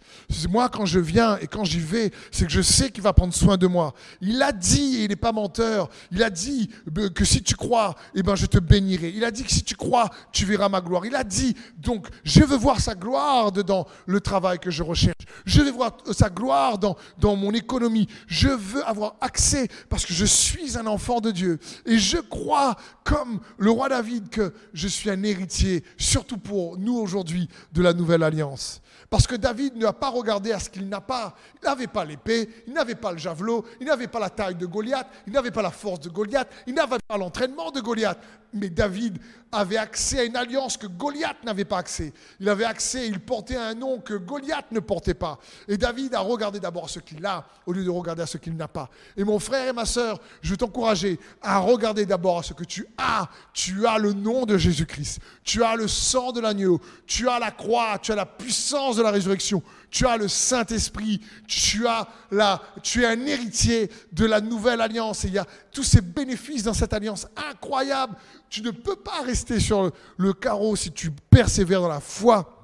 Moi, 0.49 0.69
quand 0.69 0.85
je 0.85 0.99
viens 0.99 1.37
et 1.37 1.47
quand 1.47 1.63
j'y 1.63 1.79
vais, 1.79 2.11
c'est 2.31 2.45
que 2.45 2.51
je 2.51 2.61
sais 2.61 2.91
qu'il 2.91 3.01
va 3.03 3.13
prendre 3.13 3.33
soin 3.33 3.57
de 3.57 3.65
moi. 3.65 3.93
Il 4.21 4.41
a 4.43 4.51
dit, 4.51 4.97
et 4.97 5.03
il 5.05 5.09
n'est 5.09 5.15
pas 5.15 5.31
menteur, 5.31 5.89
il 6.11 6.21
a 6.21 6.29
dit 6.29 6.69
que 7.15 7.25
si 7.25 7.41
tu 7.41 7.55
crois, 7.55 7.95
eh 8.13 8.21
ben, 8.21 8.35
je 8.35 8.45
te 8.45 8.59
bénirai. 8.59 9.11
Il 9.15 9.23
a 9.23 9.31
dit 9.31 9.43
que 9.43 9.51
si 9.51 9.63
tu 9.63 9.75
crois, 9.75 10.09
tu 10.31 10.45
verras 10.45 10.69
ma 10.69 10.81
gloire. 10.81 11.05
Il 11.05 11.15
a 11.15 11.23
dit, 11.23 11.55
donc, 11.77 12.07
je 12.23 12.43
veux 12.43 12.57
voir 12.57 12.79
sa 12.79 12.93
gloire 12.93 13.51
dans 13.51 13.87
le 14.05 14.21
travail 14.21 14.59
que 14.59 14.69
je 14.69 14.83
recherche. 14.83 15.25
Je 15.45 15.61
veux 15.61 15.71
voir 15.71 15.97
sa 16.11 16.29
gloire 16.29 16.77
dans, 16.77 16.95
dans 17.17 17.35
mon 17.35 17.51
économie. 17.53 18.07
Je 18.27 18.49
veux 18.49 18.85
avoir 18.87 19.15
accès 19.19 19.67
parce 19.89 20.05
que 20.05 20.13
je 20.13 20.25
suis 20.25 20.77
un 20.77 20.85
enfant 20.85 21.21
de 21.21 21.31
Dieu. 21.31 21.59
Et 21.85 21.97
je 21.97 22.17
crois 22.17 22.75
comme 23.09 23.39
le 23.57 23.71
roi 23.71 23.89
David 23.89 24.29
que 24.29 24.53
je 24.71 24.87
suis 24.87 25.09
un 25.09 25.23
héritier, 25.23 25.83
surtout 25.97 26.37
pour 26.37 26.77
nous 26.77 26.95
aujourd'hui, 26.95 27.49
de 27.73 27.81
la 27.81 27.91
nouvelle 27.91 28.21
alliance. 28.21 28.81
Parce 29.09 29.25
que 29.25 29.35
David 29.35 29.75
n'a 29.77 29.93
pas 29.93 30.09
regardé 30.09 30.51
à 30.51 30.59
ce 30.59 30.69
qu'il 30.69 30.87
n'a 30.87 31.01
pas. 31.01 31.35
Il 31.55 31.65
n'avait 31.65 31.87
pas 31.87 32.05
l'épée, 32.05 32.47
il 32.67 32.73
n'avait 32.73 32.93
pas 32.93 33.11
le 33.11 33.17
javelot, 33.17 33.65
il 33.81 33.87
n'avait 33.87 34.07
pas 34.07 34.19
la 34.19 34.29
taille 34.29 34.53
de 34.53 34.67
Goliath, 34.67 35.07
il 35.25 35.33
n'avait 35.33 35.49
pas 35.49 35.63
la 35.63 35.71
force 35.71 36.01
de 36.01 36.09
Goliath, 36.09 36.49
il 36.67 36.75
n'avait 36.75 36.97
pas 37.07 37.17
l'entraînement 37.17 37.71
de 37.71 37.81
Goliath. 37.81 38.19
Mais 38.53 38.69
David 38.69 39.19
avait 39.51 39.77
accès 39.77 40.19
à 40.19 40.23
une 40.23 40.35
alliance 40.35 40.77
que 40.77 40.87
Goliath 40.87 41.43
n'avait 41.43 41.65
pas 41.65 41.79
accès. 41.79 42.13
Il 42.39 42.47
avait 42.49 42.65
accès, 42.65 43.07
il 43.07 43.19
portait 43.19 43.55
un 43.55 43.73
nom 43.73 43.99
que 43.99 44.13
Goliath 44.13 44.71
ne 44.71 44.79
portait 44.79 45.13
pas. 45.13 45.39
Et 45.67 45.77
David 45.77 46.13
a 46.13 46.19
regardé 46.19 46.59
d'abord 46.59 46.89
ce 46.89 46.99
qu'il 46.99 47.25
a 47.25 47.45
au 47.65 47.73
lieu 47.73 47.83
de 47.83 47.89
regarder 47.89 48.25
ce 48.25 48.37
qu'il 48.37 48.55
n'a 48.55 48.67
pas. 48.67 48.89
Et 49.17 49.23
mon 49.23 49.39
frère 49.39 49.67
et 49.67 49.73
ma 49.73 49.85
soeur, 49.85 50.19
je 50.41 50.51
veux 50.51 50.57
t'encourager 50.57 51.19
à 51.41 51.59
regarder 51.59 52.05
d'abord 52.05 52.43
ce 52.45 52.53
que 52.53 52.63
tu 52.63 52.85
as. 52.97 53.27
Tu 53.53 53.87
as 53.87 53.97
le 53.97 54.13
nom 54.13 54.45
de 54.45 54.57
Jésus-Christ. 54.57 55.19
Tu 55.43 55.63
as 55.63 55.75
le 55.75 55.87
sang 55.87 56.31
de 56.31 56.41
l'agneau. 56.41 56.79
Tu 57.07 57.27
as 57.27 57.39
la 57.39 57.51
croix. 57.51 57.97
Tu 57.99 58.11
as 58.11 58.15
la 58.15 58.25
puissance 58.25 58.97
de 58.97 59.03
la 59.03 59.11
résurrection. 59.11 59.63
Tu 59.89 60.05
as 60.05 60.17
le 60.17 60.27
Saint-Esprit. 60.27 61.21
Tu, 61.47 61.85
es 61.85 63.05
un 63.05 63.25
héritier 63.25 63.89
de 64.11 64.25
la 64.25 64.41
nouvelle 64.41 64.81
alliance. 64.81 65.25
Et 65.25 65.29
il 65.29 65.33
y 65.33 65.39
a 65.39 65.45
tous 65.71 65.83
ces 65.83 66.01
bénéfices 66.01 66.63
dans 66.63 66.73
cette 66.73 66.93
alliance 66.93 67.27
incroyable. 67.49 68.15
Tu 68.49 68.61
ne 68.61 68.71
peux 68.71 68.95
pas 68.95 69.21
rester 69.25 69.59
sur 69.59 69.91
le 70.17 70.33
carreau 70.33 70.75
si 70.75 70.91
tu 70.91 71.11
persévères 71.11 71.81
dans 71.81 71.87
la 71.87 71.99
foi 71.99 72.59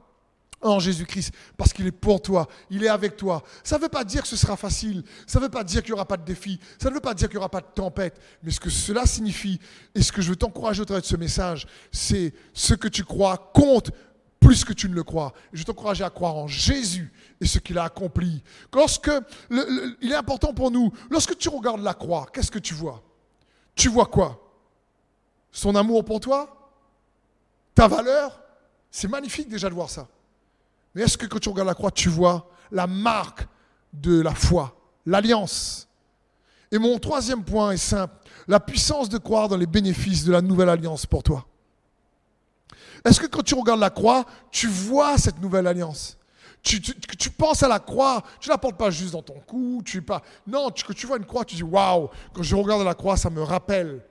en 0.62 0.80
Jésus-Christ, 0.80 1.32
parce 1.58 1.72
qu'il 1.74 1.86
est 1.86 1.92
pour 1.92 2.22
toi, 2.22 2.48
il 2.70 2.84
est 2.84 2.90
avec 2.90 3.16
toi. 3.16 3.44
Ça 3.64 3.78
ne 3.78 3.84
veut 3.84 3.90
pas 3.90 4.04
dire 4.04 4.24
que 4.24 4.28
ce 4.28 4.36
sera 4.36 4.58
facile, 4.58 5.04
ça 5.28 5.40
ne 5.40 5.44
veut 5.46 5.52
pas 5.52 5.64
dire 5.64 5.82
qu'il 5.82 5.92
n'y 5.92 5.96
aura 5.96 6.08
pas 6.08 6.18
de 6.18 6.26
défi, 6.26 6.60
ça 6.82 6.90
ne 6.90 6.96
veut 6.96 7.02
pas 7.02 7.14
dire 7.14 7.28
qu'il 7.28 7.36
n'y 7.36 7.40
aura 7.40 7.50
pas 7.50 7.62
de 7.62 7.68
tempête, 7.74 8.20
mais 8.42 8.52
ce 8.52 8.60
que 8.60 8.70
cela 8.70 9.06
signifie, 9.06 9.60
et 9.94 10.02
ce 10.02 10.12
que 10.12 10.22
je 10.22 10.30
veux 10.30 10.36
t'encourager 10.36 10.82
au 10.82 10.86
travers 10.86 11.02
de 11.02 11.08
ce 11.08 11.18
message, 11.18 11.68
c'est 11.92 12.34
ce 12.54 12.74
que 12.74 12.88
tu 12.88 13.04
crois 13.04 13.52
compte 13.54 13.92
plus 14.45 14.63
que 14.63 14.73
tu 14.73 14.88
ne 14.88 14.93
le 14.93 15.03
crois. 15.03 15.34
Je 15.53 15.60
veux 15.60 15.65
t'encourager 15.65 16.03
à 16.03 16.12
croire 16.12 16.36
en 16.36 16.47
Jésus 16.47 17.12
et 17.41 17.47
ce 17.47 17.58
qu'il 17.58 17.79
a 17.79 17.84
accompli. 17.84 18.43
Lorsque, 18.71 19.10
il 19.49 20.12
est 20.12 20.15
important 20.15 20.53
pour 20.53 20.69
nous, 20.69 20.93
lorsque 21.10 21.36
tu 21.36 21.49
regardes 21.49 21.81
la 21.81 21.95
croix, 21.95 22.27
qu'est-ce 22.31 22.51
que 22.51 22.60
tu 22.60 22.75
vois? 22.75 23.01
Tu 23.73 23.89
vois 23.89 24.05
quoi? 24.05 24.39
Son 25.51 25.75
amour 25.75 26.05
pour 26.05 26.19
toi, 26.19 26.71
ta 27.73 27.88
valeur? 27.88 28.39
C'est 28.91 29.08
magnifique 29.08 29.49
déjà 29.49 29.67
de 29.67 29.73
voir 29.73 29.89
ça. 29.89 30.08
Mais 30.93 31.01
est-ce 31.01 31.17
que 31.17 31.25
quand 31.25 31.39
tu 31.39 31.49
regardes 31.49 31.67
la 31.67 31.73
croix, 31.73 31.89
tu 31.89 32.10
vois 32.10 32.47
la 32.71 32.86
marque 32.86 33.47
de 33.93 34.21
la 34.21 34.36
foi, 34.36 34.77
l'alliance? 35.08 35.88
Et 36.71 36.77
mon 36.77 36.99
troisième 36.99 37.43
point 37.43 37.71
est 37.71 37.77
simple, 37.77 38.13
la 38.47 38.60
puissance 38.60 39.10
de 39.10 39.17
croire 39.17 39.47
dans 39.47 39.58
les 39.58 39.65
bénéfices 39.65 40.23
de 40.23 40.31
la 40.31 40.41
nouvelle 40.41 40.69
alliance 40.69 41.08
pour 41.08 41.23
toi. 41.23 41.47
Est-ce 43.06 43.20
que 43.20 43.28
quand 43.28 43.44
tu 43.44 43.56
regardes 43.56 43.80
la 43.80 43.89
croix, 43.89 44.26
tu 44.52 44.68
vois 44.68 45.18
cette 45.18 45.41
nouvelle 45.41 45.68
alliance 45.68 46.18
tu, 46.63 47.30
penses 47.30 47.62
à 47.62 47.68
la 47.68 47.78
croix, 47.78 48.24
tu 48.39 48.50
ne 48.50 48.54
la 48.54 48.58
portes 48.58 48.76
pas 48.76 48.89
juste 48.89 49.13
dans 49.13 49.22
ton 49.22 49.39
cou, 49.46 49.84
tu 49.86 50.02
pas. 50.02 50.24
Non, 50.48 50.72
tu, 50.72 50.84
quand 50.84 50.96
tu 50.96 51.06
vois 51.06 51.18
une 51.18 51.26
croix, 51.26 51.46
tu 51.46 51.56
dis 51.56 51.62
waouh, 51.62 52.10
quand 52.34 52.41
je 52.41 52.56
regarde 52.56 52.84
la 52.84 52.96
croix, 52.96 53.18
ça 53.18 53.30
me 53.30 53.44
rappelle 53.44 54.04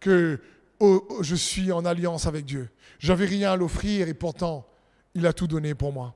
que 0.00 0.40
Oh, 0.80 1.06
oh, 1.08 1.22
je 1.22 1.34
suis 1.34 1.70
en 1.72 1.84
alliance 1.84 2.26
avec 2.26 2.44
Dieu. 2.44 2.68
J'avais 2.98 3.26
rien 3.26 3.52
à 3.52 3.56
l'offrir 3.56 4.08
et 4.08 4.14
pourtant, 4.14 4.66
il 5.14 5.26
a 5.26 5.32
tout 5.32 5.46
donné 5.46 5.74
pour 5.74 5.92
moi. 5.92 6.14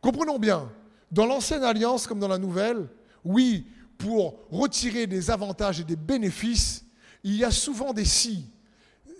Comprenons 0.00 0.38
bien, 0.38 0.70
dans 1.10 1.26
l'ancienne 1.26 1.62
alliance 1.62 2.06
comme 2.06 2.18
dans 2.18 2.28
la 2.28 2.38
nouvelle, 2.38 2.88
oui, 3.24 3.66
pour 3.98 4.40
retirer 4.50 5.06
des 5.06 5.30
avantages 5.30 5.80
et 5.80 5.84
des 5.84 5.96
bénéfices, 5.96 6.84
il 7.22 7.36
y 7.36 7.44
a 7.44 7.50
souvent 7.50 7.92
des 7.92 8.04
si. 8.04 8.50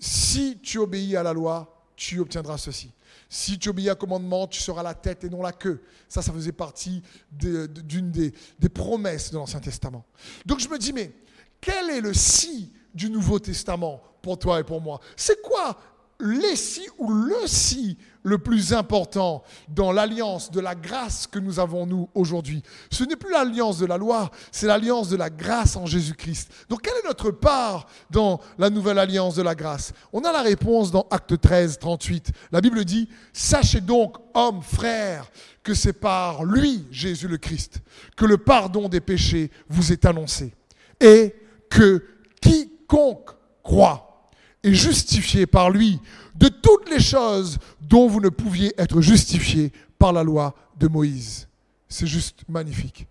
Si 0.01 0.59
tu 0.63 0.79
obéis 0.79 1.17
à 1.17 1.23
la 1.23 1.33
loi, 1.33 1.74
tu 1.97 2.21
obtiendras 2.21 2.59
ceci. 2.59 2.93
Si 3.29 3.59
tu 3.59 3.69
obéis 3.69 3.91
à 3.91 3.95
commandement, 3.95 4.47
tu 4.47 4.61
seras 4.61 4.83
la 4.83 4.95
tête 4.95 5.25
et 5.25 5.31
non 5.31 5.43
la 5.43 5.53
queue. 5.53 5.83
Ça, 6.09 6.23
ça 6.23 6.33
faisait 6.33 6.53
partie 6.53 7.03
d'une 7.31 8.11
des, 8.11 8.33
des 8.59 8.69
promesses 8.69 9.31
de 9.31 9.37
l'Ancien 9.37 9.61
Testament. 9.61 10.05
Donc 10.45 10.61
je 10.61 10.69
me 10.69 10.79
dis, 10.79 10.93
mais 10.93 11.13
quel 11.61 11.91
est 11.91 12.01
le 12.01 12.13
si 12.13 12.73
du 12.95 13.11
Nouveau 13.11 13.39
Testament 13.39 14.03
pour 14.23 14.39
toi 14.39 14.61
et 14.61 14.65
pour 14.65 14.81
moi? 14.81 15.01
C'est 15.17 15.41
quoi 15.43 15.79
les 16.21 16.57
si 16.57 16.87
ou 16.99 17.13
le 17.13 17.47
si 17.47 17.99
le 18.25 18.39
plus 18.39 18.73
important 18.73 19.45
dans 19.69 19.93
l'alliance 19.93 20.51
de 20.51 20.59
la 20.59 20.75
grâce 20.75 21.27
que 21.27 21.39
nous 21.39 21.61
avons 21.61 21.87
nous 21.87 22.09
aujourd'hui. 22.15 22.63
Ce 22.91 23.05
n'est 23.05 23.17
plus 23.17 23.31
l'alliance 23.31 23.79
de 23.79 23.87
la 23.87 23.99
loi, 23.99 24.31
c'est 24.51 24.67
l'alliance 24.67 25.11
de 25.11 25.17
la 25.17 25.31
grâce 25.31 25.77
en 25.77 25.87
Jésus-Christ. 25.87 26.51
Donc 26.69 26.83
quelle 26.83 26.95
est 27.05 27.07
notre 27.07 27.31
part 27.31 27.87
dans 28.11 28.41
la 28.59 28.71
nouvelle 28.71 28.99
alliance 28.99 29.37
de 29.37 29.43
la 29.43 29.55
grâce? 29.55 29.93
On 30.13 30.23
a 30.23 30.33
la 30.33 30.41
réponse 30.43 30.91
dans 30.91 31.07
Acte 31.11 31.39
13, 31.39 31.79
38. 31.79 32.33
La 32.51 32.63
Bible 32.63 32.85
dit, 32.85 33.09
Sachez 33.35 33.83
donc, 33.83 34.17
hommes, 34.33 34.63
frères, 34.63 35.31
que 35.63 35.75
c'est 35.75 35.93
par 35.93 36.45
lui, 36.45 36.87
Jésus 36.91 37.29
le 37.29 37.37
Christ, 37.37 37.83
que 38.17 38.25
le 38.25 38.39
pardon 38.39 38.89
des 38.89 39.01
péchés 39.01 39.51
vous 39.69 39.93
est 39.93 40.07
annoncé. 40.07 40.55
Et 40.99 41.35
que 41.69 42.05
quiconque 42.41 43.31
croit 43.63 44.31
est 44.63 44.73
justifié 44.73 45.47
par 45.47 45.69
lui 45.69 46.01
de 46.35 46.49
toutes 46.49 46.89
les 46.91 47.01
choses 47.01 47.59
dont 47.81 48.09
vous 48.09 48.21
ne 48.21 48.29
pouviez 48.29 48.75
être 48.79 49.01
justifié 49.01 49.73
par 49.99 50.13
la 50.13 50.23
loi 50.23 50.55
de 50.77 50.89
Moïse. 50.89 51.49
C'est 51.89 52.07
juste 52.07 52.41
magnifique. 52.49 53.07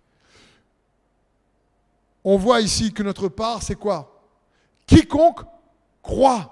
On 2.23 2.37
voit 2.37 2.61
ici 2.61 2.91
que 2.91 3.03
notre 3.03 3.27
part, 3.27 3.63
c'est 3.63 3.75
quoi? 3.75 4.21
Quiconque 4.85 5.41
croit. 6.01 6.49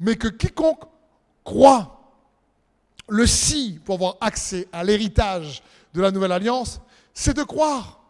Mais 0.00 0.16
que 0.16 0.28
quiconque 0.28 0.82
croit, 1.44 2.00
le 3.08 3.26
si 3.26 3.78
pour 3.84 3.96
avoir 3.96 4.16
accès 4.20 4.68
à 4.72 4.82
l'héritage 4.82 5.62
de 5.94 6.00
la 6.00 6.10
nouvelle 6.10 6.32
alliance, 6.32 6.80
c'est 7.14 7.34
de 7.36 7.42
croire. 7.42 8.00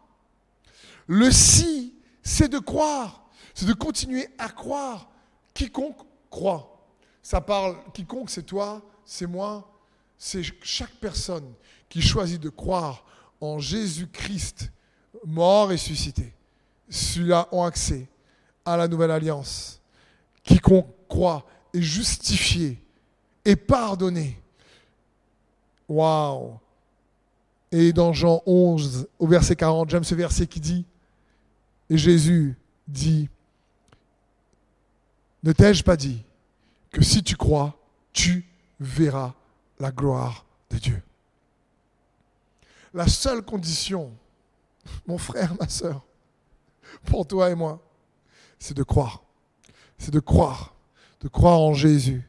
Le 1.07 1.31
si, 1.31 1.95
c'est 2.23 2.49
de 2.49 2.59
croire. 2.59 3.25
C'est 3.55 3.67
de 3.67 3.75
continuer 3.75 4.29
à 4.39 4.49
croire. 4.49 5.11
Quiconque 5.53 5.99
croit. 6.31 6.72
Ça 7.23 7.41
parle, 7.41 7.77
quiconque, 7.93 8.31
c'est 8.31 8.43
toi, 8.43 8.83
c'est 9.05 9.27
moi, 9.27 9.69
c'est 10.19 10.43
chaque 10.63 10.95
personne 11.01 11.53
qui 11.89 12.03
choisit 12.03 12.41
de 12.41 12.49
croire 12.49 13.05
en 13.41 13.59
Jésus-Christ, 13.59 14.71
mort 15.25 15.71
et 15.71 15.75
ressuscité. 15.75 16.33
Ceux-là 16.89 17.49
ont 17.53 17.63
accès 17.63 18.09
à 18.65 18.77
la 18.77 18.89
nouvelle 18.89 19.11
alliance. 19.11 19.81
Quiconque 20.43 20.89
croit 21.09 21.47
est 21.73 21.83
justifié 21.83 22.79
et 23.45 23.57
pardonné. 23.57 24.41
Waouh! 25.89 26.59
Et 27.71 27.93
dans 27.93 28.13
Jean 28.13 28.43
11, 28.47 29.09
au 29.19 29.27
verset 29.27 29.57
40, 29.57 29.91
j'aime 29.91 30.05
ce 30.05 30.15
verset 30.15 30.47
qui 30.47 30.61
dit, 30.61 30.85
et 31.89 31.97
Jésus 31.97 32.57
dit, 32.87 33.29
ne 35.43 35.53
t'ai-je 35.53 35.83
pas 35.83 35.97
dit 35.97 36.23
que 36.93 37.03
si 37.03 37.23
tu 37.23 37.37
crois, 37.37 37.77
tu 38.13 38.47
verras 38.79 39.35
la 39.81 39.91
gloire 39.91 40.45
de 40.71 40.79
Dieu. 40.79 41.03
La 42.95 43.09
seule 43.09 43.43
condition, 43.43 44.13
mon 45.07 45.19
frère, 45.19 45.55
ma 45.59 45.69
soeur, 45.69 46.05
pour 47.05 47.27
toi 47.27 47.51
et 47.51 47.55
moi, 47.55 47.81
c'est 48.59 48.77
de 48.77 48.83
croire. 48.83 49.23
C'est 49.99 50.13
de 50.13 50.21
croire. 50.21 50.75
De 51.21 51.29
croire 51.29 51.59
en 51.61 51.73
Jésus. 51.73 52.23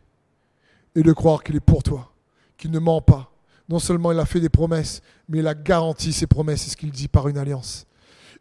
Et 0.95 1.03
de 1.03 1.11
croire 1.11 1.43
qu'il 1.43 1.55
est 1.55 1.59
pour 1.59 1.83
toi. 1.83 2.13
Qu'il 2.57 2.71
ne 2.71 2.79
ment 2.79 3.01
pas. 3.01 3.31
Non 3.67 3.79
seulement 3.79 4.11
il 4.11 4.19
a 4.19 4.25
fait 4.25 4.39
des 4.39 4.49
promesses, 4.49 5.01
mais 5.27 5.39
il 5.39 5.47
a 5.47 5.55
garanti 5.55 6.13
ses 6.13 6.27
promesses, 6.27 6.63
c'est 6.63 6.71
ce 6.71 6.77
qu'il 6.77 6.91
dit 6.91 7.07
par 7.07 7.27
une 7.27 7.37
alliance. 7.37 7.85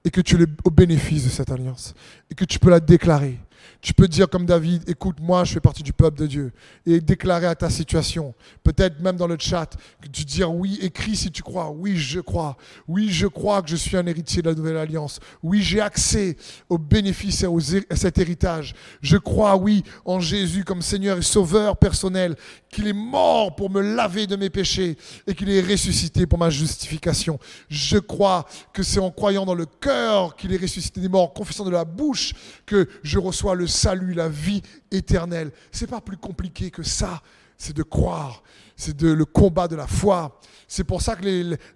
Et 0.04 0.10
que 0.10 0.20
tu 0.20 0.40
es 0.40 0.46
au 0.64 0.70
bénéfice 0.70 1.24
de 1.24 1.30
cette 1.30 1.50
alliance. 1.50 1.94
Et 2.30 2.34
que 2.34 2.44
tu 2.44 2.58
peux 2.58 2.70
la 2.70 2.80
déclarer. 2.80 3.38
Tu 3.80 3.94
peux 3.94 4.08
dire 4.08 4.28
comme 4.28 4.46
David, 4.46 4.88
écoute, 4.88 5.16
moi 5.20 5.44
je 5.44 5.54
fais 5.54 5.60
partie 5.60 5.82
du 5.82 5.92
peuple 5.92 6.18
de 6.18 6.26
Dieu. 6.26 6.52
Et 6.86 7.00
déclarer 7.00 7.46
à 7.46 7.54
ta 7.54 7.70
situation, 7.70 8.34
peut-être 8.62 9.00
même 9.00 9.16
dans 9.16 9.26
le 9.26 9.36
chat, 9.38 9.76
que 10.00 10.08
tu 10.08 10.24
dis 10.24 10.44
oui, 10.44 10.78
écris 10.82 11.16
si 11.16 11.30
tu 11.30 11.42
crois, 11.42 11.70
oui 11.70 11.96
je 11.96 12.20
crois, 12.20 12.56
oui 12.88 13.08
je 13.10 13.26
crois 13.26 13.62
que 13.62 13.68
je 13.70 13.76
suis 13.76 13.96
un 13.96 14.06
héritier 14.06 14.42
de 14.42 14.50
la 14.50 14.54
nouvelle 14.54 14.76
alliance, 14.76 15.20
oui 15.42 15.62
j'ai 15.62 15.80
accès 15.80 16.36
aux 16.68 16.78
bénéfices 16.78 17.42
et 17.42 17.46
à 17.90 17.96
cet 17.96 18.18
héritage. 18.18 18.74
Je 19.00 19.16
crois, 19.16 19.56
oui, 19.56 19.84
en 20.04 20.20
Jésus 20.20 20.64
comme 20.64 20.82
Seigneur 20.82 21.18
et 21.18 21.22
Sauveur 21.22 21.76
personnel, 21.76 22.36
qu'il 22.70 22.86
est 22.86 22.92
mort 22.92 23.54
pour 23.54 23.70
me 23.70 23.80
laver 23.80 24.26
de 24.26 24.36
mes 24.36 24.50
péchés 24.50 24.96
et 25.26 25.34
qu'il 25.34 25.50
est 25.50 25.60
ressuscité 25.60 26.26
pour 26.26 26.38
ma 26.38 26.50
justification. 26.50 27.38
Je 27.68 27.98
crois 27.98 28.46
que 28.72 28.82
c'est 28.82 29.00
en 29.00 29.10
croyant 29.10 29.44
dans 29.44 29.54
le 29.54 29.66
cœur 29.66 30.36
qu'il 30.36 30.52
est 30.52 30.60
ressuscité 30.60 31.00
des 31.00 31.08
morts, 31.08 31.32
confessant 31.32 31.64
de 31.64 31.70
la 31.70 31.84
bouche 31.84 32.32
que 32.66 32.88
je 33.02 33.18
reçois 33.18 33.51
le 33.54 33.66
salut, 33.66 34.14
la 34.14 34.28
vie 34.28 34.62
éternelle. 34.90 35.52
C'est 35.70 35.86
pas 35.86 36.00
plus 36.00 36.16
compliqué 36.16 36.70
que 36.70 36.82
ça. 36.82 37.22
C'est 37.56 37.76
de 37.76 37.82
croire. 37.82 38.42
C'est 38.76 38.96
de 38.96 39.12
le 39.12 39.24
combat 39.24 39.68
de 39.68 39.76
la 39.76 39.86
foi. 39.86 40.40
C'est 40.66 40.84
pour 40.84 41.02
ça 41.02 41.14
que 41.16 41.24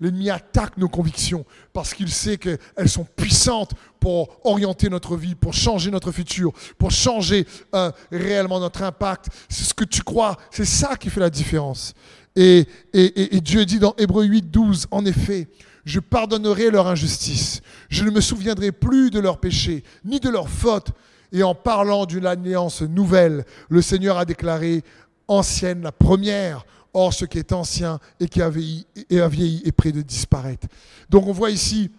l'ennemi 0.00 0.30
attaque 0.30 0.78
nos 0.78 0.88
convictions, 0.88 1.44
parce 1.72 1.92
qu'il 1.92 2.10
sait 2.10 2.38
qu'elles 2.38 2.88
sont 2.88 3.04
puissantes 3.04 3.72
pour 4.00 4.40
orienter 4.44 4.88
notre 4.88 5.16
vie, 5.16 5.34
pour 5.34 5.52
changer 5.52 5.90
notre 5.90 6.12
futur, 6.12 6.52
pour 6.78 6.90
changer 6.90 7.46
euh, 7.74 7.92
réellement 8.10 8.58
notre 8.58 8.82
impact. 8.82 9.26
C'est 9.48 9.64
ce 9.64 9.74
que 9.74 9.84
tu 9.84 10.02
crois, 10.02 10.36
c'est 10.50 10.64
ça 10.64 10.96
qui 10.96 11.10
fait 11.10 11.20
la 11.20 11.30
différence. 11.30 11.92
Et, 12.36 12.66
et, 12.92 13.40
Dieu 13.40 13.64
dit 13.64 13.78
dans 13.78 13.94
Hébreu 13.96 14.24
8, 14.24 14.50
12, 14.50 14.86
en 14.90 15.04
effet, 15.06 15.48
je 15.84 16.00
pardonnerai 16.00 16.70
leur 16.70 16.86
injustice. 16.86 17.60
Je 17.88 18.04
ne 18.04 18.10
me 18.10 18.20
souviendrai 18.20 18.72
plus 18.72 19.10
de 19.10 19.20
leurs 19.20 19.38
péchés, 19.38 19.84
ni 20.04 20.20
de 20.20 20.28
leurs 20.28 20.48
fautes. 20.48 20.90
Et 21.32 21.42
en 21.42 21.54
parlant 21.54 22.06
d'une 22.06 22.26
alliance 22.26 22.82
nouvelle, 22.82 23.44
le 23.68 23.82
Seigneur 23.82 24.18
a 24.18 24.24
déclaré 24.24 24.82
ancienne 25.28 25.82
la 25.82 25.92
première. 25.92 26.64
Or, 26.94 27.12
ce 27.12 27.26
qui 27.26 27.38
est 27.38 27.52
ancien 27.52 28.00
et 28.20 28.26
qui 28.26 28.40
a 28.40 28.48
vieilli, 28.48 28.86
vieilli 29.10 29.62
est 29.66 29.72
près 29.72 29.92
de 29.92 30.00
disparaître. 30.00 30.66
Donc 31.10 31.26
on 31.26 31.32
voit 31.32 31.50
ici 31.50 31.90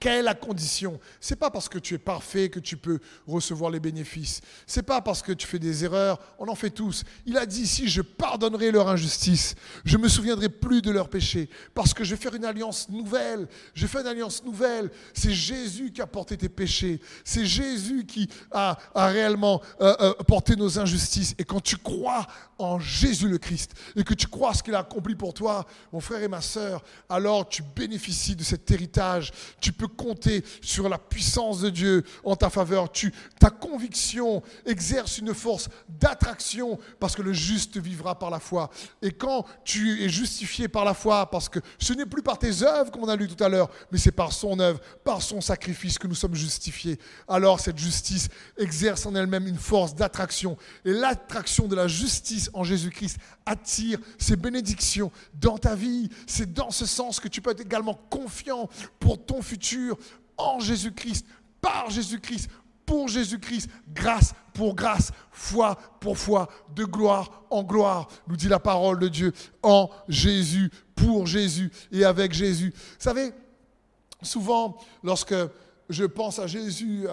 quelle 0.00 0.20
est 0.20 0.22
la 0.22 0.34
condition 0.34 0.98
C'est 1.20 1.36
pas 1.36 1.50
parce 1.50 1.68
que 1.68 1.78
tu 1.78 1.94
es 1.94 1.98
parfait 1.98 2.48
que 2.48 2.58
tu 2.58 2.78
peux 2.78 3.00
recevoir 3.26 3.70
les 3.70 3.80
bénéfices. 3.80 4.40
C'est 4.66 4.82
pas 4.82 5.02
parce 5.02 5.20
que 5.20 5.30
tu 5.32 5.46
fais 5.46 5.58
des 5.58 5.84
erreurs. 5.84 6.18
On 6.38 6.48
en 6.48 6.54
fait 6.54 6.70
tous. 6.70 7.04
Il 7.26 7.36
a 7.36 7.44
dit 7.44 7.60
ici 7.60 7.86
je 7.86 8.00
pardonnerai 8.00 8.70
leur 8.70 8.88
injustice. 8.88 9.54
Je 9.84 9.98
me 9.98 10.08
souviendrai 10.08 10.48
plus 10.48 10.80
de 10.80 10.90
leurs 10.90 11.10
péchés 11.10 11.50
parce 11.74 11.92
que 11.92 12.02
je 12.02 12.14
vais 12.14 12.20
faire 12.20 12.34
une 12.34 12.46
alliance 12.46 12.88
nouvelle. 12.88 13.46
Je 13.74 13.86
fais 13.86 14.00
une 14.00 14.06
alliance 14.06 14.42
nouvelle. 14.42 14.90
C'est 15.12 15.34
Jésus 15.34 15.92
qui 15.92 16.00
a 16.00 16.06
porté 16.06 16.38
tes 16.38 16.48
péchés. 16.48 16.98
C'est 17.22 17.44
Jésus 17.44 18.06
qui 18.06 18.30
a, 18.52 18.78
réellement 18.94 19.60
euh, 19.82 19.94
euh, 20.00 20.14
porté 20.26 20.56
nos 20.56 20.78
injustices. 20.78 21.34
Et 21.38 21.44
quand 21.44 21.60
tu 21.60 21.76
crois 21.76 22.26
en 22.60 22.78
Jésus 22.78 23.28
le 23.28 23.38
Christ 23.38 23.72
et 23.96 24.04
que 24.04 24.14
tu 24.14 24.26
crois 24.26 24.54
ce 24.54 24.62
qu'il 24.62 24.74
a 24.74 24.80
accompli 24.80 25.14
pour 25.14 25.34
toi, 25.34 25.66
mon 25.92 26.00
frère 26.00 26.22
et 26.22 26.28
ma 26.28 26.40
sœur, 26.40 26.82
alors 27.08 27.48
tu 27.48 27.62
bénéficies 27.62 28.36
de 28.36 28.44
cet 28.44 28.70
héritage. 28.70 29.32
Tu 29.60 29.72
peux 29.72 29.88
compter 29.88 30.44
sur 30.60 30.88
la 30.88 30.98
puissance 30.98 31.60
de 31.60 31.70
Dieu 31.70 32.04
en 32.24 32.36
ta 32.36 32.50
faveur. 32.50 32.90
Ta 33.38 33.50
conviction 33.50 34.42
exerce 34.66 35.18
une 35.18 35.34
force 35.34 35.68
d'attraction 35.88 36.78
parce 36.98 37.16
que 37.16 37.22
le 37.22 37.32
juste 37.32 37.78
vivra 37.78 38.18
par 38.18 38.30
la 38.30 38.40
foi. 38.40 38.70
Et 39.02 39.12
quand 39.12 39.46
tu 39.64 40.02
es 40.04 40.08
justifié 40.08 40.68
par 40.68 40.84
la 40.84 40.94
foi, 40.94 41.30
parce 41.30 41.48
que 41.48 41.60
ce 41.78 41.92
n'est 41.92 42.06
plus 42.06 42.22
par 42.22 42.38
tes 42.38 42.62
œuvres, 42.62 42.90
comme 42.90 43.04
on 43.04 43.08
a 43.08 43.16
lu 43.16 43.28
tout 43.28 43.42
à 43.42 43.48
l'heure, 43.48 43.70
mais 43.90 43.98
c'est 43.98 44.12
par 44.12 44.32
son 44.32 44.58
œuvre, 44.60 44.80
par 45.04 45.22
son 45.22 45.40
sacrifice 45.40 45.98
que 45.98 46.06
nous 46.06 46.14
sommes 46.14 46.34
justifiés, 46.34 46.98
alors 47.28 47.60
cette 47.60 47.78
justice 47.78 48.28
exerce 48.58 49.06
en 49.06 49.14
elle-même 49.14 49.46
une 49.46 49.58
force 49.58 49.94
d'attraction. 49.94 50.56
Et 50.84 50.92
l'attraction 50.92 51.66
de 51.66 51.76
la 51.76 51.88
justice 51.88 52.49
en 52.54 52.64
Jésus-Christ 52.64 53.18
attire 53.46 53.98
ces 54.18 54.36
bénédictions 54.36 55.10
dans 55.34 55.58
ta 55.58 55.74
vie. 55.74 56.08
C'est 56.26 56.52
dans 56.52 56.70
ce 56.70 56.86
sens 56.86 57.20
que 57.20 57.28
tu 57.28 57.40
peux 57.40 57.50
être 57.50 57.60
également 57.60 57.94
confiant 58.10 58.68
pour 58.98 59.24
ton 59.24 59.42
futur 59.42 59.96
en 60.36 60.60
Jésus-Christ, 60.60 61.26
par 61.60 61.90
Jésus-Christ, 61.90 62.48
pour 62.86 63.08
Jésus-Christ, 63.08 63.70
grâce 63.94 64.34
pour 64.52 64.74
grâce, 64.74 65.12
foi 65.30 65.76
pour 66.00 66.18
foi, 66.18 66.48
de 66.74 66.84
gloire 66.84 67.44
en 67.50 67.62
gloire, 67.62 68.08
nous 68.26 68.36
dit 68.36 68.48
la 68.48 68.58
parole 68.58 68.98
de 68.98 69.08
Dieu, 69.08 69.32
en 69.62 69.90
Jésus, 70.08 70.70
pour 70.94 71.26
Jésus 71.26 71.70
et 71.92 72.04
avec 72.04 72.32
Jésus. 72.32 72.72
Vous 72.74 72.94
savez, 72.98 73.32
souvent, 74.22 74.76
lorsque 75.02 75.34
je 75.88 76.04
pense 76.04 76.38
à 76.38 76.46
Jésus 76.46 77.06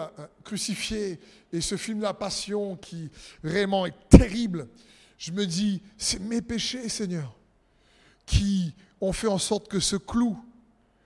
crucifié 0.43 1.19
et 1.51 1.61
ce 1.61 1.77
film 1.77 2.01
La 2.01 2.13
Passion 2.13 2.75
qui 2.75 3.09
vraiment 3.43 3.85
est 3.85 3.95
terrible, 4.09 4.67
je 5.18 5.32
me 5.32 5.45
dis, 5.45 5.82
c'est 5.97 6.20
mes 6.20 6.41
péchés, 6.41 6.89
Seigneur, 6.89 7.36
qui 8.26 8.74
ont 9.01 9.13
fait 9.13 9.28
en 9.28 9.38
sorte 9.38 9.68
que 9.68 9.80
ce 9.80 9.95
clou, 9.95 10.38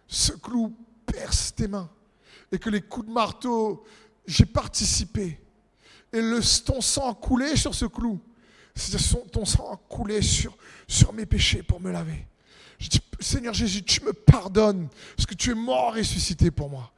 ce 0.07 0.33
clou 0.33 0.75
perce 1.05 1.55
tes 1.55 1.67
mains 1.67 1.89
et 2.51 2.59
que 2.59 2.69
les 2.69 2.81
coups 2.81 3.07
de 3.07 3.11
marteau, 3.11 3.83
j'ai 4.25 4.45
participé. 4.45 5.39
Et 6.11 6.21
le, 6.21 6.41
ton 6.63 6.81
sang 6.81 7.11
a 7.11 7.13
coulé 7.13 7.55
sur 7.55 7.73
ce 7.73 7.85
clou. 7.85 8.19
Ton 9.31 9.45
sang 9.45 9.71
a 9.71 9.77
coulé 9.77 10.21
sur, 10.21 10.57
sur 10.87 11.13
mes 11.13 11.25
péchés 11.25 11.63
pour 11.63 11.79
me 11.79 11.91
laver. 11.91 12.27
Je 12.79 12.89
dis, 12.89 13.01
Seigneur 13.19 13.53
Jésus, 13.53 13.83
tu 13.83 14.03
me 14.03 14.11
pardonnes 14.11 14.89
parce 15.15 15.25
que 15.25 15.35
tu 15.35 15.51
es 15.51 15.55
mort 15.55 15.93
ressuscité 15.93 16.51
pour 16.51 16.69
moi. 16.69 16.91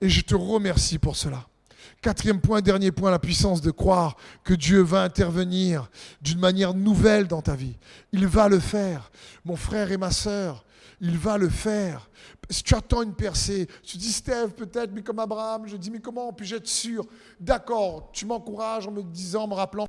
Et 0.00 0.08
je 0.08 0.20
te 0.20 0.34
remercie 0.34 0.98
pour 0.98 1.16
cela. 1.16 1.46
Quatrième 2.02 2.40
point, 2.40 2.62
dernier 2.62 2.92
point, 2.92 3.10
la 3.10 3.18
puissance 3.18 3.60
de 3.60 3.70
croire 3.70 4.16
que 4.42 4.54
Dieu 4.54 4.80
va 4.80 5.02
intervenir 5.02 5.90
d'une 6.22 6.38
manière 6.38 6.72
nouvelle 6.72 7.26
dans 7.26 7.42
ta 7.42 7.54
vie. 7.54 7.76
Il 8.12 8.26
va 8.26 8.48
le 8.48 8.58
faire. 8.58 9.10
Mon 9.44 9.56
frère 9.56 9.92
et 9.92 9.98
ma 9.98 10.10
sœur, 10.10 10.64
il 11.02 11.18
va 11.18 11.36
le 11.36 11.50
faire. 11.50 12.08
Si 12.48 12.62
tu 12.62 12.74
attends 12.74 13.02
une 13.02 13.14
percée, 13.14 13.68
tu 13.82 13.98
dis 13.98 14.12
Steve, 14.12 14.54
peut-être, 14.54 14.92
mais 14.92 15.02
comme 15.02 15.18
Abraham, 15.18 15.66
je 15.66 15.76
dis, 15.76 15.90
mais 15.90 16.00
comment 16.00 16.32
puis-je 16.32 16.56
être 16.56 16.66
sûr? 16.66 17.04
D'accord, 17.38 18.10
tu 18.12 18.24
m'encourages 18.24 18.86
en 18.86 18.92
me 18.92 19.02
disant, 19.02 19.44
en 19.44 19.48
me 19.48 19.54
rappelant 19.54 19.86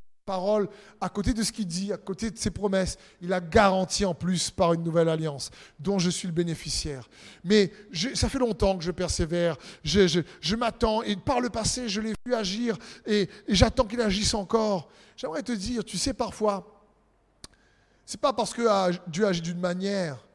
à 1.00 1.10
côté 1.10 1.34
de 1.34 1.44
ce 1.44 1.52
qu'il 1.52 1.68
dit, 1.68 1.92
à 1.92 1.98
côté 1.98 2.32
de 2.32 2.38
ses 2.38 2.52
promesses, 2.52 2.98
il 3.22 3.34
a 3.34 3.40
garanti 3.40 4.06
en 4.06 4.14
plus 4.14 4.50
par 4.50 4.74
une 4.74 4.84
nouvelle 4.84 5.10
alliance 5.10 5.52
dont 5.80 6.00
je 6.00 6.10
suis 6.10 6.28
le 6.28 6.34
bénéficiaire. 6.34 7.10
Mais 7.44 7.72
ça 8.14 8.30
fait 8.30 8.40
longtemps 8.40 8.78
que 8.78 8.84
je 8.84 8.92
persévère, 8.92 9.58
je, 9.84 10.56
m'attends 10.56 11.02
et 11.04 11.16
par 11.16 11.40
le 11.40 11.50
passé, 11.50 11.90
je 11.90 12.02
l'ai 12.02 12.14
vu 12.26 12.34
agir 12.34 12.78
et, 13.06 13.30
et 13.48 13.56
j'attends 13.56 13.86
qu'il 13.86 14.02
agisse 14.02 14.34
encore. 14.34 14.90
J'aimerais 15.18 15.44
te 15.44 15.52
dire, 15.52 15.84
tu 15.84 15.98
sais, 15.98 16.14
parfois, 16.14 16.82
c'est 18.06 18.20
pas 18.20 18.34
parce 18.34 18.54
que 18.54 18.62
Dieu 19.10 19.26
agit 19.26 19.42
d'une 19.42 19.60
manière 19.60 20.26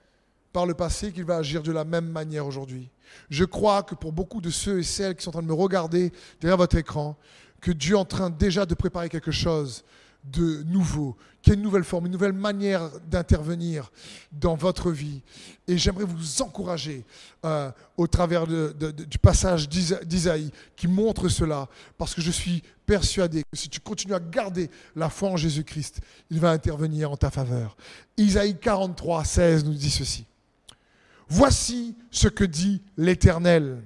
par 0.52 0.64
le 0.64 0.72
passé 0.72 1.12
qu'il 1.12 1.24
va 1.24 1.36
agir 1.36 1.62
de 1.62 1.70
la 1.70 1.84
même 1.84 2.08
manière 2.08 2.46
aujourd'hui. 2.46 2.88
Je 3.28 3.44
crois 3.44 3.82
que 3.82 3.94
pour 3.94 4.12
beaucoup 4.12 4.40
de 4.40 4.48
ceux 4.48 4.78
et 4.78 4.82
celles 4.82 5.14
qui 5.14 5.22
sont 5.22 5.28
en 5.28 5.32
train 5.32 5.42
de 5.42 5.46
me 5.46 5.52
regarder 5.52 6.12
derrière 6.40 6.56
votre 6.56 6.76
écran, 6.76 7.16
que 7.66 7.72
Dieu 7.72 7.96
est 7.96 7.98
en 7.98 8.04
train 8.04 8.30
déjà 8.30 8.64
de 8.64 8.76
préparer 8.76 9.08
quelque 9.08 9.32
chose 9.32 9.82
de 10.22 10.62
nouveau, 10.62 11.16
qui 11.42 11.50
est 11.50 11.54
une 11.54 11.62
nouvelle 11.62 11.82
forme, 11.82 12.06
une 12.06 12.12
nouvelle 12.12 12.32
manière 12.32 12.92
d'intervenir 13.10 13.90
dans 14.30 14.54
votre 14.54 14.92
vie. 14.92 15.20
Et 15.66 15.76
j'aimerais 15.76 16.04
vous 16.04 16.42
encourager 16.42 17.04
euh, 17.44 17.72
au 17.96 18.06
travers 18.06 18.46
du 18.46 19.18
passage 19.18 19.68
d'Isaïe 19.68 20.52
qui 20.76 20.86
montre 20.86 21.28
cela, 21.28 21.68
parce 21.98 22.14
que 22.14 22.20
je 22.20 22.30
suis 22.30 22.62
persuadé 22.86 23.42
que 23.42 23.56
si 23.56 23.68
tu 23.68 23.80
continues 23.80 24.14
à 24.14 24.20
garder 24.20 24.70
la 24.94 25.10
foi 25.10 25.30
en 25.30 25.36
Jésus-Christ, 25.36 25.98
il 26.30 26.38
va 26.38 26.52
intervenir 26.52 27.10
en 27.10 27.16
ta 27.16 27.32
faveur. 27.32 27.76
Isaïe 28.16 28.56
43, 28.60 29.24
16 29.24 29.64
nous 29.64 29.74
dit 29.74 29.90
ceci. 29.90 30.24
Voici 31.28 31.96
ce 32.12 32.28
que 32.28 32.44
dit 32.44 32.80
l'Éternel, 32.96 33.82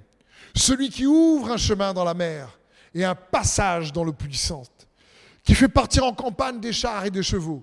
celui 0.54 0.90
qui 0.90 1.06
ouvre 1.06 1.52
un 1.52 1.56
chemin 1.56 1.94
dans 1.94 2.04
la 2.04 2.12
mer 2.12 2.59
et 2.94 3.04
un 3.04 3.14
passage 3.14 3.92
dans 3.92 4.04
l'eau 4.04 4.12
puissante, 4.12 4.88
qui 5.44 5.54
fait 5.54 5.68
partir 5.68 6.04
en 6.04 6.12
campagne 6.12 6.60
des 6.60 6.72
chars 6.72 7.04
et 7.04 7.10
des 7.10 7.22
chevaux, 7.22 7.62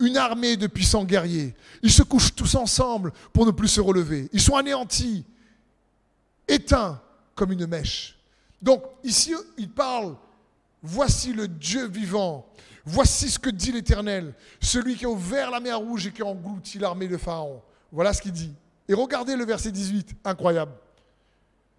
une 0.00 0.16
armée 0.16 0.56
de 0.56 0.66
puissants 0.66 1.04
guerriers. 1.04 1.54
Ils 1.82 1.92
se 1.92 2.02
couchent 2.02 2.34
tous 2.34 2.54
ensemble 2.54 3.12
pour 3.32 3.46
ne 3.46 3.50
plus 3.50 3.68
se 3.68 3.80
relever. 3.80 4.28
Ils 4.32 4.40
sont 4.40 4.56
anéantis, 4.56 5.24
éteints 6.48 7.00
comme 7.34 7.52
une 7.52 7.66
mèche. 7.66 8.16
Donc 8.60 8.82
ici, 9.02 9.34
il 9.58 9.68
parle, 9.68 10.16
voici 10.82 11.32
le 11.32 11.48
Dieu 11.48 11.86
vivant, 11.86 12.46
voici 12.84 13.30
ce 13.30 13.38
que 13.38 13.50
dit 13.50 13.72
l'Éternel, 13.72 14.34
celui 14.60 14.96
qui 14.96 15.04
a 15.04 15.10
ouvert 15.10 15.50
la 15.50 15.60
mer 15.60 15.78
rouge 15.78 16.06
et 16.06 16.12
qui 16.12 16.22
a 16.22 16.26
englouti 16.26 16.78
l'armée 16.78 17.08
de 17.08 17.16
Pharaon. 17.16 17.62
Voilà 17.92 18.12
ce 18.12 18.22
qu'il 18.22 18.32
dit. 18.32 18.52
Et 18.88 18.94
regardez 18.94 19.36
le 19.36 19.44
verset 19.44 19.70
18, 19.70 20.16
incroyable. 20.24 20.72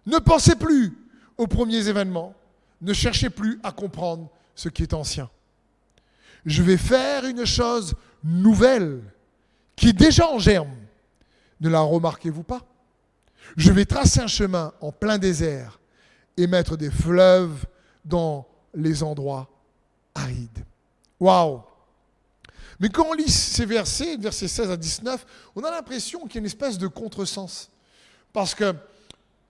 Ne 0.06 0.18
pensez 0.18 0.56
plus 0.56 0.96
aux 1.36 1.46
premiers 1.46 1.88
événements, 1.88 2.34
ne 2.80 2.92
cherchez 2.92 3.30
plus 3.30 3.58
à 3.62 3.72
comprendre 3.72 4.28
ce 4.54 4.68
qui 4.68 4.82
est 4.82 4.94
ancien. 4.94 5.30
Je 6.44 6.62
vais 6.62 6.76
faire 6.76 7.24
une 7.24 7.44
chose 7.44 7.94
nouvelle 8.22 9.02
qui 9.74 9.88
est 9.88 9.92
déjà 9.92 10.28
en 10.28 10.38
germe. 10.38 10.74
Ne 11.60 11.68
la 11.68 11.80
remarquez-vous 11.80 12.42
pas 12.42 12.60
Je 13.56 13.72
vais 13.72 13.84
tracer 13.84 14.20
un 14.20 14.26
chemin 14.26 14.72
en 14.80 14.92
plein 14.92 15.18
désert 15.18 15.80
et 16.36 16.46
mettre 16.46 16.76
des 16.76 16.90
fleuves 16.90 17.64
dans 18.04 18.46
les 18.74 19.02
endroits 19.02 19.48
arides. 20.14 20.64
Waouh 21.18 21.62
mais 22.78 22.88
quand 22.88 23.06
on 23.08 23.14
lit 23.14 23.30
ces 23.30 23.64
versets, 23.64 24.16
versets 24.16 24.48
16 24.48 24.70
à 24.70 24.76
19, 24.76 25.24
on 25.54 25.64
a 25.64 25.70
l'impression 25.70 26.24
qu'il 26.26 26.34
y 26.34 26.38
a 26.38 26.40
une 26.40 26.46
espèce 26.46 26.78
de 26.78 26.86
contresens. 26.86 27.70
Parce 28.32 28.54
que 28.54 28.74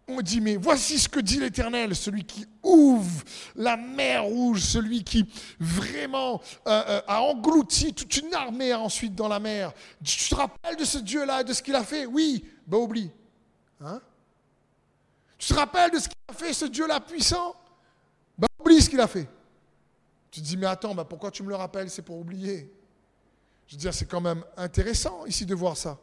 on 0.09 0.21
dit, 0.21 0.41
mais 0.41 0.57
voici 0.57 0.99
ce 0.99 1.09
que 1.09 1.19
dit 1.19 1.41
l'Éternel, 1.41 1.97
celui 1.97 2.25
qui 2.25 2.47
ouvre 2.63 3.23
la 3.57 3.77
mer 3.77 4.25
rouge, 4.25 4.61
celui 4.61 5.03
qui 5.03 5.29
vraiment 5.59 6.41
euh, 6.67 6.83
euh, 6.89 7.01
a 7.09 7.23
englouti 7.23 7.93
toute 7.93 8.17
une 8.17 8.33
armée 8.33 8.73
ensuite 8.73 9.15
dans 9.17 9.27
la 9.27 9.41
mer. 9.41 9.73
Tu 10.05 10.29
te 10.29 10.35
rappelles 10.35 10.77
de 10.77 10.85
ce 10.85 10.99
Dieu-là 10.99 11.41
et 11.41 11.45
de 11.45 11.53
ce 11.53 11.63
qu'il 11.63 11.75
a 11.75 11.83
fait? 11.83 12.07
Oui, 12.07 12.45
ben 12.67 12.79
oublie. 12.79 13.11
Hein? 13.81 14.01
Tu 15.39 15.49
te 15.49 15.55
rappelles 15.55 15.91
de 15.91 15.99
ce 15.99 16.09
qu'il 16.09 16.19
a 16.29 16.33
fait, 16.33 16.53
ce 16.53 16.67
Dieu-là 16.67 17.01
puissant? 17.01 17.57
Ben 18.39 18.47
oublie 18.61 18.81
ce 18.81 18.89
qu'il 18.89 19.01
a 19.01 19.09
fait. 19.09 19.29
Tu 20.31 20.41
te 20.41 20.47
dis, 20.47 20.57
mais 20.57 20.67
attends, 20.67 20.95
ben 20.95 21.05
pourquoi 21.05 21.33
tu 21.33 21.43
me 21.43 21.49
le 21.49 21.57
rappelles? 21.57 21.91
C'est 21.91 22.03
pour 22.03 22.19
oublier. 22.19 22.73
Je 23.67 23.75
veux 23.75 23.81
dire, 23.81 23.93
c'est 23.93 24.07
quand 24.07 24.21
même 24.21 24.45
intéressant 24.57 25.27
ici 25.27 25.45
de 25.45 25.55
voir 25.55 25.77
ça. 25.77 25.99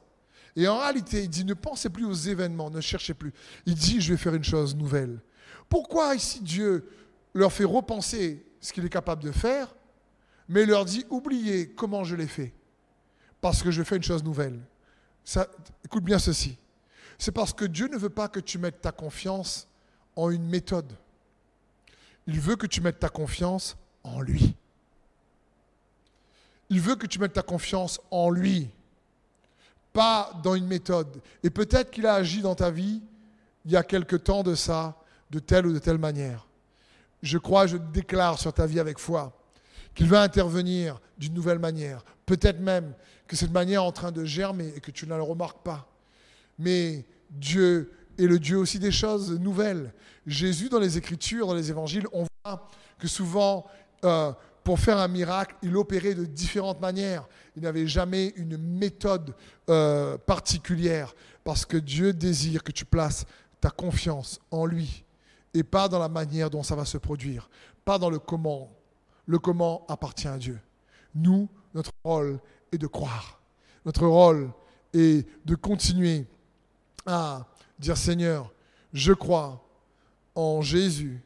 Et 0.56 0.68
en 0.68 0.78
réalité, 0.78 1.24
il 1.24 1.30
dit, 1.30 1.46
ne 1.46 1.54
pensez 1.54 1.90
plus 1.90 2.06
aux 2.06 2.14
événements, 2.14 2.70
ne 2.70 2.82
cherchez 2.82 3.14
plus. 3.14 3.34
Il 3.66 3.76
dit, 3.76 4.02
je 4.02 4.14
vais 4.14 4.18
faire 4.18 4.36
une 4.36 4.44
chose 4.44 4.76
nouvelle. 4.76 5.20
Pourquoi 5.68 6.14
ici 6.16 6.42
Dieu 6.42 6.88
leur 7.34 7.52
fait 7.52 7.64
repenser 7.64 8.46
ce 8.62 8.72
qu'il 8.72 8.86
est 8.86 8.90
capable 8.90 9.24
de 9.24 9.32
faire, 9.32 9.74
mais 10.48 10.66
leur 10.66 10.86
dit, 10.86 11.06
oubliez 11.10 11.70
comment 11.70 12.04
je 12.04 12.16
l'ai 12.16 12.28
fait, 12.28 12.54
parce 13.42 13.64
que 13.64 13.72
je 13.72 13.84
fais 13.84 13.98
une 13.98 14.04
chose 14.04 14.24
nouvelle. 14.24 14.60
Écoute 15.84 16.04
bien 16.04 16.20
ceci. 16.20 16.58
C'est 17.18 17.32
parce 17.32 17.54
que 17.54 17.66
Dieu 17.66 17.88
ne 17.88 17.98
veut 17.98 18.10
pas 18.10 18.28
que 18.28 18.40
tu 18.40 18.58
mettes 18.58 18.82
ta 18.82 18.92
confiance 18.92 19.68
en 20.16 20.30
une 20.30 20.46
méthode. 20.46 20.92
Il 22.28 22.40
veut 22.40 22.56
que 22.56 22.68
tu 22.68 22.82
mettes 22.82 23.00
ta 23.00 23.10
confiance 23.10 23.76
en 24.04 24.22
lui. 24.22 24.56
Il 26.70 26.80
veut 26.80 26.96
que 26.96 27.08
tu 27.08 27.20
mettes 27.20 27.34
ta 27.34 27.42
confiance 27.42 28.00
en 28.12 28.30
lui, 28.30 28.70
pas 29.94 30.32
dans 30.44 30.56
une 30.56 30.68
méthode. 30.68 31.22
Et 31.44 31.50
peut-être 31.50 31.92
qu'il 31.92 32.06
a 32.06 32.16
agi 32.16 32.42
dans 32.42 32.56
ta 32.56 32.72
vie 32.72 33.02
il 33.66 33.72
y 33.72 33.78
a 33.78 33.84
quelque 33.84 34.16
temps 34.16 34.44
de 34.44 34.56
ça, 34.56 34.98
de 35.32 35.40
telle 35.40 35.66
ou 35.68 35.74
de 35.74 35.80
telle 35.80 35.98
manière. 35.98 36.48
Je 37.22 37.38
crois, 37.38 37.68
je 37.68 37.78
déclare 37.78 38.38
sur 38.38 38.52
ta 38.52 38.66
vie 38.66 38.80
avec 38.80 39.00
foi 39.00 39.32
qu'il 39.96 40.08
va 40.08 40.22
intervenir 40.22 41.00
d'une 41.18 41.34
nouvelle 41.34 41.60
manière. 41.60 42.04
Peut-être 42.26 42.60
même 42.60 42.94
que 43.28 43.36
cette 43.36 43.52
manière 43.52 43.82
est 43.82 43.86
en 43.86 43.92
train 43.92 44.12
de 44.12 44.26
germer 44.26 44.74
et 44.76 44.82
que 44.82 44.92
tu 44.92 45.08
ne 45.08 45.16
le 45.16 45.22
remarques 45.22 45.64
pas. 45.64 45.88
Mais 46.60 47.06
Dieu 47.30 47.92
est 48.18 48.26
le 48.26 48.40
Dieu 48.40 48.58
aussi 48.58 48.80
des 48.80 48.92
choses 48.92 49.40
nouvelles. 49.40 49.94
Jésus, 50.26 50.70
dans 50.70 50.80
les 50.80 50.98
Écritures, 50.98 51.48
dans 51.48 51.54
les 51.54 51.70
Évangiles, 51.70 52.08
on 52.12 52.26
voit 52.44 52.70
que 53.00 53.08
souvent, 53.08 53.66
euh, 54.04 54.32
pour 54.64 54.80
faire 54.80 54.98
un 54.98 55.08
miracle, 55.08 55.56
il 55.62 55.76
opérait 55.76 56.14
de 56.14 56.26
différentes 56.26 56.80
manières. 56.80 57.28
Il 57.56 57.64
n'avait 57.64 57.88
jamais 57.88 58.34
une 58.38 58.58
méthode 58.58 59.36
euh, 59.70 60.18
particulière 60.18 61.14
parce 61.44 61.66
que 61.66 61.78
Dieu 61.78 62.14
désire 62.14 62.64
que 62.64 62.72
tu 62.72 62.86
places 62.86 63.26
ta 63.60 63.70
confiance 63.70 64.40
en 64.52 64.66
lui 64.66 65.04
et 65.54 65.64
pas 65.64 65.88
dans 65.88 66.00
la 66.00 66.10
manière 66.10 66.50
dont 66.50 66.64
ça 66.64 66.76
va 66.76 66.86
se 66.86 66.98
produire, 66.98 67.50
pas 67.86 67.98
dans 67.98 68.10
le 68.10 68.20
comment. 68.20 68.72
Le 69.26 69.40
comment 69.40 69.86
appartient 69.88 70.28
à 70.28 70.38
Dieu. 70.38 70.60
Nous, 71.16 71.48
notre 71.74 71.92
rôle 72.04 72.40
est 72.72 72.78
de 72.78 72.88
croire. 72.88 73.40
Notre 73.86 74.06
rôle 74.06 74.52
est 74.94 75.26
de 75.46 75.56
continuer 75.56 76.26
à 77.06 77.46
dire 77.80 77.96
Seigneur, 77.96 78.52
je 78.92 79.14
crois 79.14 79.66
en 80.36 80.62
Jésus 80.62 81.24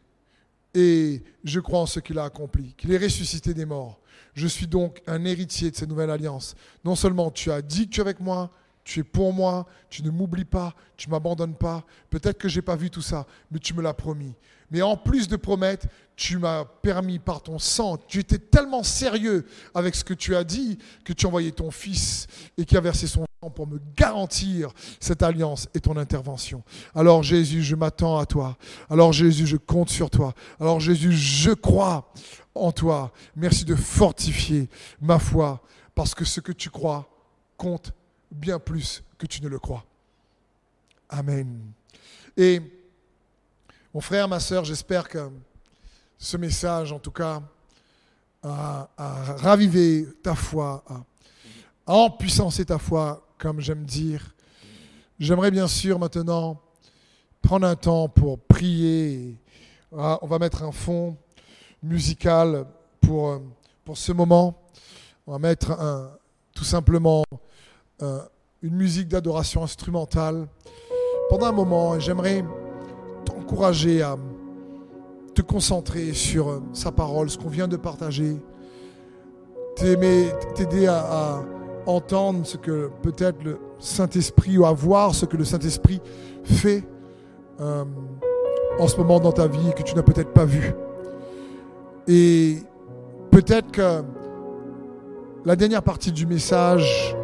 et 0.77 1.23
je 1.43 1.59
crois 1.59 1.79
en 1.79 1.85
ce 1.87 1.99
qu'il 1.99 2.19
a 2.19 2.25
accompli, 2.25 2.75
qu'il 2.77 2.93
est 2.93 2.97
ressuscité 2.99 3.55
des 3.55 3.65
morts. 3.65 3.99
Je 4.35 4.45
suis 4.45 4.67
donc 4.67 5.01
un 5.07 5.25
héritier 5.25 5.71
de 5.71 5.75
cette 5.75 5.89
nouvelle 5.89 6.11
alliance. 6.11 6.53
Non 6.85 6.95
seulement 6.95 7.31
tu 7.31 7.51
as 7.51 7.63
dit 7.63 7.87
que 7.87 7.95
tu 7.95 7.99
es 7.99 8.01
avec 8.01 8.19
moi, 8.19 8.51
tu 8.87 9.01
es 9.01 9.03
pour 9.03 9.33
moi, 9.33 9.65
tu 9.89 10.01
ne 10.01 10.09
m'oublies 10.09 10.45
pas, 10.45 10.73
tu 10.95 11.09
ne 11.09 11.11
m'abandonnes 11.11 11.55
pas. 11.55 11.83
Peut-être 12.09 12.37
que 12.37 12.47
je 12.47 12.55
n'ai 12.55 12.61
pas 12.61 12.77
vu 12.77 12.89
tout 12.89 13.01
ça, 13.01 13.27
mais 13.51 13.59
tu 13.59 13.73
me 13.73 13.81
l'as 13.81 13.93
promis. 13.93 14.33
Mais 14.71 14.81
en 14.81 14.95
plus 14.95 15.27
de 15.27 15.35
promettre, 15.35 15.87
tu 16.15 16.37
m'as 16.37 16.63
permis 16.63 17.19
par 17.19 17.43
ton 17.43 17.59
sang, 17.59 17.97
tu 17.97 18.19
étais 18.19 18.37
tellement 18.37 18.83
sérieux 18.83 19.45
avec 19.75 19.93
ce 19.93 20.05
que 20.05 20.13
tu 20.13 20.37
as 20.37 20.45
dit 20.45 20.79
que 21.03 21.11
tu 21.11 21.27
as 21.27 21.51
ton 21.51 21.69
fils 21.69 22.27
et 22.57 22.63
qui 22.63 22.77
a 22.77 22.79
versé 22.79 23.07
son 23.07 23.25
sang 23.43 23.49
pour 23.49 23.67
me 23.67 23.77
garantir 23.97 24.71
cette 25.01 25.21
alliance 25.21 25.67
et 25.73 25.81
ton 25.81 25.97
intervention. 25.97 26.63
Alors 26.95 27.23
Jésus, 27.23 27.63
je 27.63 27.75
m'attends 27.75 28.17
à 28.17 28.25
toi. 28.25 28.55
Alors 28.89 29.11
Jésus, 29.11 29.47
je 29.47 29.57
compte 29.57 29.89
sur 29.89 30.09
toi. 30.09 30.33
Alors 30.61 30.79
Jésus, 30.79 31.11
je 31.11 31.51
crois 31.51 32.09
en 32.55 32.71
toi. 32.71 33.11
Merci 33.35 33.65
de 33.65 33.75
fortifier 33.75 34.69
ma 35.01 35.19
foi 35.19 35.61
parce 35.93 36.15
que 36.15 36.23
ce 36.23 36.39
que 36.39 36.53
tu 36.53 36.69
crois 36.69 37.09
compte 37.57 37.91
bien 38.31 38.59
plus 38.59 39.03
que 39.17 39.25
tu 39.25 39.41
ne 39.41 39.47
le 39.47 39.59
crois. 39.59 39.85
Amen. 41.09 41.71
Et 42.35 42.61
mon 43.93 44.01
frère, 44.01 44.27
ma 44.27 44.39
soeur, 44.39 44.65
j'espère 44.65 45.07
que 45.07 45.29
ce 46.17 46.37
message, 46.37 46.91
en 46.91 46.99
tout 46.99 47.11
cas, 47.11 47.41
a, 48.43 48.87
ravivé 49.37 50.05
ta 50.21 50.35
foi, 50.35 50.83
a, 50.87 51.03
a 51.87 52.09
ta 52.65 52.77
foi, 52.77 53.25
comme 53.37 53.59
j'aime 53.59 53.83
dire. 53.83 54.33
J'aimerais 55.19 55.51
bien 55.51 55.67
sûr 55.67 55.97
maintenant 55.99 56.61
prendre 57.41 57.65
un 57.65 57.75
temps 57.75 58.09
pour 58.09 58.39
prier, 58.39 59.37
Ah, 59.97 60.19
on 60.21 60.27
va 60.27 60.37
mettre 60.37 60.63
un 60.63 60.71
fond 60.71 61.15
musical 61.81 62.65
pour, 62.99 63.29
euh, 63.29 63.39
pour 63.85 63.97
ce 63.97 64.11
moment. 64.11 64.61
On 65.25 65.31
va 65.31 65.39
mettre 65.39 65.71
un, 65.71 66.11
tout 66.53 66.65
simplement 66.65 67.23
euh, 68.01 68.19
une 68.61 68.75
musique 68.75 69.07
d'adoration 69.07 69.63
instrumentale 69.63 70.47
pendant 71.29 71.47
un 71.47 71.51
moment. 71.51 71.99
J'aimerais 71.99 72.43
t'encourager 73.25 74.01
à 74.01 74.17
te 75.33 75.41
concentrer 75.41 76.13
sur 76.13 76.49
euh, 76.49 76.61
sa 76.73 76.91
parole, 76.91 77.29
ce 77.29 77.37
qu'on 77.37 77.49
vient 77.49 77.67
de 77.67 77.77
partager. 77.77 78.37
T'aider 79.75 80.87
à, 80.87 80.97
à 80.97 81.41
entendre 81.85 82.45
ce 82.45 82.57
que 82.57 82.89
peut-être 83.01 83.43
le 83.43 83.59
Saint-Esprit 83.79 84.57
ou 84.57 84.65
à 84.65 84.73
voir 84.73 85.15
ce 85.15 85.25
que 85.25 85.37
le 85.37 85.45
Saint-Esprit 85.45 86.01
fait 86.43 86.83
euh, 87.59 87.85
en 88.79 88.87
ce 88.87 88.97
moment 88.97 89.19
dans 89.19 89.31
ta 89.31 89.47
vie 89.47 89.73
que 89.75 89.83
tu 89.83 89.95
n'as 89.95 90.03
peut-être 90.03 90.33
pas 90.33 90.45
vu. 90.45 90.73
Et 92.07 92.57
peut-être 93.31 93.71
que 93.71 94.03
la 95.45 95.55
dernière 95.55 95.83
partie 95.83 96.11
du 96.11 96.25
message 96.25 97.15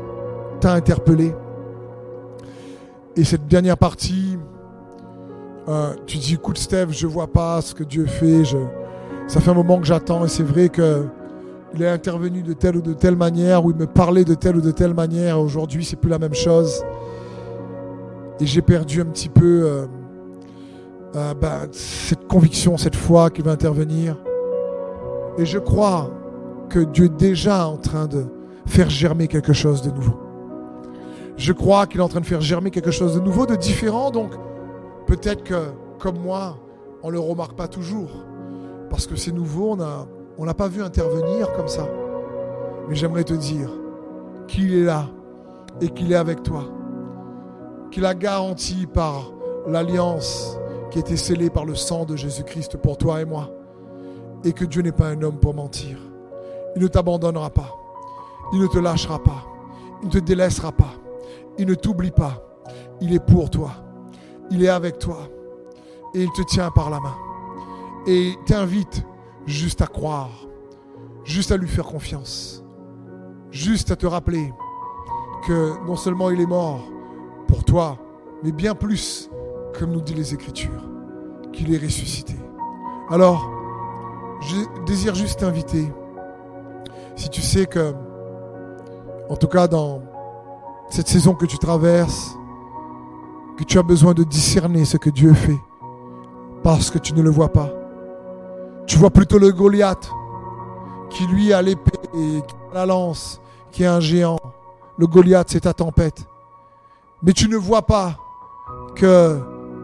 interpellé. 0.72 1.34
Et 3.16 3.24
cette 3.24 3.48
dernière 3.48 3.78
partie, 3.78 4.38
euh, 5.68 5.94
tu 6.06 6.18
dis, 6.18 6.34
écoute 6.34 6.58
Steph, 6.58 6.88
je 6.92 7.08
vois 7.08 7.28
pas 7.28 7.62
ce 7.62 7.74
que 7.74 7.84
Dieu 7.84 8.06
fait. 8.06 8.44
Je... 8.44 8.58
Ça 9.28 9.40
fait 9.40 9.52
un 9.52 9.56
moment 9.56 9.80
que 9.80 9.86
j'attends 9.86 10.26
et 10.26 10.28
c'est 10.28 10.44
vrai 10.44 10.70
que 10.70 11.06
il 11.76 11.82
est 11.82 11.90
intervenu 11.90 12.44
de 12.44 12.54
telle 12.54 12.78
ou 12.78 12.82
de 12.82 12.94
telle 12.94 13.16
manière, 13.16 13.66
ou 13.66 13.72
il 13.72 13.78
me 13.78 13.88
parlait 13.88 14.24
de 14.24 14.36
telle 14.36 14.58
ou 14.58 14.62
de 14.62 14.70
telle 14.70 14.94
manière. 14.94 15.40
Aujourd'hui, 15.40 15.84
c'est 15.84 15.96
plus 15.96 16.10
la 16.10 16.20
même 16.20 16.36
chose. 16.36 16.84
Et 18.40 18.46
j'ai 18.46 18.62
perdu 18.62 19.02
un 19.02 19.06
petit 19.06 19.30
peu 19.30 19.64
euh, 19.64 19.86
euh, 21.16 21.34
bah, 21.34 21.62
cette 21.72 22.28
conviction, 22.28 22.78
cette 22.78 22.96
foi 22.96 23.32
qu'il 23.32 23.44
va 23.46 23.52
intervenir. 23.52 24.18
Et 25.38 25.46
je 25.46 25.58
crois 25.58 26.12
que 26.70 26.80
Dieu 26.80 27.06
est 27.06 27.18
déjà 27.18 27.68
en 27.68 27.78
train 27.78 28.06
de 28.06 28.26
faire 28.68 28.90
germer 28.90 29.28
quelque 29.28 29.54
chose 29.54 29.82
de 29.82 29.90
nouveau. 29.90 30.23
Je 31.38 31.52
crois 31.52 31.88
qu'il 31.88 32.00
est 32.00 32.04
en 32.04 32.10
train 32.10 32.22
de 32.22 32.26
faire 32.26 32.42
germer 32.42 32.70
quelque 32.72 32.92
chose 32.92 33.16
de 33.16 33.20
nouveau, 33.20 33.46
de 33.46 33.56
différent. 33.56 34.12
Donc, 34.12 34.32
peut-être 35.08 35.44
que, 35.44 35.72
comme 36.00 36.20
moi, 36.20 36.58
on 37.02 37.08
ne 37.08 37.14
le 37.14 37.20
remarque 37.20 37.56
pas 37.56 37.68
toujours. 37.68 38.12
Parce 38.90 39.08
que 39.08 39.16
c'est 39.16 39.32
nouveau, 39.32 39.72
on 39.72 39.82
a, 39.82 40.08
on 40.38 40.46
l'a 40.46 40.54
pas 40.54 40.68
vu 40.68 40.84
intervenir 40.84 41.52
comme 41.54 41.68
ça. 41.68 41.88
Mais 42.88 42.96
j'aimerais 42.96 43.24
te 43.24 43.34
dire 43.34 43.70
qu'il 44.48 44.74
est 44.74 44.84
là 44.84 45.08
et 45.82 45.90
qu'il 45.90 46.12
est 46.12 46.18
avec 46.18 46.44
toi. 46.44 46.66
Qu'il 47.92 48.06
a 48.06 48.14
garanti 48.14 48.86
par 48.86 49.32
l'alliance 49.68 50.58
qui 50.92 51.00
a 51.00 51.02
été 51.02 51.18
scellée 51.18 51.50
par 51.50 51.66
le 51.66 51.76
sang 51.76 52.06
de 52.06 52.16
Jésus-Christ 52.16 52.78
pour 52.78 52.98
toi 52.98 53.22
et 53.22 53.26
moi. 53.26 53.50
Et 54.44 54.54
que 54.54 54.66
Dieu 54.66 54.82
n'est 54.82 54.92
pas 54.92 55.08
un 55.08 55.22
homme 55.22 55.40
pour 55.40 55.54
mentir. 55.54 55.98
Il 56.76 56.82
ne 56.82 56.88
t'abandonnera 56.88 57.50
pas. 57.50 57.76
Il 58.54 58.60
ne 58.60 58.68
te 58.68 58.78
lâchera 58.78 59.20
pas. 59.20 59.46
Il 60.02 60.08
ne 60.08 60.14
te 60.14 60.18
délaissera 60.20 60.72
pas. 60.72 60.94
Il 61.58 61.68
ne 61.68 61.76
t'oublie 61.76 62.12
pas. 62.12 62.44
Il 63.02 63.14
est 63.14 63.26
pour 63.26 63.50
toi. 63.50 63.72
Il 64.50 64.64
est 64.64 64.70
avec 64.70 65.00
toi. 65.00 65.30
Et 66.14 66.24
il 66.24 66.32
te 66.32 66.42
tient 66.44 66.72
par 66.72 66.90
la 66.90 67.00
main. 67.00 67.16
Et 68.08 68.34
t'invite 68.46 69.04
juste 69.46 69.82
à 69.82 69.88
croire, 69.88 70.48
juste 71.24 71.52
à 71.52 71.58
lui 71.58 71.68
faire 71.68 71.86
confiance, 71.86 72.64
juste 73.52 73.92
à 73.92 73.96
te 73.96 74.06
rappeler 74.06 74.54
que 75.46 75.86
non 75.86 75.96
seulement 75.96 76.30
il 76.30 76.40
est 76.40 76.46
mort 76.46 76.82
pour 77.48 77.64
toi, 77.64 77.98
mais 78.44 78.52
bien 78.52 78.76
plus, 78.76 79.30
comme 79.78 79.92
nous 79.92 80.02
dit 80.02 80.14
les 80.14 80.34
Écritures, 80.34 80.90
qu'il 81.52 81.74
est 81.74 81.78
ressuscité. 81.78 82.36
Alors, 83.10 83.50
je 84.42 84.56
désire 84.86 85.16
juste 85.16 85.40
t'inviter, 85.40 85.92
si 87.16 87.30
tu 87.30 87.42
sais 87.42 87.66
que, 87.66 87.94
en 89.30 89.36
tout 89.36 89.48
cas 89.48 89.68
dans 89.68 90.02
cette 90.90 91.08
saison 91.08 91.34
que 91.34 91.46
tu 91.46 91.58
traverses, 91.58 92.38
que 93.58 93.64
tu 93.64 93.78
as 93.78 93.84
besoin 93.84 94.14
de 94.14 94.24
discerner 94.24 94.86
ce 94.86 94.98
que 94.98 95.10
Dieu 95.10 95.34
fait, 95.34 95.60
parce 96.64 96.90
que 96.90 96.98
tu 96.98 97.14
ne 97.14 97.22
le 97.22 97.30
vois 97.30 97.50
pas, 97.50 97.70
tu 98.86 98.98
vois 98.98 99.10
plutôt 99.10 99.38
le 99.38 99.52
Goliath 99.52 100.12
qui 101.10 101.26
lui 101.28 101.54
a 101.54 101.62
l'épée 101.62 101.92
qui 102.14 102.56
a 102.72 102.76
la 102.76 102.86
lance, 102.86 103.40
qui 103.72 103.84
est 103.84 103.88
un 103.88 104.00
géant. 104.00 104.40
Le 104.98 105.08
Goliath, 105.08 105.48
c'est 105.50 105.62
ta 105.62 105.74
tempête. 105.74 106.26
Mais 107.22 107.34
tu 107.34 107.48
ne 107.48 107.58
vois 107.58 107.84
pas 107.84 108.16
que 108.96 109.40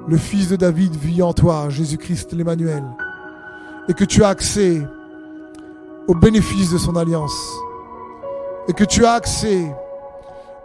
le 0.08 0.18
fils 0.18 0.50
de 0.50 0.56
David 0.56 0.96
vit 0.96 1.22
en 1.22 1.34
toi, 1.34 1.70
Jésus-Christ 1.70 2.34
l'Emmanuel, 2.34 2.84
et 3.88 3.94
que 3.94 4.04
tu 4.04 4.24
as 4.24 4.30
accès 4.30 4.82
aux 6.08 6.16
bénéfices 6.16 6.72
de 6.72 6.78
son 6.78 6.96
alliance, 6.96 7.40
et 8.68 8.74
que 8.74 8.84
tu 8.84 9.06
as 9.06 9.14
accès 9.14 9.76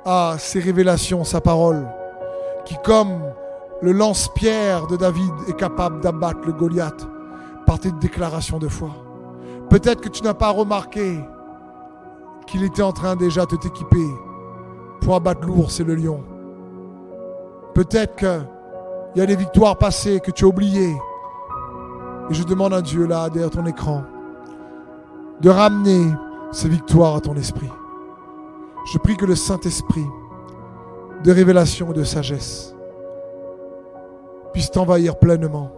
à 0.05 0.37
ses 0.39 0.61
révélations, 0.61 1.25
sa 1.25 1.41
parole, 1.41 1.87
qui 2.65 2.77
comme 2.85 3.21
le 3.83 3.93
lance-pierre 3.93 4.87
de 4.87 4.97
David 4.97 5.33
est 5.49 5.57
capable 5.57 6.01
d'abattre 6.01 6.41
le 6.47 6.53
Goliath 6.53 7.07
par 7.67 7.79
tes 7.79 7.93
déclarations 7.93 8.59
de 8.59 8.69
foi. 8.69 8.91
Peut-être 9.71 10.01
que 10.01 10.09
tu 10.09 10.23
n'as 10.23 10.35
pas 10.35 10.51
remarqué 10.51 11.19
qu'il 12.47 12.63
était 12.65 12.83
en 12.83 12.93
train 12.93 13.17
déjà 13.17 13.47
de 13.47 13.57
t'équiper 13.57 14.07
pour 15.01 15.15
abattre 15.15 15.47
l'ours 15.47 15.81
et 15.81 15.85
le 15.85 15.95
lion. 15.95 16.23
Peut-être 17.75 18.17
qu'il 18.17 18.47
y 19.17 19.21
a 19.21 19.27
des 19.27 19.37
victoires 19.37 19.77
passées 19.77 20.21
que 20.21 20.31
tu 20.31 20.45
as 20.45 20.49
oubliées. 20.49 20.97
Et 22.31 22.35
je 22.35 22.45
demande 22.45 22.73
à 22.73 22.81
Dieu, 22.81 23.07
là, 23.07 23.29
derrière 23.29 23.51
ton 23.51 23.67
écran, 23.67 24.03
de 25.41 25.51
ramener 25.51 26.07
ces 26.53 26.69
victoires 26.69 27.17
à 27.17 27.21
ton 27.21 27.35
esprit. 27.35 27.71
Je 28.93 28.99
prie 28.99 29.17
que 29.17 29.27
le 29.27 29.35
Saint-Esprit 29.35 30.07
de 31.25 31.33
révélation 31.33 31.91
et 31.91 31.95
de 31.95 32.05
sagesse 32.05 32.75
puisse 34.53 34.71
t'envahir 34.71 35.17
pleinement 35.17 35.71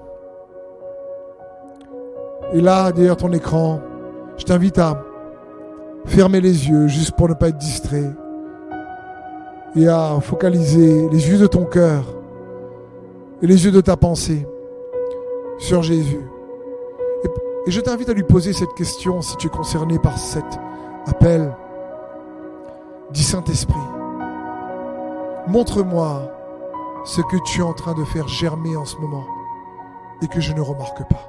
et 2.53 2.61
là, 2.61 2.93
derrière 2.93 3.17
ton 3.17 3.33
écran, 3.33 3.81
je 4.37 4.45
t'invite 4.45 4.79
à 4.79 5.03
fermer 6.07 6.41
les 6.41 6.69
yeux 6.69 6.87
juste 6.87 7.13
pour 7.17 7.29
ne 7.29 7.35
pas 7.35 7.49
être 7.49 7.59
distrait 7.59 8.13
et 9.75 9.89
à 9.89 10.19
focaliser 10.21 11.09
les 11.11 11.29
yeux 11.29 11.39
de 11.39 11.47
ton 11.47 11.65
cœur 11.65 12.05
et 13.43 13.47
les 13.47 13.65
yeux 13.65 13.73
de 13.73 13.81
ta 13.81 13.97
pensée 13.97 14.47
sur 15.59 15.83
Jésus. 15.83 16.21
Et, 17.25 17.71
je 17.71 17.81
t'invite 17.81 18.09
à 18.09 18.13
lui 18.13 18.23
poser 18.23 18.53
cette 18.53 18.73
question 18.75 19.21
si 19.23 19.37
tu 19.37 19.49
es 19.49 19.51
concerné 19.51 19.99
par 19.99 20.17
cet 20.17 20.45
appel. 21.07 21.53
Dis 23.17 23.25
Saint-Esprit, 23.25 23.75
montre-moi 25.47 26.31
ce 27.07 27.23
que 27.23 27.43
tu 27.47 27.61
es 27.61 27.63
en 27.63 27.73
train 27.73 27.95
de 27.95 28.05
faire 28.05 28.29
germer 28.29 28.77
en 28.77 28.85
ce 28.85 28.99
moment 28.99 29.25
et 30.21 30.29
que 30.29 30.39
je 30.39 30.53
ne 30.53 30.61
remarque 30.61 31.03
pas. 31.09 31.27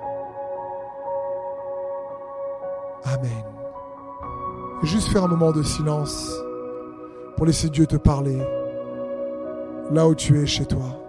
Amen. 3.06 3.46
Juste 4.84 5.08
faire 5.14 5.24
un 5.24 5.30
moment 5.30 5.54
de 5.54 5.64
silence 5.64 6.30
pour 7.38 7.46
laisser 7.46 7.70
Dieu 7.70 7.88
te 7.88 7.96
parler 7.96 8.38
là 9.90 10.10
où 10.10 10.14
tu 10.14 10.42
es 10.42 10.46
chez 10.46 10.66
toi, 10.66 11.00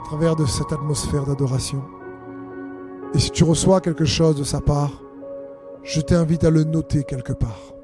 à 0.00 0.04
travers 0.04 0.36
de 0.36 0.46
cette 0.46 0.72
atmosphère 0.72 1.24
d'adoration. 1.24 1.82
Et 3.14 3.18
si 3.18 3.32
tu 3.32 3.42
reçois 3.42 3.80
quelque 3.80 4.04
chose 4.04 4.36
de 4.36 4.44
sa 4.44 4.60
part, 4.60 4.92
je 5.82 6.00
t'invite 6.00 6.44
à 6.44 6.50
le 6.50 6.62
noter 6.62 7.02
quelque 7.02 7.32
part. 7.32 7.77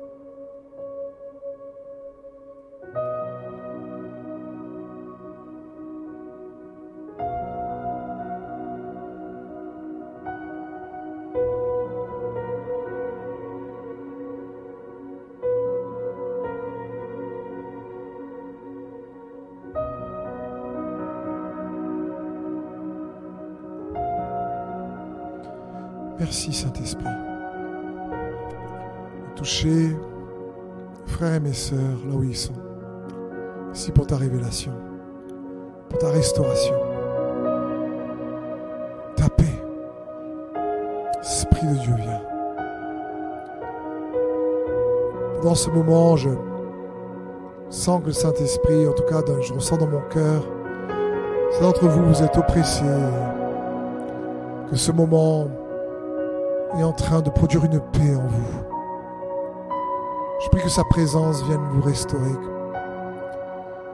Saint-Esprit. 26.52 27.04
Toucher 29.36 29.96
frères 31.06 31.34
et 31.34 31.40
mes 31.40 31.52
sœurs 31.52 31.98
là 32.08 32.14
où 32.14 32.22
ils 32.22 32.36
sont. 32.36 32.52
Merci 33.66 33.92
pour 33.92 34.06
ta 34.06 34.16
révélation, 34.16 34.72
pour 35.88 35.98
ta 35.98 36.08
restauration, 36.08 36.74
ta 39.16 39.28
paix. 39.28 39.44
Esprit 41.20 41.66
de 41.66 41.74
Dieu, 41.74 41.94
viens. 41.96 42.20
Dans 45.42 45.54
ce 45.54 45.70
moment, 45.70 46.16
je 46.16 46.30
sens 47.68 48.00
que 48.00 48.06
le 48.06 48.12
Saint-Esprit, 48.12 48.86
en 48.88 48.92
tout 48.92 49.02
cas, 49.04 49.20
je 49.42 49.52
ressens 49.52 49.76
dans 49.76 49.88
mon 49.88 50.02
cœur, 50.08 50.42
c'est 51.50 51.60
d'entre 51.60 51.86
vous, 51.86 52.04
vous 52.04 52.22
êtes 52.22 52.36
oppressés 52.36 52.84
que 54.70 54.76
ce 54.76 54.92
moment 54.92 55.48
est 56.78 56.82
en 56.82 56.92
train 56.92 57.20
de 57.20 57.30
produire 57.30 57.64
une 57.64 57.80
paix 57.80 58.14
en 58.14 58.26
vous. 58.26 58.64
Je 60.42 60.48
prie 60.50 60.62
que 60.62 60.68
sa 60.68 60.84
présence 60.84 61.42
vienne 61.44 61.62
vous 61.72 61.82
restaurer, 61.82 62.34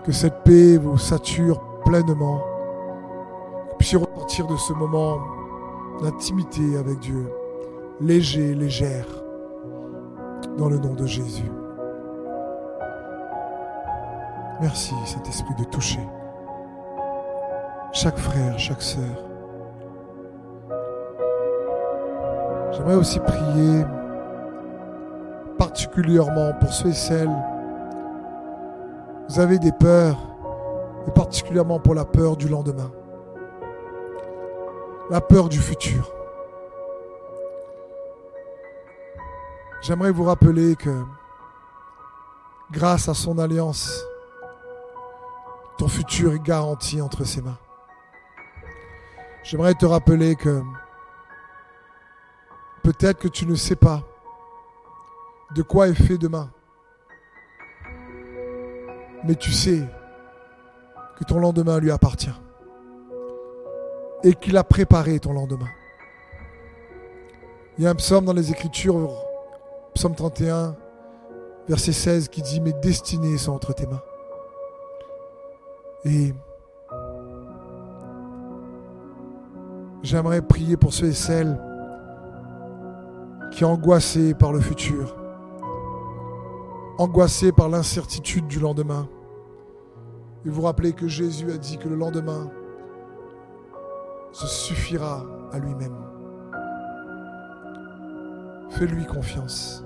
que 0.05 0.13
cette 0.13 0.43
paix 0.43 0.77
vous 0.77 0.99
sature 0.99 1.61
pleinement, 1.85 2.39
que 2.39 3.71
vous 3.71 3.77
puissiez 3.79 3.99
ressortir 3.99 4.47
de 4.47 4.57
ce 4.57 4.73
moment 4.73 5.19
d'intimité 6.03 6.77
avec 6.79 6.99
Dieu, 7.01 7.31
léger, 8.01 8.55
légère, 8.55 9.07
dans 10.57 10.69
le 10.69 10.79
nom 10.79 10.95
de 10.95 11.07
Jésus. 11.07 11.51
Merci, 14.61 14.95
Saint-Esprit, 15.07 15.55
de 15.59 15.65
toucher 15.65 16.01
chaque 17.93 18.19
frère, 18.19 18.59
chaque 18.59 18.83
sœur. 18.83 19.30
J'aimerais 22.73 22.95
aussi 22.95 23.19
prier 23.21 23.85
particulièrement 25.59 26.53
pour 26.61 26.73
ceux 26.73 26.89
et 26.89 26.95
celles, 26.95 27.31
vous 29.29 29.39
avez 29.41 29.59
des 29.59 29.73
peurs, 29.73 30.19
et 31.07 31.11
particulièrement 31.11 31.79
pour 31.79 31.95
la 31.95 32.05
peur 32.05 32.37
du 32.37 32.49
lendemain, 32.49 32.91
la 35.11 35.21
peur 35.21 35.49
du 35.49 35.59
futur. 35.59 36.13
J'aimerais 39.83 40.11
vous 40.11 40.25
rappeler 40.25 40.77
que 40.77 41.03
grâce 42.71 43.09
à 43.09 43.15
son 43.15 43.39
alliance, 43.39 44.05
ton 45.79 45.89
futur 45.89 46.35
est 46.35 46.43
garanti 46.43 47.01
entre 47.01 47.25
ses 47.25 47.43
mains. 47.43 47.59
J'aimerais 49.43 49.75
te 49.75 49.87
rappeler 49.87 50.37
que 50.37 50.63
peut-être 52.83 53.19
que 53.19 53.29
tu 53.29 53.47
ne 53.47 53.55
sais 53.55 53.77
pas 53.77 54.03
de 55.55 55.63
quoi 55.63 55.89
est 55.89 55.95
fait 55.95 56.19
demain. 56.19 56.51
Mais 59.25 59.35
tu 59.35 59.53
sais 59.53 59.83
que 61.19 61.25
ton 61.25 61.39
lendemain 61.39 61.79
lui 61.79 61.91
appartient 61.91 62.31
et 64.23 64.35
qu'il 64.35 64.57
a 64.57 64.65
préparé 64.65 65.19
ton 65.19 65.33
lendemain. 65.33 65.69
Il 67.79 67.85
y 67.85 67.87
a 67.87 67.91
un 67.91 67.95
psaume 67.95 68.25
dans 68.25 68.33
les 68.33 68.51
Écritures, 68.51 69.11
psaume 69.95 70.15
31, 70.15 70.77
verset 71.69 71.93
16, 71.93 72.29
qui 72.29 72.43
dit 72.43 72.61
Mes 72.61 72.73
destinées 72.75 73.39
sont 73.39 73.53
entre 73.53 73.75
tes 73.75 73.87
mains. 73.87 74.03
Et 76.05 76.35
j'aimerais 80.03 80.43
prier 80.43 80.77
pour 80.77 80.93
ceux 80.93 81.09
et 81.09 81.15
celles 81.15 81.59
qui 83.61 83.65
sont 83.67 83.73
angoissés 83.73 84.33
par 84.33 84.55
le 84.55 84.61
futur, 84.61 85.15
angoissés 86.97 87.53
par 87.53 87.69
l'incertitude 87.69 88.47
du 88.47 88.59
lendemain. 88.59 89.07
Et 90.47 90.49
vous 90.49 90.63
rappelez 90.63 90.95
que 90.95 91.07
Jésus 91.07 91.53
a 91.53 91.59
dit 91.59 91.77
que 91.77 91.87
le 91.87 91.95
lendemain 91.95 92.51
se 94.33 94.47
suffira 94.47 95.27
à 95.53 95.59
lui-même. 95.59 95.95
Fais-lui 98.71 99.05
confiance. 99.05 99.85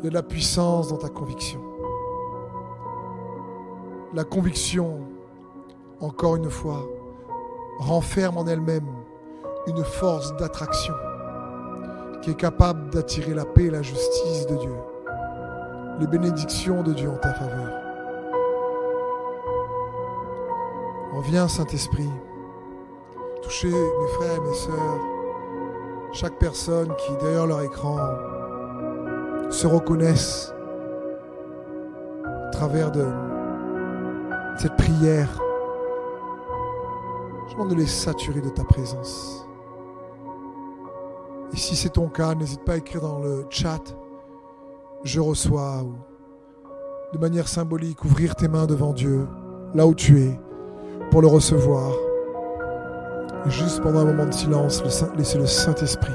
Il 0.00 0.04
y 0.04 0.06
a 0.08 0.10
de 0.10 0.14
la 0.14 0.22
puissance 0.22 0.88
dans 0.88 0.98
ta 0.98 1.08
conviction. 1.08 1.62
La 4.12 4.24
conviction, 4.24 5.00
encore 5.98 6.36
une 6.36 6.50
fois, 6.50 6.86
renferme 7.78 8.36
en 8.36 8.46
elle-même 8.46 8.86
une 9.66 9.82
force 9.82 10.36
d'attraction 10.36 10.92
qui 12.28 12.32
est 12.32 12.36
capable 12.36 12.90
d'attirer 12.90 13.32
la 13.32 13.46
paix 13.46 13.64
et 13.64 13.70
la 13.70 13.80
justice 13.80 14.46
de 14.48 14.56
Dieu, 14.56 14.74
les 15.98 16.06
bénédictions 16.06 16.82
de 16.82 16.92
Dieu 16.92 17.08
en 17.08 17.16
ta 17.16 17.32
faveur. 17.32 17.72
Reviens, 21.14 21.48
Saint-Esprit, 21.48 22.10
toucher 23.42 23.70
mes 23.70 24.08
frères 24.08 24.36
et 24.36 24.40
mes 24.40 24.54
sœurs, 24.54 25.00
chaque 26.12 26.38
personne 26.38 26.94
qui, 26.98 27.16
derrière 27.16 27.46
leur 27.46 27.62
écran, 27.62 27.96
se 29.48 29.66
reconnaissent 29.66 30.52
à 32.26 32.50
travers 32.50 32.90
de 32.90 33.06
cette 34.58 34.76
prière. 34.76 35.30
Je 37.48 37.54
demande 37.54 37.70
de 37.70 37.76
les 37.76 37.86
saturer 37.86 38.42
de 38.42 38.50
ta 38.50 38.64
présence. 38.64 39.47
Et 41.52 41.56
si 41.56 41.76
c'est 41.76 41.90
ton 41.90 42.08
cas, 42.08 42.34
n'hésite 42.34 42.64
pas 42.64 42.72
à 42.72 42.76
écrire 42.76 43.00
dans 43.00 43.20
le 43.20 43.46
chat 43.50 43.96
Je 45.04 45.20
reçois 45.20 45.82
ou 45.82 45.94
de 47.12 47.18
manière 47.18 47.48
symbolique, 47.48 48.04
ouvrir 48.04 48.34
tes 48.34 48.48
mains 48.48 48.66
devant 48.66 48.92
Dieu, 48.92 49.26
là 49.74 49.86
où 49.86 49.94
tu 49.94 50.20
es, 50.20 50.38
pour 51.10 51.22
le 51.22 51.26
recevoir. 51.26 51.92
Et 53.46 53.50
juste 53.50 53.80
pendant 53.82 54.00
un 54.00 54.04
moment 54.04 54.26
de 54.26 54.34
silence, 54.34 54.82
laisser 55.16 55.38
le 55.38 55.46
Saint-Esprit 55.46 56.12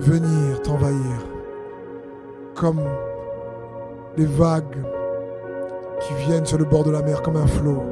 venir 0.00 0.60
t'envahir 0.62 1.26
comme 2.54 2.80
les 4.16 4.26
vagues 4.26 4.84
qui 6.00 6.14
viennent 6.26 6.46
sur 6.46 6.58
le 6.58 6.64
bord 6.64 6.84
de 6.84 6.90
la 6.90 7.02
mer 7.02 7.22
comme 7.22 7.36
un 7.36 7.46
flot, 7.46 7.82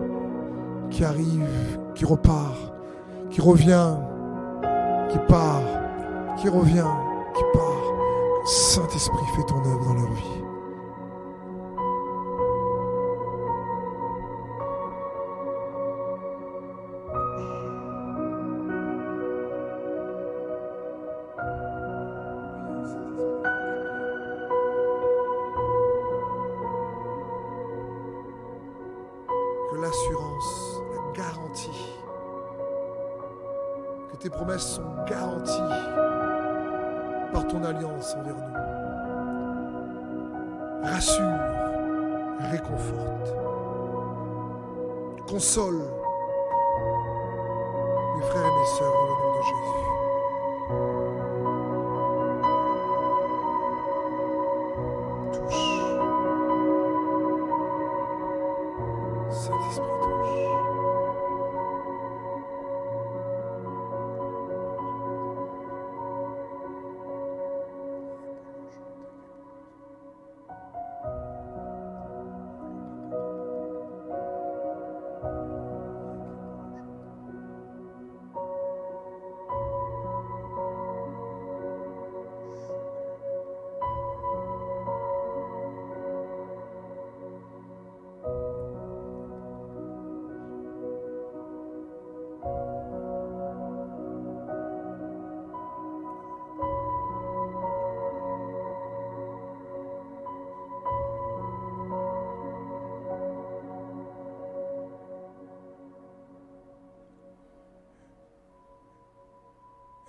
qui 0.90 1.04
arrive, 1.04 1.46
qui 1.94 2.04
repart, 2.04 2.72
qui 3.30 3.40
revient, 3.40 3.96
qui 5.12 5.18
part, 5.28 5.62
qui 6.38 6.48
revient, 6.48 6.88
qui 7.34 7.42
part. 7.52 8.46
Saint-Esprit, 8.46 9.26
fait 9.36 9.44
ton 9.44 9.58
œuvre 9.58 9.84
dans 9.84 9.94
leur 9.94 10.10
vie. 10.12 10.41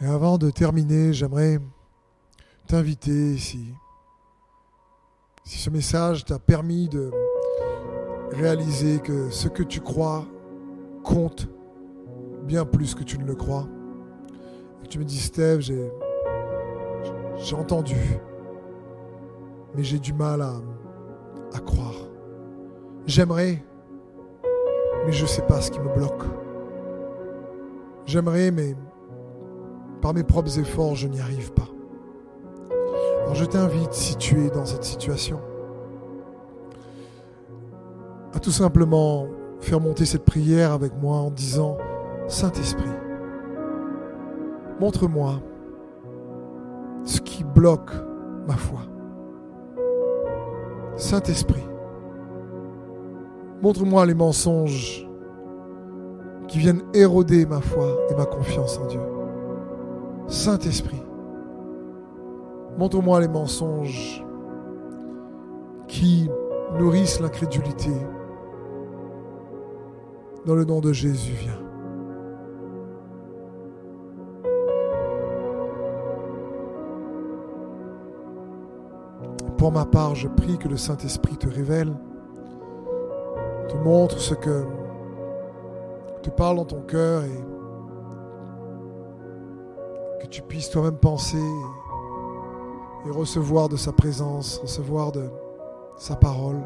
Et 0.04 0.06
avant 0.06 0.38
de 0.38 0.50
terminer, 0.50 1.14
j'aimerais 1.14 1.60
t'inviter, 2.68 3.38
si, 3.38 3.74
si 5.46 5.58
ce 5.58 5.70
message 5.70 6.26
t'a 6.26 6.40
permis 6.40 6.90
de 6.90 7.10
réaliser 8.32 9.00
que 9.00 9.30
ce 9.30 9.48
que 9.48 9.64
tu 9.64 9.80
crois 9.80 10.26
compte, 11.06 11.48
bien 12.44 12.66
plus 12.66 12.96
que 12.96 13.04
tu 13.04 13.18
ne 13.18 13.24
le 13.24 13.36
crois. 13.36 13.66
Tu 14.90 15.00
me 15.00 15.06
dis, 15.06 15.20
Steve, 15.20 15.62
j'ai, 15.62 15.90
j'ai 17.38 17.56
entendu, 17.56 17.96
mais 19.74 19.86
j'ai 19.86 20.00
du 20.00 20.12
mal 20.12 20.42
à, 20.42 20.56
à 21.54 21.60
croire. 21.60 21.96
J'aimerais, 23.08 23.64
mais 25.06 25.14
je 25.14 25.22
ne 25.22 25.28
sais 25.30 25.44
pas 25.44 25.62
ce 25.62 25.72
qui 25.72 25.80
me 25.80 25.94
bloque. 25.96 26.24
J'aimerais, 28.06 28.52
mais 28.52 28.76
par 30.04 30.14
mes 30.14 30.24
propres 30.24 30.60
efforts, 30.60 30.96
je 30.96 31.08
n'y 31.08 31.22
arrive 31.22 31.54
pas. 31.54 31.70
Alors 33.22 33.36
je 33.36 33.46
t'invite, 33.46 33.94
si 33.94 34.18
tu 34.18 34.46
es 34.46 34.50
dans 34.50 34.66
cette 34.66 34.84
situation, 34.84 35.40
à 38.34 38.40
tout 38.40 38.52
simplement 38.52 39.28
faire 39.62 39.80
monter 39.80 40.04
cette 40.04 40.26
prière 40.26 40.74
avec 40.74 40.92
moi 41.02 41.16
en 41.16 41.32
disant, 41.32 41.78
Saint-Esprit, 42.28 42.84
montre-moi 44.82 45.40
ce 47.06 47.22
qui 47.22 47.46
bloque 47.46 47.92
ma 48.46 48.58
foi. 48.58 48.82
Saint-Esprit, 50.98 51.64
montre-moi 53.62 54.06
les 54.06 54.16
mensonges 54.16 55.08
qui 56.50 56.60
viennent 56.60 56.84
éroder 56.94 57.46
ma 57.46 57.62
foi 57.62 58.00
et 58.10 58.16
ma 58.16 58.26
confiance 58.26 58.78
en 58.80 58.88
Dieu. 58.88 59.13
Saint-Esprit, 60.28 61.04
montre-moi 62.78 63.20
les 63.20 63.28
mensonges 63.28 64.24
qui 65.88 66.30
nourrissent 66.80 67.20
l'incrédulité. 67.20 67.92
Dans 70.46 70.56
le 70.56 70.66
nom 70.66 70.82
de 70.82 70.92
Jésus, 70.92 71.34
viens. 71.34 71.60
Pour 79.58 79.72
ma 79.72 79.86
part, 79.86 80.16
je 80.16 80.28
prie 80.28 80.58
que 80.58 80.68
le 80.68 80.76
Saint-Esprit 80.76 81.38
te 81.38 81.48
révèle, 81.48 81.94
te 83.70 83.76
montre 83.78 84.20
ce 84.20 84.34
que 84.34 84.66
te 86.22 86.30
parle 86.30 86.58
dans 86.58 86.66
ton 86.66 86.82
cœur 86.82 87.24
et 87.24 87.46
tu 90.34 90.42
puisses 90.42 90.72
toi-même 90.72 90.98
penser 90.98 91.38
et 93.06 93.10
recevoir 93.12 93.70
de 93.70 93.76
sa 93.76 93.92
présence, 93.92 94.58
recevoir 94.64 95.12
de 95.12 95.30
sa 95.96 96.16
parole. 96.16 96.60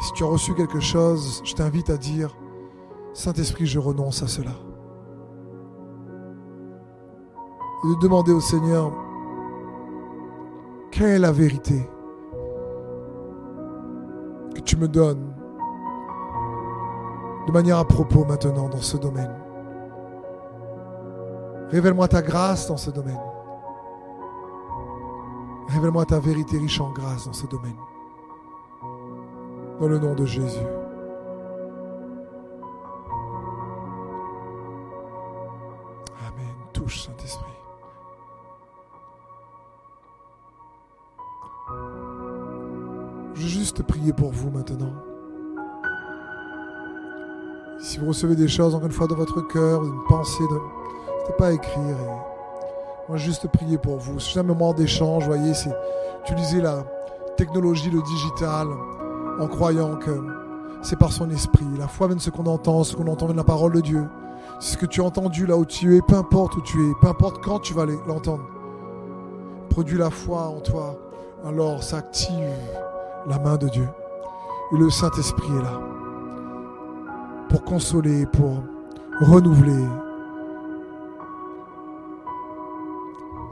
si 0.00 0.12
tu 0.12 0.22
as 0.22 0.26
reçu 0.28 0.54
quelque 0.54 0.78
chose, 0.78 1.42
je 1.44 1.54
t'invite 1.54 1.90
à 1.90 1.96
dire, 1.96 2.36
Saint-Esprit, 3.14 3.66
je 3.66 3.80
renonce 3.80 4.22
à 4.22 4.28
cela. 4.28 4.52
Et 7.84 7.88
de 7.88 8.00
demander 8.00 8.30
au 8.30 8.40
Seigneur, 8.40 8.92
quelle 10.92 11.08
est 11.08 11.18
la 11.18 11.32
vérité 11.32 11.88
que 14.54 14.60
tu 14.60 14.76
me 14.76 14.86
donnes 14.86 15.34
de 17.46 17.52
manière 17.52 17.78
à 17.78 17.84
propos 17.84 18.24
maintenant 18.24 18.68
dans 18.68 18.82
ce 18.82 18.96
domaine? 18.96 19.37
Révèle-moi 21.70 22.08
ta 22.08 22.22
grâce 22.22 22.66
dans 22.66 22.78
ce 22.78 22.90
domaine. 22.90 23.20
Révèle-moi 25.68 26.06
ta 26.06 26.18
vérité 26.18 26.56
riche 26.56 26.80
en 26.80 26.90
grâce 26.92 27.26
dans 27.26 27.34
ce 27.34 27.46
domaine. 27.46 27.76
Dans 29.78 29.86
le 29.86 29.98
nom 29.98 30.14
de 30.14 30.24
Jésus. 30.24 30.66
Amen. 36.26 36.54
Touche, 36.72 37.02
Saint-Esprit. 37.02 37.44
Je 43.34 43.42
vais 43.42 43.48
juste 43.48 43.82
prier 43.82 44.14
pour 44.14 44.32
vous 44.32 44.50
maintenant. 44.50 44.94
Si 47.78 47.98
vous 47.98 48.06
recevez 48.06 48.34
des 48.34 48.48
choses, 48.48 48.74
encore 48.74 48.86
une 48.86 48.92
fois, 48.92 49.06
dans 49.06 49.16
votre 49.16 49.40
cœur, 49.46 49.84
une 49.84 50.02
pensée, 50.08 50.42
de... 50.44 50.77
n'hésitez 51.28 51.32
pas 51.36 51.52
écrire. 51.52 51.96
Moi, 53.08 53.18
juste 53.18 53.48
prier 53.48 53.78
pour 53.78 53.96
vous. 53.96 54.20
C'est 54.20 54.38
un 54.38 54.42
moment 54.42 54.72
d'échange, 54.72 55.26
voyez, 55.26 55.54
c'est 55.54 55.74
utiliser 56.24 56.60
la 56.60 56.84
technologie, 57.36 57.90
le 57.90 58.02
digital, 58.02 58.68
en 59.40 59.46
croyant 59.46 59.96
que 59.96 60.10
c'est 60.82 60.98
par 60.98 61.12
son 61.12 61.30
esprit. 61.30 61.66
La 61.78 61.88
foi 61.88 62.08
vient 62.08 62.16
de 62.16 62.20
ce 62.20 62.30
qu'on 62.30 62.46
entend, 62.46 62.84
ce 62.84 62.96
qu'on 62.96 63.06
entend 63.06 63.26
vient 63.26 63.34
de 63.34 63.38
la 63.40 63.44
parole 63.44 63.72
de 63.72 63.80
Dieu. 63.80 64.04
C'est 64.60 64.74
ce 64.74 64.78
que 64.78 64.86
tu 64.86 65.00
as 65.00 65.04
entendu 65.04 65.46
là 65.46 65.56
où 65.56 65.64
tu 65.64 65.96
es, 65.96 66.00
peu 66.02 66.16
importe 66.16 66.56
où 66.56 66.60
tu 66.62 66.90
es, 66.90 66.92
peu 67.00 67.08
importe 67.08 67.42
quand 67.42 67.60
tu 67.60 67.74
vas 67.74 67.86
l'entendre. 68.06 68.44
Produis 69.70 69.98
la 69.98 70.10
foi 70.10 70.48
en 70.48 70.60
toi, 70.60 70.96
alors 71.46 71.82
s'active 71.82 72.50
la 73.26 73.38
main 73.38 73.56
de 73.56 73.68
Dieu. 73.68 73.88
Et 74.74 74.76
le 74.76 74.90
Saint-Esprit 74.90 75.48
est 75.58 75.62
là 75.62 75.80
pour 77.48 77.64
consoler, 77.64 78.26
pour 78.26 78.62
renouveler. 79.20 79.84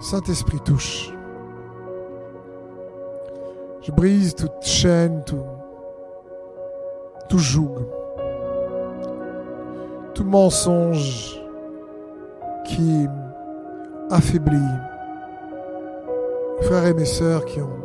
Saint-Esprit 0.01 0.61
touche. 0.61 1.13
Je 3.81 3.93
brise 3.93 4.35
toute 4.35 4.63
chaîne, 4.63 5.23
tout, 5.25 5.45
tout 7.29 7.39
joug, 7.39 7.75
tout 10.15 10.25
mensonge 10.25 11.41
qui 12.67 13.07
affaiblit. 14.11 14.59
Frères 16.63 16.87
et 16.87 16.95
mes 16.95 17.05
sœurs 17.05 17.45
qui 17.45 17.61
ont 17.61 17.79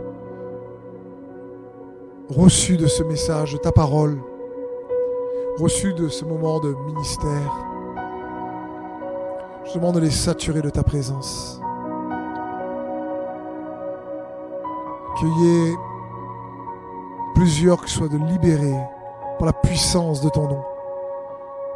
reçu 2.29 2.77
de 2.77 2.87
ce 2.87 3.03
message, 3.03 3.53
de 3.53 3.57
ta 3.57 3.71
parole, 3.71 4.17
reçu 5.59 5.93
de 5.93 6.07
ce 6.07 6.25
moment 6.25 6.59
de 6.59 6.73
ministère. 6.87 7.51
Je 9.65 9.75
demande 9.75 9.95
de 9.95 9.99
les 10.01 10.11
saturer 10.11 10.61
de 10.61 10.69
ta 10.69 10.83
présence. 10.83 11.60
Qu'il 15.21 15.75
plusieurs 17.35 17.85
qui 17.85 17.93
soient 17.93 18.07
de 18.07 18.17
libérés 18.17 18.79
par 19.37 19.45
la 19.45 19.53
puissance 19.53 20.19
de 20.19 20.29
ton 20.29 20.47
nom, 20.47 20.63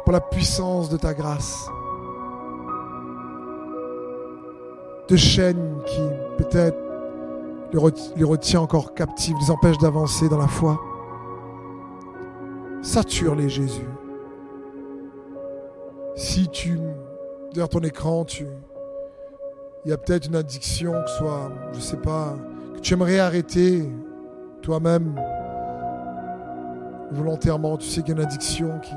par 0.04 0.14
la 0.14 0.20
puissance 0.20 0.88
de 0.88 0.96
ta 0.96 1.14
grâce. 1.14 1.68
De 5.06 5.14
chaînes 5.14 5.80
qui 5.86 6.00
peut-être 6.38 6.76
les 8.16 8.24
retient 8.24 8.62
encore 8.62 8.94
captifs, 8.94 9.36
les 9.40 9.52
empêchent 9.52 9.78
d'avancer 9.78 10.28
dans 10.28 10.38
la 10.38 10.48
foi. 10.48 10.80
Sature-les, 12.82 13.48
Jésus. 13.48 13.88
Si 16.16 16.48
tu, 16.48 16.80
derrière 17.52 17.68
ton 17.68 17.78
écran, 17.84 18.24
tu, 18.24 18.48
il 19.84 19.90
y 19.92 19.94
a 19.94 19.98
peut-être 19.98 20.26
une 20.26 20.34
addiction, 20.34 20.94
que 21.00 21.10
soit, 21.10 21.52
je 21.70 21.76
ne 21.76 21.82
sais 21.82 21.98
pas, 21.98 22.34
tu 22.82 22.94
aimerais 22.94 23.18
arrêter 23.18 23.90
toi-même, 24.62 25.20
volontairement. 27.12 27.76
Tu 27.76 27.88
sais 27.88 28.02
qu'il 28.02 28.14
y 28.14 28.18
a 28.18 28.20
une 28.20 28.26
addiction 28.26 28.78
qui, 28.80 28.94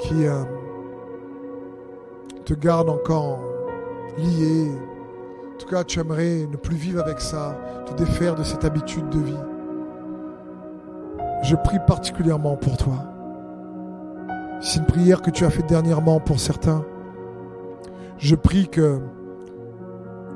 qui 0.00 0.26
euh, 0.26 0.42
te 2.44 2.54
garde 2.54 2.88
encore 2.88 3.40
lié. 4.18 4.70
En 5.54 5.58
tout 5.58 5.66
cas, 5.68 5.84
tu 5.84 6.00
aimerais 6.00 6.46
ne 6.50 6.56
plus 6.56 6.76
vivre 6.76 7.02
avec 7.02 7.20
ça, 7.20 7.56
te 7.86 7.94
défaire 7.94 8.34
de 8.34 8.42
cette 8.42 8.64
habitude 8.64 9.08
de 9.10 9.18
vie 9.18 9.38
je 11.42 11.56
prie 11.56 11.78
particulièrement 11.86 12.56
pour 12.56 12.76
toi. 12.76 13.04
C'est 14.60 14.78
une 14.78 14.86
prière 14.86 15.22
que 15.22 15.30
tu 15.30 15.44
as 15.44 15.50
faite 15.50 15.68
dernièrement 15.68 16.20
pour 16.20 16.38
certains. 16.38 16.84
Je 18.18 18.36
prie 18.36 18.68
que 18.68 19.00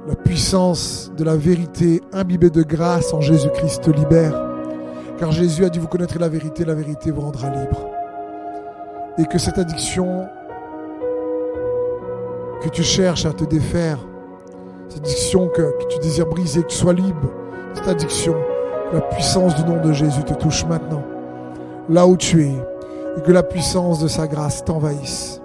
la 0.07 0.15
puissance 0.15 1.11
de 1.17 1.25
la 1.25 1.37
vérité 1.37 2.01
imbibée 2.13 2.51
de 2.51 2.63
grâce 2.63 3.13
en 3.13 3.21
Jésus-Christ 3.21 3.83
te 3.83 3.91
libère. 3.91 4.41
Car 5.19 5.33
Jésus 5.33 5.65
a 5.65 5.69
dit, 5.69 5.79
vous 5.79 5.89
connaîtrez 5.89 6.19
la 6.19 6.29
vérité, 6.29 6.65
la 6.65 6.75
vérité 6.75 7.11
vous 7.11 7.23
rendra 7.23 7.49
libre. 7.49 7.91
Et 9.19 9.25
que 9.25 9.39
cette 9.39 9.59
addiction 9.59 10.27
que 12.61 12.69
tu 12.69 12.83
cherches 12.83 13.27
à 13.27 13.33
te 13.33 13.45
défaire, 13.45 13.99
cette 14.89 15.01
addiction 15.01 15.49
que, 15.49 15.63
que 15.63 15.87
tu 15.89 15.99
désires 15.99 16.27
briser, 16.27 16.63
que 16.63 16.69
tu 16.69 16.77
sois 16.77 16.93
libre, 16.93 17.33
cette 17.75 17.89
addiction, 17.89 18.37
la 18.93 19.01
puissance 19.01 19.57
du 19.57 19.65
nom 19.65 19.83
de 19.83 19.93
Jésus 19.93 20.23
te 20.23 20.35
touche 20.35 20.65
maintenant, 20.67 21.03
là 21.89 22.07
où 22.07 22.17
tu 22.17 22.45
es, 22.45 22.55
et 23.17 23.21
que 23.23 23.33
la 23.33 23.43
puissance 23.43 23.99
de 24.01 24.09
sa 24.09 24.29
grâce 24.29 24.65
t'envahisse, 24.65 25.41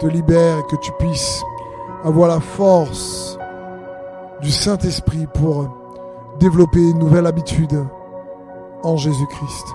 te 0.00 0.06
libère 0.06 0.58
et 0.58 0.62
que 0.70 0.80
tu 0.80 0.90
puisses 0.98 1.42
avoir 2.04 2.28
la 2.28 2.40
force 2.40 3.38
du 4.44 4.50
Saint-Esprit 4.50 5.26
pour 5.32 5.70
développer 6.38 6.90
une 6.90 6.98
nouvelle 6.98 7.26
habitude 7.26 7.82
en 8.82 8.94
Jésus-Christ. 8.98 9.66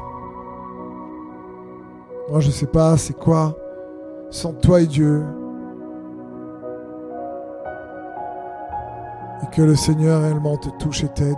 Moi, 2.30 2.40
je 2.40 2.48
ne 2.48 2.52
sais 2.52 2.68
pas 2.68 2.96
c'est 2.96 3.18
quoi 3.18 3.56
sans 4.30 4.54
toi 4.54 4.82
et 4.82 4.86
Dieu. 4.86 5.24
Et 9.42 9.56
que 9.56 9.64
le 9.64 9.76
Seigneur 9.76 10.22
réellement 10.22 10.58
te 10.58 10.70
touche 10.78 11.04
et 11.04 11.10
t'aide. 11.10 11.36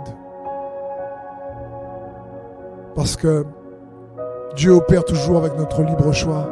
Parce 2.94 3.16
que 3.16 3.46
Dieu 4.56 4.72
opère 4.72 5.06
toujours 5.06 5.38
avec 5.38 5.56
notre 5.56 5.82
libre 5.82 6.12
choix. 6.12 6.50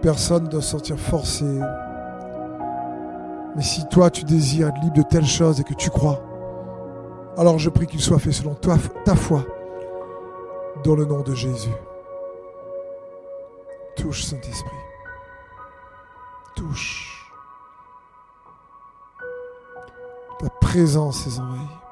Personne 0.00 0.44
ne 0.44 0.48
doit 0.48 0.62
sortir 0.62 0.96
forcé. 0.96 1.44
Mais 3.58 3.64
si 3.64 3.84
toi 3.88 4.08
tu 4.08 4.22
désires 4.22 4.68
être 4.68 4.80
libre 4.82 4.94
de 4.98 5.02
telles 5.02 5.26
choses 5.26 5.58
et 5.58 5.64
que 5.64 5.74
tu 5.74 5.90
crois, 5.90 6.22
alors 7.36 7.58
je 7.58 7.68
prie 7.68 7.88
qu'il 7.88 8.00
soit 8.00 8.20
fait 8.20 8.30
selon 8.30 8.54
toi, 8.54 8.76
ta 9.04 9.16
foi, 9.16 9.44
dans 10.84 10.94
le 10.94 11.04
nom 11.04 11.22
de 11.22 11.34
Jésus. 11.34 11.74
Touche 13.96 14.22
Saint-Esprit. 14.22 14.70
Touche. 16.54 17.32
Ta 20.38 20.50
présence 20.60 21.26
est 21.26 21.40
envahie. 21.40 21.87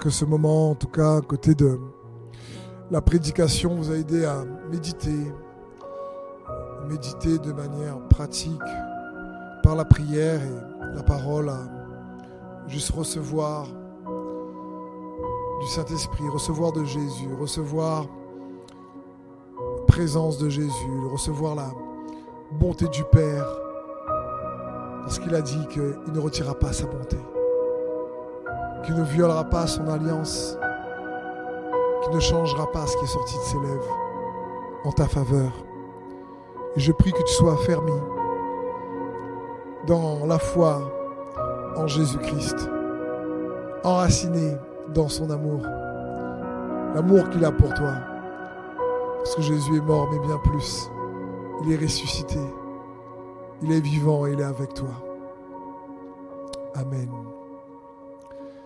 Que 0.00 0.10
ce 0.10 0.24
moment, 0.24 0.70
en 0.70 0.74
tout 0.74 0.88
cas, 0.88 1.18
à 1.18 1.20
côté 1.20 1.54
de 1.54 1.78
la 2.90 3.00
prédication, 3.00 3.74
vous 3.74 3.90
a 3.90 3.94
aidé 3.94 4.24
à 4.24 4.44
méditer, 4.70 5.30
méditer 6.88 7.38
de 7.38 7.52
manière 7.52 7.98
pratique, 8.08 8.62
par 9.62 9.76
la 9.76 9.84
prière 9.84 10.40
et 10.42 10.96
la 10.96 11.02
parole, 11.02 11.50
à 11.50 11.68
juste 12.68 12.90
recevoir 12.90 13.68
du 15.60 15.66
Saint-Esprit, 15.68 16.28
recevoir 16.28 16.72
de 16.72 16.84
Jésus, 16.84 17.28
recevoir 17.38 18.06
la 19.78 19.84
présence 19.86 20.38
de 20.38 20.48
Jésus, 20.48 21.06
recevoir 21.12 21.54
la 21.54 21.70
bonté 22.58 22.88
du 22.88 23.04
Père 23.12 23.46
parce 25.02 25.18
qu'il 25.18 25.34
a 25.34 25.42
dit 25.42 25.66
qu'il 25.68 26.12
ne 26.12 26.18
retirera 26.18 26.54
pas 26.54 26.72
sa 26.72 26.86
bonté, 26.86 27.18
qu'il 28.84 28.94
ne 28.94 29.04
violera 29.04 29.44
pas 29.44 29.66
son 29.66 29.88
alliance, 29.88 30.56
qu'il 32.02 32.14
ne 32.14 32.20
changera 32.20 32.70
pas 32.70 32.86
ce 32.86 32.96
qui 32.96 33.04
est 33.04 33.08
sorti 33.08 33.36
de 33.36 33.42
ses 33.42 33.58
lèvres 33.58 33.98
en 34.84 34.92
ta 34.92 35.06
faveur. 35.06 35.52
Et 36.76 36.80
je 36.80 36.92
prie 36.92 37.12
que 37.12 37.22
tu 37.22 37.32
sois 37.34 37.54
affermi 37.54 37.92
dans 39.86 40.26
la 40.26 40.38
foi 40.38 40.80
en 41.76 41.86
Jésus-Christ, 41.86 42.70
enraciné 43.84 44.56
dans 44.94 45.08
son 45.08 45.30
amour, 45.30 45.62
l'amour 46.94 47.28
qu'il 47.30 47.44
a 47.44 47.52
pour 47.52 47.72
toi. 47.74 47.94
Parce 49.18 49.36
que 49.36 49.42
Jésus 49.42 49.76
est 49.76 49.80
mort, 49.80 50.08
mais 50.10 50.18
bien 50.18 50.38
plus, 50.38 50.90
il 51.62 51.72
est 51.72 51.76
ressuscité. 51.76 52.40
Il 53.62 53.70
est 53.70 53.80
vivant 53.80 54.26
et 54.26 54.32
il 54.32 54.40
est 54.40 54.44
avec 54.44 54.74
toi. 54.74 54.90
Amen. 56.74 57.08